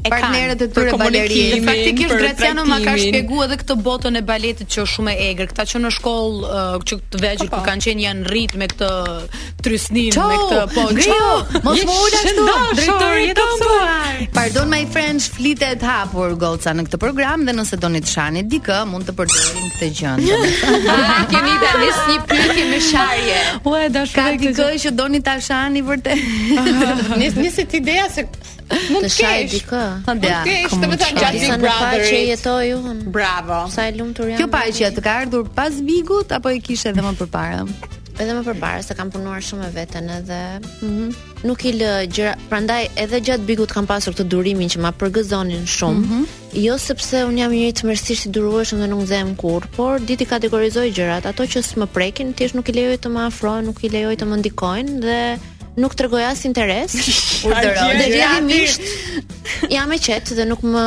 partneret 0.09 0.61
e 0.65 0.67
tyre 0.67 0.91
balerinë. 0.97 1.65
Faktikisht 1.65 2.13
nuk 2.55 2.67
ma 2.71 2.77
ka 2.85 2.93
shpjeguar 2.97 3.47
edhe 3.49 3.57
këtë 3.63 3.75
botën 3.87 4.15
e 4.17 4.21
baletit 4.21 4.67
që 4.73 4.77
është 4.81 4.91
shumë 4.93 5.11
e 5.15 5.29
egër. 5.29 5.47
Këta 5.51 5.65
që 5.71 5.77
në 5.85 5.89
shkollë 5.97 6.39
uh, 6.49 6.81
që 6.87 6.93
të 7.11 7.17
vegjël 7.25 7.49
kanë 7.65 7.81
qenë 7.85 8.01
janë 8.07 8.23
rrit 8.29 8.53
me 8.59 8.65
këtë 8.71 8.89
trysnin 9.61 10.11
me 10.15 10.37
këtë 10.41 10.61
po 10.73 10.83
ngriu 10.89 11.65
mos 11.65 11.81
më 11.87 11.97
ul 12.05 12.15
ashtu 12.19 12.45
drejtori 12.79 13.25
i 13.29 14.27
pardon 14.35 14.69
my 14.71 14.83
friends 14.93 15.29
flitet 15.33 15.83
hapur 15.85 16.33
goca 16.41 16.73
në 16.75 16.87
këtë 16.87 16.99
program 17.03 17.45
dhe 17.47 17.55
nëse 17.57 17.79
doni 17.81 18.01
të 18.05 18.13
shani 18.15 18.43
dikë 18.51 18.79
mund 18.91 19.07
të 19.09 19.15
përdorim 19.19 19.69
këtë 19.75 19.91
gjë 19.99 20.15
kemi 21.33 21.57
tani 21.65 21.91
një 21.91 22.17
pyetje 22.31 22.65
me 22.71 22.81
sharje 22.87 23.41
u 23.69 23.75
e 23.79 23.85
dashur 23.97 24.17
ka 24.17 24.29
dikë 24.45 24.71
që 24.87 24.95
doni 24.97 25.21
ta 25.27 25.37
shani 25.49 25.85
vërtet 25.91 26.25
nis 27.21 27.37
nis 27.43 27.61
ti 27.63 27.81
ideja 27.83 28.09
se 28.15 28.27
Mund 28.71 29.03
të 29.03 29.09
shajë 29.11 29.47
dikë. 29.51 29.79
Mund 30.07 30.21
të 30.23 30.29
kesh, 30.45 30.75
më 30.79 30.97
thanë 31.01 31.19
gjatë 31.19 31.39
Big 31.41 31.57
Brother. 31.65 32.05
Sa 32.07 32.21
jetoj 32.29 32.69
unë. 32.77 33.11
Bravo. 33.17 33.57
Sa 33.75 33.83
e 33.91 33.99
lumtur 33.99 34.29
jam. 34.31 34.39
Kjo 34.39 34.47
paqja 34.55 34.93
të 34.95 35.03
ka 35.07 35.17
ardhur 35.25 35.49
pas 35.57 35.75
Bigut 35.83 36.31
apo 36.39 36.53
e 36.55 36.61
kishe 36.63 36.87
edhe 36.95 37.03
më 37.03 37.11
përpara? 37.19 37.65
edhe 38.21 38.33
më 38.37 38.41
përpara 38.49 38.81
se 38.85 38.95
kam 38.97 39.09
punuar 39.11 39.41
shumë 39.43 39.63
me 39.65 39.69
veten 39.75 40.09
edhe 40.15 40.37
mm 40.61 40.89
-hmm. 40.89 41.09
nuk 41.49 41.63
i 41.65 41.71
lë 41.79 41.91
gjëra 42.15 42.33
prandaj 42.51 42.81
edhe 43.03 43.19
gjatë 43.27 43.45
bigut 43.49 43.71
kam 43.75 43.87
pasur 43.91 44.13
këtë 44.13 44.27
durimin 44.33 44.69
që 44.73 44.79
ma 44.85 44.91
përgëzonin 45.01 45.63
shumë 45.65 46.01
mm 46.01 46.07
-hmm. 46.11 46.59
jo 46.65 46.77
sepse 46.77 47.23
un 47.29 47.37
jam 47.41 47.51
një 47.51 47.71
tmerrësisht 47.81 48.25
i 48.27 48.33
durueshëm 48.37 48.79
dhe 48.83 48.87
nuk 48.93 49.03
zem 49.13 49.35
kurr 49.35 49.65
por 49.77 49.99
diti 50.09 50.25
kategorizoj 50.25 50.87
gjërat 50.97 51.25
ato 51.31 51.43
që 51.43 51.59
s'më 51.69 51.87
prekin 51.97 52.33
thjesht 52.33 52.55
nuk 52.55 52.69
i 52.69 52.73
lejoj 52.77 52.97
të 53.01 53.09
më 53.15 53.21
afrohen 53.29 53.65
nuk 53.69 53.83
i 53.83 53.89
lejoj 53.89 54.15
të 54.17 54.25
më 54.31 54.35
ndikojnë 54.43 54.95
dhe 55.07 55.19
nuk 55.81 55.95
tregoj 55.95 56.23
as 56.31 56.45
interes 56.49 56.89
urdhëroj 57.45 57.91
dhe 57.99 58.05
rrjedhimisht 58.11 58.81
jam 59.77 59.91
e 59.91 59.99
qetë 60.07 60.31
dhe 60.37 60.45
nuk 60.51 60.61
më 60.73 60.85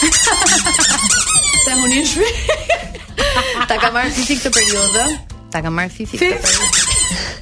Ta 1.68 1.74
huni 1.78 2.00
në 2.00 2.06
shpi 2.08 2.28
Ta 3.70 3.74
ka 3.78 3.90
marrë 3.94 4.10
fifi 4.16 4.34
këtë 4.40 4.50
periudhë. 4.54 5.04
Ta 5.52 5.58
ka 5.62 5.68
marrë 5.74 5.92
fifi 5.92 6.18
këtë 6.18 6.38
periudhë. 6.40 6.78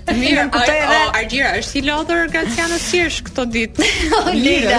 Mirë, 0.19 0.45
o, 0.49 0.57
o, 0.57 0.59
oh, 0.59 1.11
Argjira, 1.17 1.51
është 1.61 1.69
si 1.75 1.81
lodhër 1.85 2.31
ka 2.33 2.43
si 2.49 2.57
sirsh 2.81 3.19
këto 3.29 3.45
ditë. 3.53 3.85
Oh, 4.17 4.33
Lida 4.33 4.79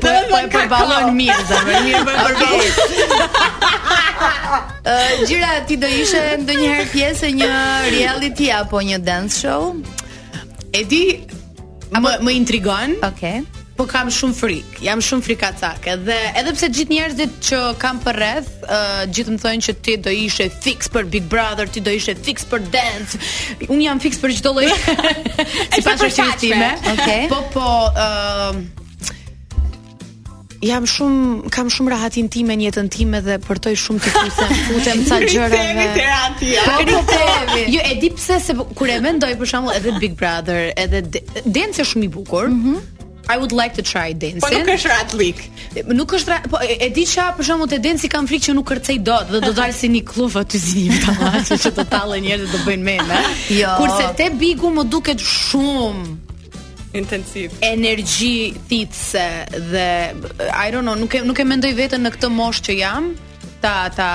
Po 0.00 0.08
e 0.08 0.24
po 0.32 0.38
përbalon 0.56 1.10
mirë, 1.18 1.44
zemë, 1.52 1.72
mirë 1.86 2.02
për 2.08 2.16
përbalon. 2.40 2.76
Gjira, 5.28 5.50
ti 5.68 5.74
do 5.84 5.88
ishe 6.00 6.20
ndë 6.42 6.54
njëherë 6.62 6.88
pjesë 6.96 7.26
një 7.36 7.52
reality 7.96 8.46
apo 8.56 8.78
një 8.88 8.98
dance 9.04 9.34
show? 9.44 9.62
E 10.72 10.80
di, 10.88 11.04
më, 11.92 12.08
më 12.24 12.30
intrigon. 12.40 12.90
Okej 13.12 13.36
po 13.80 13.86
kam 13.88 14.10
shumë 14.12 14.34
frikë. 14.36 14.82
Jam 14.84 15.00
shumë 15.04 15.22
frikacake 15.24 15.94
dhe 16.04 16.16
edhe 16.38 16.52
pse 16.56 16.68
gjithë 16.76 16.92
njerëzit 16.98 17.32
që 17.48 17.58
kam 17.80 17.96
për 18.04 18.14
rreth, 18.20 18.50
uh, 18.66 19.00
gjithë 19.08 19.32
më 19.36 19.40
thonë 19.44 19.60
që 19.66 19.72
ti 19.86 19.94
do 20.08 20.12
ishe 20.12 20.46
fix 20.60 20.80
për 20.92 21.02
Big 21.14 21.24
Brother, 21.32 21.66
ti 21.72 21.80
do 21.86 21.90
ishe 21.96 22.12
fix 22.18 22.38
për 22.50 22.60
Dance. 22.74 23.12
Un 23.72 23.78
jam 23.80 23.98
fix 24.02 24.14
për 24.20 24.28
çdo 24.40 24.50
lloj. 24.52 24.66
Si 24.68 24.72
asaj 25.80 25.94
që 26.18 26.24
thime. 26.42 26.70
Okej. 26.92 27.22
Po 27.32 27.38
po, 27.56 27.68
uh, 27.96 28.52
jam 30.60 30.84
shumë 30.92 31.48
kam 31.56 31.66
shumë 31.72 31.88
rahatin 31.96 32.28
tim 32.36 32.52
në 32.52 32.58
jetën 32.68 32.88
time 32.92 33.16
dhe 33.24 33.40
përtoj 33.48 33.74
shumë 33.86 34.00
të 34.04 34.08
kusen, 34.20 34.48
futem 34.68 35.00
të 35.08 35.16
gjëra 35.26 35.60
në 35.80 35.86
terapi. 35.96 36.50
jo 37.78 37.80
e 37.88 37.92
di 38.04 38.08
pse 38.18 38.36
se 38.46 38.52
kur 38.76 38.88
e 38.92 38.94
mendoj 39.08 39.32
për 39.40 39.46
shumë 39.56 39.68
edhe 39.80 39.90
Big 40.04 40.14
Brother, 40.20 40.60
edhe 40.84 40.98
Dance 41.48 41.78
është 41.80 41.88
shumë 41.96 42.04
i 42.12 42.14
bukur. 42.20 42.46
Mhm. 42.60 42.99
I 43.32 43.36
would 43.42 43.54
like 43.62 43.74
to 43.78 43.82
try 43.94 44.08
dancing. 44.26 44.42
Po 44.42 44.50
nuk 44.50 44.72
është 44.80 44.90
ratlik. 44.90 45.38
Nuk 46.00 46.14
është 46.16 46.38
po 46.50 46.58
e, 46.66 46.88
di 46.94 47.04
çka 47.06 47.28
për 47.38 47.46
shkakun 47.46 47.70
te 47.70 47.78
dancing 47.84 48.10
kam 48.12 48.26
frikë 48.30 48.48
që 48.48 48.54
nuk 48.58 48.66
kërcej 48.72 48.96
dot 49.06 49.30
dhe 49.30 49.40
do 49.44 49.52
dal 49.58 49.74
si 49.76 49.90
një 49.92 50.02
klluf 50.08 50.34
aty 50.40 50.58
zinim 50.64 50.96
ta 51.04 51.44
që, 51.46 51.72
të 51.78 51.84
tallë 51.92 52.18
njerëz 52.24 52.50
do 52.56 52.60
bëjnë 52.66 52.86
meme. 52.90 53.20
Jo. 53.54 53.70
Kurse 53.80 54.08
te 54.18 54.26
bigu 54.40 54.70
më 54.74 54.84
duket 54.92 55.22
shumë 55.26 56.12
intensiv. 56.98 57.54
Energji 57.70 58.34
thitse 58.70 59.24
dhe 59.72 59.88
I 60.64 60.66
don't 60.74 60.82
know, 60.88 60.96
nuk 61.04 61.14
e 61.14 61.22
nuk 61.30 61.38
e 61.38 61.46
mendoj 61.52 61.70
veten 61.78 62.02
në 62.06 62.14
këtë 62.16 62.32
moshë 62.34 62.66
që 62.68 62.78
jam 62.82 63.10
ta 63.62 63.74
ta 63.98 64.10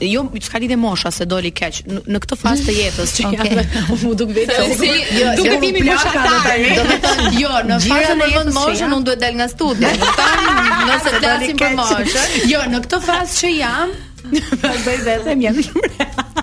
jo 0.00 0.20
më 0.32 0.40
të 0.40 0.52
kalitë 0.52 0.76
mosha 0.80 1.10
se 1.12 1.26
doli 1.28 1.50
keq 1.56 1.82
në 2.08 2.20
këtë 2.24 2.38
fazë 2.40 2.64
të 2.68 2.74
jetës 2.78 3.12
që 3.18 3.24
okay. 3.28 3.52
jam 3.56 4.04
u 4.08 4.12
duk 4.16 4.30
vetë 4.36 4.56
si, 4.72 4.78
si, 4.80 5.18
jo 5.20 5.34
do 5.36 5.44
të 5.48 5.58
vimi 5.62 5.82
mosha 5.90 6.12
ta 6.14 6.54
do 6.64 6.86
të 6.88 6.98
thonë 7.04 7.32
jo 7.36 7.62
në 7.68 7.78
fazë 7.84 8.16
më 8.22 8.28
vonë 8.34 8.54
mosha 8.56 8.88
unë 8.88 9.02
duhet 9.10 9.22
dal 9.26 9.38
nga 9.40 9.48
studio 9.52 9.92
do 10.00 10.10
të 10.10 10.16
thonë 10.18 10.90
nëse 10.90 11.22
dalim 11.26 11.60
për 11.62 11.76
moshë 11.82 12.26
jo 12.54 12.64
në 12.74 12.82
këtë 12.88 13.02
fazë 13.10 13.40
që 13.40 13.54
jam 13.56 13.96
Bëj 14.26 14.78
të 14.82 14.94
vetë 15.06 15.34
më 15.38 15.44
jam 15.44 15.58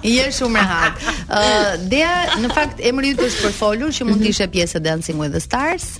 Je 0.07 0.23
shumë 0.35 0.59
e 0.59 0.63
hartë. 0.67 1.03
Ëh, 1.03 1.33
uh, 1.33 1.83
dea 1.91 2.13
në 2.39 2.51
fakt 2.55 2.79
emri 2.83 3.11
i 3.11 3.17
tij 3.19 3.27
është 3.27 3.43
Perfolu, 3.49 3.89
që 3.95 4.07
mund 4.07 4.19
të 4.19 4.23
mhm. 4.23 4.31
ishte 4.31 4.47
pjesë 4.55 4.79
e 4.79 4.83
Dancing 4.85 5.19
with 5.19 5.35
the 5.35 5.39
Stars. 5.43 5.97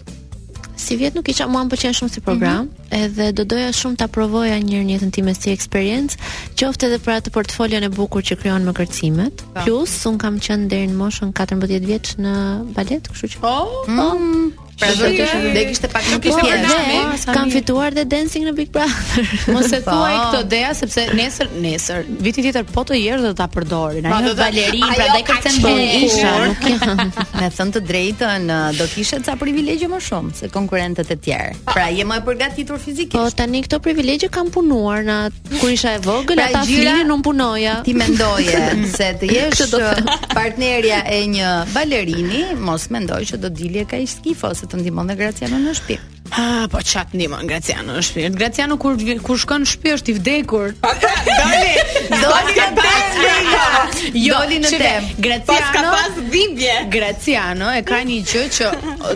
Si 0.84 0.98
vjet 1.00 1.16
nuk 1.16 1.24
isha 1.32 1.46
mua 1.48 1.64
më 1.64 1.72
pëlqen 1.72 1.96
shumë 1.96 2.12
si 2.14 2.22
program, 2.28 2.66
mm 2.66 2.68
-hmm. 2.68 3.06
edhe 3.06 3.26
do 3.38 3.44
doja 3.52 3.72
shumë 3.80 3.96
ta 4.02 4.08
provoja 4.16 4.58
një 4.60 4.74
herë 4.78 4.90
jetën 4.94 5.12
time 5.16 5.32
si 5.34 5.50
eksperiencë, 5.56 6.18
qoftë 6.60 6.84
edhe 6.90 7.00
për 7.06 7.14
atë 7.18 7.30
portfolion 7.38 7.84
e 7.88 7.94
bukur 8.00 8.22
që 8.28 8.36
krijon 8.42 8.66
me 8.68 8.74
kërcimet. 8.80 9.36
Po. 9.54 9.62
Plus, 9.64 9.94
un 10.10 10.18
kam 10.24 10.36
qenë 10.46 10.68
deri 10.72 10.88
në 10.92 10.98
moshën 11.04 11.32
14 11.40 11.86
vjeç 11.92 12.06
në 12.24 12.34
balet, 12.76 13.04
kështu 13.12 13.28
që. 13.32 13.38
Oh, 13.42 13.70
po. 13.86 14.08
mm 14.18 14.22
-hmm. 14.22 14.63
Pra, 14.80 14.90
dhe 14.90 15.62
kishte 15.70 15.86
pak 15.92 16.06
më 16.10 16.18
kishte 16.24 16.42
për 16.42 16.64
dhe 16.66 17.34
kanë 17.36 17.54
fituar 17.54 17.94
dhe 17.94 18.04
dancing 18.10 18.46
në 18.48 18.54
Big 18.58 18.70
Brother. 18.74 19.26
Mos 19.56 19.70
e 19.76 19.80
thuaj 19.86 20.14
po. 20.14 20.22
këto 20.32 20.40
dea 20.50 20.72
sepse 20.78 21.04
nesër 21.20 21.52
nesër 21.62 22.08
viti 22.26 22.42
tjetër 22.46 22.66
po 22.74 22.82
të 22.90 22.98
jerë 22.98 23.22
do 23.28 23.34
ta 23.38 23.46
përdorin. 23.54 24.08
Po, 24.10 24.16
Ajo 24.18 24.32
Valerin 24.40 24.86
pra 24.96 25.10
dhe 25.12 25.20
kërcen 25.28 25.60
bonisha. 25.62 26.32
Me 27.44 27.52
thënë 27.54 27.76
të 27.76 27.84
drejtën 27.92 28.48
uh, 28.56 28.64
do 28.80 28.88
të 28.96 29.06
sa 29.30 29.36
privilegje 29.40 29.92
më 29.94 30.00
shumë 30.08 30.34
se 30.42 30.50
konkurrentët 30.56 31.14
e 31.14 31.20
tjerë. 31.28 31.54
Pra 31.70 31.86
je 31.94 32.08
më 32.10 32.18
e 32.24 32.26
përgatitur 32.32 32.82
fizikisht. 32.82 33.14
Po 33.14 33.28
tani 33.44 33.62
këto 33.68 33.78
privilegje 33.86 34.32
kanë 34.34 34.56
punuar 34.58 35.06
na 35.06 35.20
kur 35.60 35.70
isha 35.76 35.94
e 36.00 36.02
vogël 36.08 36.40
pra, 36.40 36.50
ata 36.50 36.66
filin 36.70 37.14
un 37.14 37.22
punoja. 37.26 37.78
Ti 37.86 37.94
mendoje 38.02 38.64
se 38.98 39.12
të 39.22 39.30
jesh 39.38 39.66
uh, 39.70 40.02
partnerja 40.34 41.04
e 41.14 41.22
një 41.38 41.54
balerini, 41.78 42.46
mos 42.66 42.90
mendoj 42.94 43.22
që 43.36 43.42
do 43.46 43.54
dilje 43.54 43.86
kaq 43.94 44.08
skifos 44.10 44.63
se 44.64 44.72
të 44.72 44.80
ndihmon 44.84 45.10
dhe 45.12 45.16
Graciano 45.20 45.58
në 45.60 45.74
shtëpi. 45.78 46.10
Ah, 46.34 46.66
po 46.72 46.80
çat 46.82 47.12
ndihmon 47.14 47.44
Graciano 47.50 47.94
në 47.98 48.02
shtëpi. 48.08 48.30
Graciano 48.40 48.78
kur 48.82 48.96
kur 49.26 49.38
shkon 49.42 49.66
në 49.66 49.70
shtëpi 49.70 49.92
është 49.98 50.14
i 50.14 50.16
vdekur. 50.18 50.72
Doli, 50.80 52.06
doli 52.24 52.54
në 52.58 52.68
tempë. 52.78 54.14
Joli 54.24 54.58
në 54.64 54.72
tempë. 54.76 55.16
Graciano 55.26 55.74
ka 55.74 55.82
pas 55.90 56.22
dhimbje. 56.36 56.78
Graciano 56.96 57.70
e 57.78 57.84
ka 57.90 58.00
një 58.08 58.18
gjë 58.32 58.46
që 58.58 58.72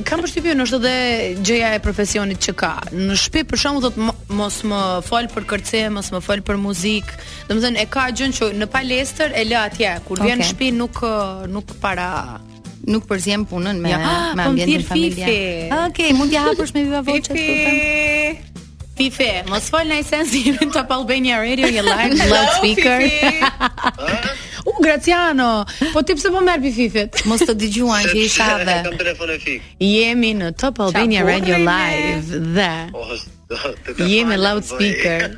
kam 0.09 0.23
përshtypjen 0.25 0.65
është 0.65 0.79
edhe 0.81 0.97
gjëja 1.47 1.71
e 1.77 1.81
profesionit 1.87 2.43
që 2.47 2.55
ka. 2.63 2.73
Në 2.91 3.15
shtëpi 3.23 3.45
për 3.53 3.63
shkakun 3.63 3.87
të 3.87 4.11
mos 4.41 4.59
më 4.67 4.83
fal 5.09 5.31
për 5.33 5.47
kërce, 5.53 5.85
mos 5.97 6.11
më 6.13 6.23
fal 6.27 6.43
për 6.51 6.61
muzikë. 6.65 7.17
Domethënë 7.49 7.83
e 7.83 7.89
ka 7.97 8.09
gjën 8.11 8.35
që 8.37 8.51
në 8.61 8.69
palestër 8.75 9.33
e 9.41 9.47
lë 9.47 9.63
atje 9.71 9.95
kur 10.09 10.25
vjen 10.27 10.43
në 10.43 10.51
shtëpi 10.51 10.71
nuk 10.75 11.01
nuk 11.55 11.75
para 11.81 12.11
nuk 12.85 13.07
përzihem 13.09 13.45
punën 13.49 13.79
me 13.81 13.89
ja. 13.91 13.99
ah, 14.01 14.35
me 14.37 14.43
po 14.43 14.51
ambientin 14.51 14.83
familjar. 14.85 15.31
Okej, 15.89 16.13
mund 16.17 16.31
t'ja 16.31 16.43
hapësh 16.49 16.73
me 16.75 16.83
viva 16.85 17.01
voce 17.07 17.31
këtu. 17.33 18.53
Fife, 18.97 19.27
mos 19.51 19.67
fol 19.69 19.85
në 19.89 19.99
ai 19.99 20.03
sensi 20.09 20.39
në 20.55 20.67
Top 20.73 20.89
Albania 20.95 21.37
Radio 21.43 21.69
you 21.69 21.83
like 21.85 22.15
loud 22.31 22.55
speaker. 22.55 23.03
U 24.65 24.71
uh, 24.73 24.79
Graciano, 24.81 25.51
po 25.93 26.01
ti 26.01 26.15
pse 26.17 26.31
po 26.33 26.41
merr 26.43 26.63
bi 26.63 26.71
Fifet? 26.75 27.21
Mos 27.29 27.45
të 27.45 27.53
dëgjuan 27.61 28.09
që 28.09 28.23
isha 28.25 28.51
dhe. 28.65 29.39
Jemi 29.85 30.33
në 30.41 30.49
Top 30.59 30.81
Albania 30.89 31.25
Radio 31.29 31.61
live 31.61 32.41
dhe 32.57 32.71
po, 32.97 33.05
Jemi 33.97 34.37
loud 34.37 34.65
speaker. 34.65 35.29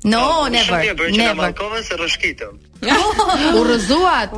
No, 0.04 0.20
no, 0.20 0.40
oh, 0.42 0.48
never. 0.48 0.80
Ne 1.12 1.54
po 1.54 1.70
se 1.84 1.96
rrshkitëm. 1.96 2.54
Oh. 2.84 3.54
U 3.60 3.64
rrëzuat. 3.68 4.32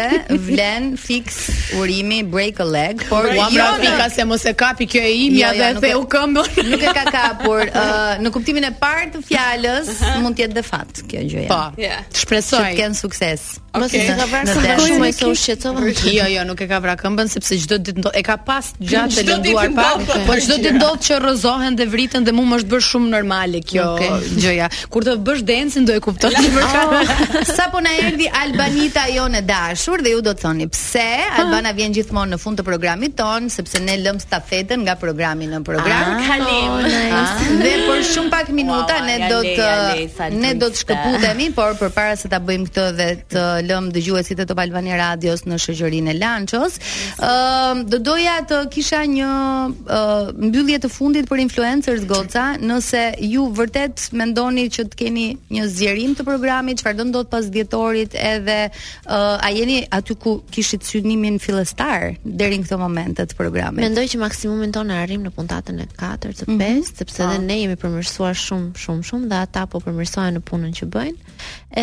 vlen 0.47 0.89
fix 0.99 1.37
urimi 1.79 2.21
break 2.31 2.59
a 2.63 2.67
leg, 2.67 3.03
por 3.11 3.27
ua 3.29 3.49
pika 3.51 4.09
se 4.13 4.25
mos 4.27 4.45
e 4.49 4.53
kapi 4.57 4.87
kjo 4.89 5.03
e 5.05 5.13
imja 5.27 5.53
jo, 5.53 5.53
jo, 5.53 5.59
dhe 5.59 5.69
jo, 5.69 5.81
theu 5.85 6.03
këmbën. 6.13 6.61
Nuk 6.73 6.83
e 6.83 6.93
ka 6.99 7.05
kapur. 7.15 7.65
Uh, 7.89 8.17
në 8.19 8.29
kuptimin 8.33 8.65
e 8.67 8.69
parë 8.75 9.05
të 9.13 9.19
fjalës 9.29 9.87
mund 10.23 10.35
të 10.35 10.43
jetë 10.45 10.55
defat 10.57 10.99
kjo 11.09 11.21
gjë. 11.23 11.43
Po. 11.47 11.69
Shpresoj. 12.17 12.65
Të 12.73 12.75
ken 12.77 12.95
sukses. 12.97 13.43
Mos 13.77 13.93
e 13.95 14.01
ka 14.07 14.25
vrarë 14.27 14.75
shumë 14.83 15.09
se 15.15 15.27
u 15.29 15.33
shqetësova. 15.37 15.93
Jo, 16.11 16.27
jo, 16.33 16.43
nuk 16.49 16.61
e 16.63 16.67
ka 16.69 16.79
vrarë 16.83 16.99
këmbën 17.03 17.29
sepse 17.31 17.59
çdo 17.63 17.77
ditë 17.85 18.13
e 18.19 18.23
ka 18.25 18.35
pas 18.47 18.71
gjatë 18.81 19.23
lënduar 19.29 19.71
pak, 19.77 20.03
po 20.27 20.37
çdo 20.41 20.57
ditë 20.63 20.75
ndodh 20.79 21.03
që 21.07 21.19
rrozohen 21.23 21.68
dhe 21.77 21.85
vritën 21.89 22.23
dhe 22.25 22.33
mua 22.33 22.47
më 22.49 22.59
është 22.61 22.71
bërë 22.73 22.85
shumë 22.87 23.09
normale 23.13 23.59
kjo 23.65 23.85
okay. 23.95 24.37
gjëja. 24.43 24.69
Kur 24.93 25.05
të 25.05 25.15
bësh 25.25 25.43
dancing 25.47 25.87
do 25.87 25.95
e 25.97 26.01
kuptosh 26.03 26.37
oh. 26.39 26.47
më 26.55 26.65
shumë. 26.73 27.43
Sa 27.49 27.67
po 27.73 27.81
na 27.83 27.93
erdhi 28.03 28.29
Albanita 28.41 29.05
jonë 29.11 29.41
e 29.41 29.43
dashur 29.47 30.03
dhe 30.05 30.13
ju 30.15 30.21
do 30.25 30.33
të 30.35 30.43
thoni 30.45 30.69
pse 30.71 31.07
Albana 31.39 31.73
vjen 31.77 31.95
gjithmonë 31.97 32.35
në 32.35 32.41
fund 32.43 32.61
të 32.61 32.65
programit 32.67 33.15
ton 33.19 33.49
sepse 33.53 33.81
ne 33.83 33.97
lëm 34.03 34.19
stafetën 34.23 34.81
nga 34.87 34.95
programi 35.01 35.47
në 35.51 35.61
program. 35.67 36.15
Ah, 36.15 36.31
kalim. 36.31 36.71
Oh, 36.71 36.85
nice. 36.85 37.21
Ah. 37.21 37.45
dhe 37.63 37.73
për 37.87 38.03
shumë 38.13 38.31
pak 38.33 38.51
minuta 38.55 38.99
wow, 38.99 39.09
ne 39.09 39.31
do 39.31 39.39
të 39.45 40.29
ne 40.39 40.53
do 40.59 40.69
të 40.71 40.81
shkëputemi, 40.83 41.49
por 41.55 41.75
përpara 41.79 42.15
se 42.19 42.29
ta 42.31 42.39
bëjmë 42.43 42.69
këtë 42.69 42.85
dhe 42.99 43.09
të 43.33 43.43
lëm 43.69 43.89
dëgjuesit 43.95 44.39
të 44.41 44.45
Top 44.49 44.59
Albani 44.63 44.95
Radios 44.99 45.45
në 45.47 45.57
shoqërinë 45.63 46.13
e 46.13 46.17
Lanços, 46.19 46.77
ë 46.79 47.29
uh, 47.29 47.81
do 47.89 47.99
doja 48.09 48.37
të 48.49 48.59
kisha 48.73 49.01
një 49.09 49.29
uh, 49.29 50.31
mbyllje 50.37 50.79
të 50.85 50.91
fundit 50.93 51.27
për 51.29 51.41
influ 51.45 51.58
influencers 51.59 52.05
goca, 52.07 52.55
nëse 52.61 53.01
ju 53.27 53.43
vërtet 53.57 54.05
mendoni 54.15 54.67
që 54.71 54.85
të 54.91 54.95
keni 54.99 55.23
një 55.51 55.65
zgjerim 55.75 56.13
të 56.15 56.23
programit, 56.27 56.79
çfarë 56.79 56.97
do 57.01 57.05
ndodh 57.09 57.29
pas 57.31 57.47
dhjetorit, 57.51 58.15
edhe 58.15 58.55
uh, 58.71 59.35
a 59.43 59.49
jeni 59.51 59.81
aty 59.91 60.15
ku 60.21 60.37
kishit 60.53 60.87
synimin 60.87 61.35
fillestar 61.43 62.13
deri 62.23 62.61
në 62.61 62.69
këtë 62.69 62.79
moment 62.79 63.19
të 63.19 63.35
programit. 63.39 63.83
Mendoj 63.83 64.05
që 64.13 64.21
maksimumin 64.23 64.71
tonë 64.77 65.01
arrim 65.03 65.25
në 65.27 65.33
puntatën 65.35 65.83
e 65.83 65.89
4 65.99 66.23
të 66.39 66.47
5, 66.47 66.47
mm 66.47 66.57
-hmm. 66.57 66.83
sepse 67.01 67.23
edhe 67.27 67.35
po. 67.35 67.43
ne 67.49 67.59
jemi 67.61 67.75
përmirësuar 67.83 68.35
shumë 68.45 68.69
shumë 68.83 69.03
shumë 69.11 69.27
dhe 69.31 69.37
ata 69.45 69.61
po 69.71 69.77
përmirësohen 69.85 70.33
në 70.39 70.45
punën 70.49 70.71
që 70.79 70.83
bëjnë. 70.95 71.19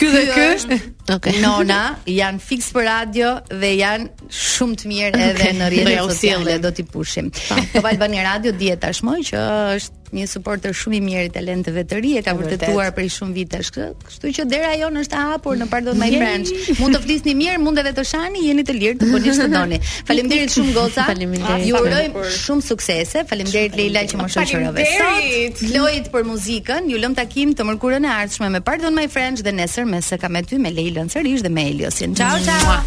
Ky 0.00 0.06
dhe 0.14 0.20
ky 0.32 0.44
është. 0.54 0.76
Okej. 1.12 1.32
Okay. 1.34 1.40
Nona 1.44 1.80
janë 2.08 2.40
fix 2.40 2.70
për 2.72 2.86
radio 2.88 3.34
dhe 3.52 3.72
janë 3.76 4.06
shumë 4.32 4.78
të 4.80 4.88
mirë 4.92 5.10
edhe 5.26 5.36
okay. 5.50 5.58
në 5.58 5.68
rrjetet 5.74 6.14
sociale 6.14 6.54
do 6.64 6.70
t'i 6.72 6.86
pushim. 6.88 7.28
Po 7.76 7.82
Albani 7.84 8.22
Radio 8.24 8.54
dihet 8.56 8.80
tashmë 8.80 9.18
që 9.28 9.42
është 9.76 9.99
një 10.16 10.26
supporter 10.30 10.74
shumë 10.74 10.96
i 10.96 11.00
mirë 11.04 11.24
i 11.28 11.30
talenteve 11.34 11.84
të 11.88 11.98
ri 12.02 12.12
e 12.18 12.22
ka 12.26 12.34
vërtetuar 12.38 12.90
për 12.96 13.06
shumë 13.14 13.34
vite 13.36 13.60
ashtu. 13.62 13.86
Kështu 14.06 14.32
që 14.38 14.46
dera 14.50 14.72
jonë 14.80 15.04
është 15.04 15.18
a 15.18 15.26
hapur 15.32 15.58
në 15.60 15.68
pardon 15.70 15.98
My 16.00 16.08
brenç. 16.12 16.50
Mund 16.80 16.96
të 16.96 17.00
flisni 17.04 17.34
mirë, 17.38 17.60
mund 17.62 17.80
edhe 17.82 17.92
të 17.98 18.04
shani, 18.10 18.42
jeni 18.48 18.64
të 18.66 18.76
lirë 18.78 18.98
të 19.02 19.10
bëni 19.10 19.20
po 19.20 19.34
çfarë 19.36 19.54
doni. 19.54 19.80
Faleminderit 20.08 20.56
shumë 20.56 20.74
goca. 20.76 21.06
Faleminderit. 21.10 21.66
Ju 21.70 21.78
uroj 21.78 22.28
shumë 22.40 22.66
suksese. 22.66 23.24
Faleminderit 23.30 23.78
Leila 23.80 24.04
që 24.10 24.20
më 24.22 24.28
shoqërove 24.36 24.88
sot. 24.96 25.64
Lojit 25.76 26.10
për 26.14 26.28
muzikën, 26.32 26.90
ju 26.90 27.02
lëm 27.04 27.14
takim 27.18 27.54
të 27.54 27.68
mërkurën 27.70 28.06
e 28.08 28.14
ardhshme 28.20 28.50
me 28.56 28.62
Pardon 28.70 28.94
My 28.96 29.06
Friends 29.10 29.42
dhe 29.46 29.54
nesër 29.56 29.86
me 29.90 30.02
se 30.02 30.18
kam 30.18 30.34
me 30.36 30.42
ty 30.42 30.58
me 30.60 30.70
Leila 30.74 31.06
sërish 31.14 31.42
dhe 31.46 31.52
me 31.54 31.68
Eliosin. 31.70 32.16
Ciao 32.18 32.40
ciao. 32.44 32.80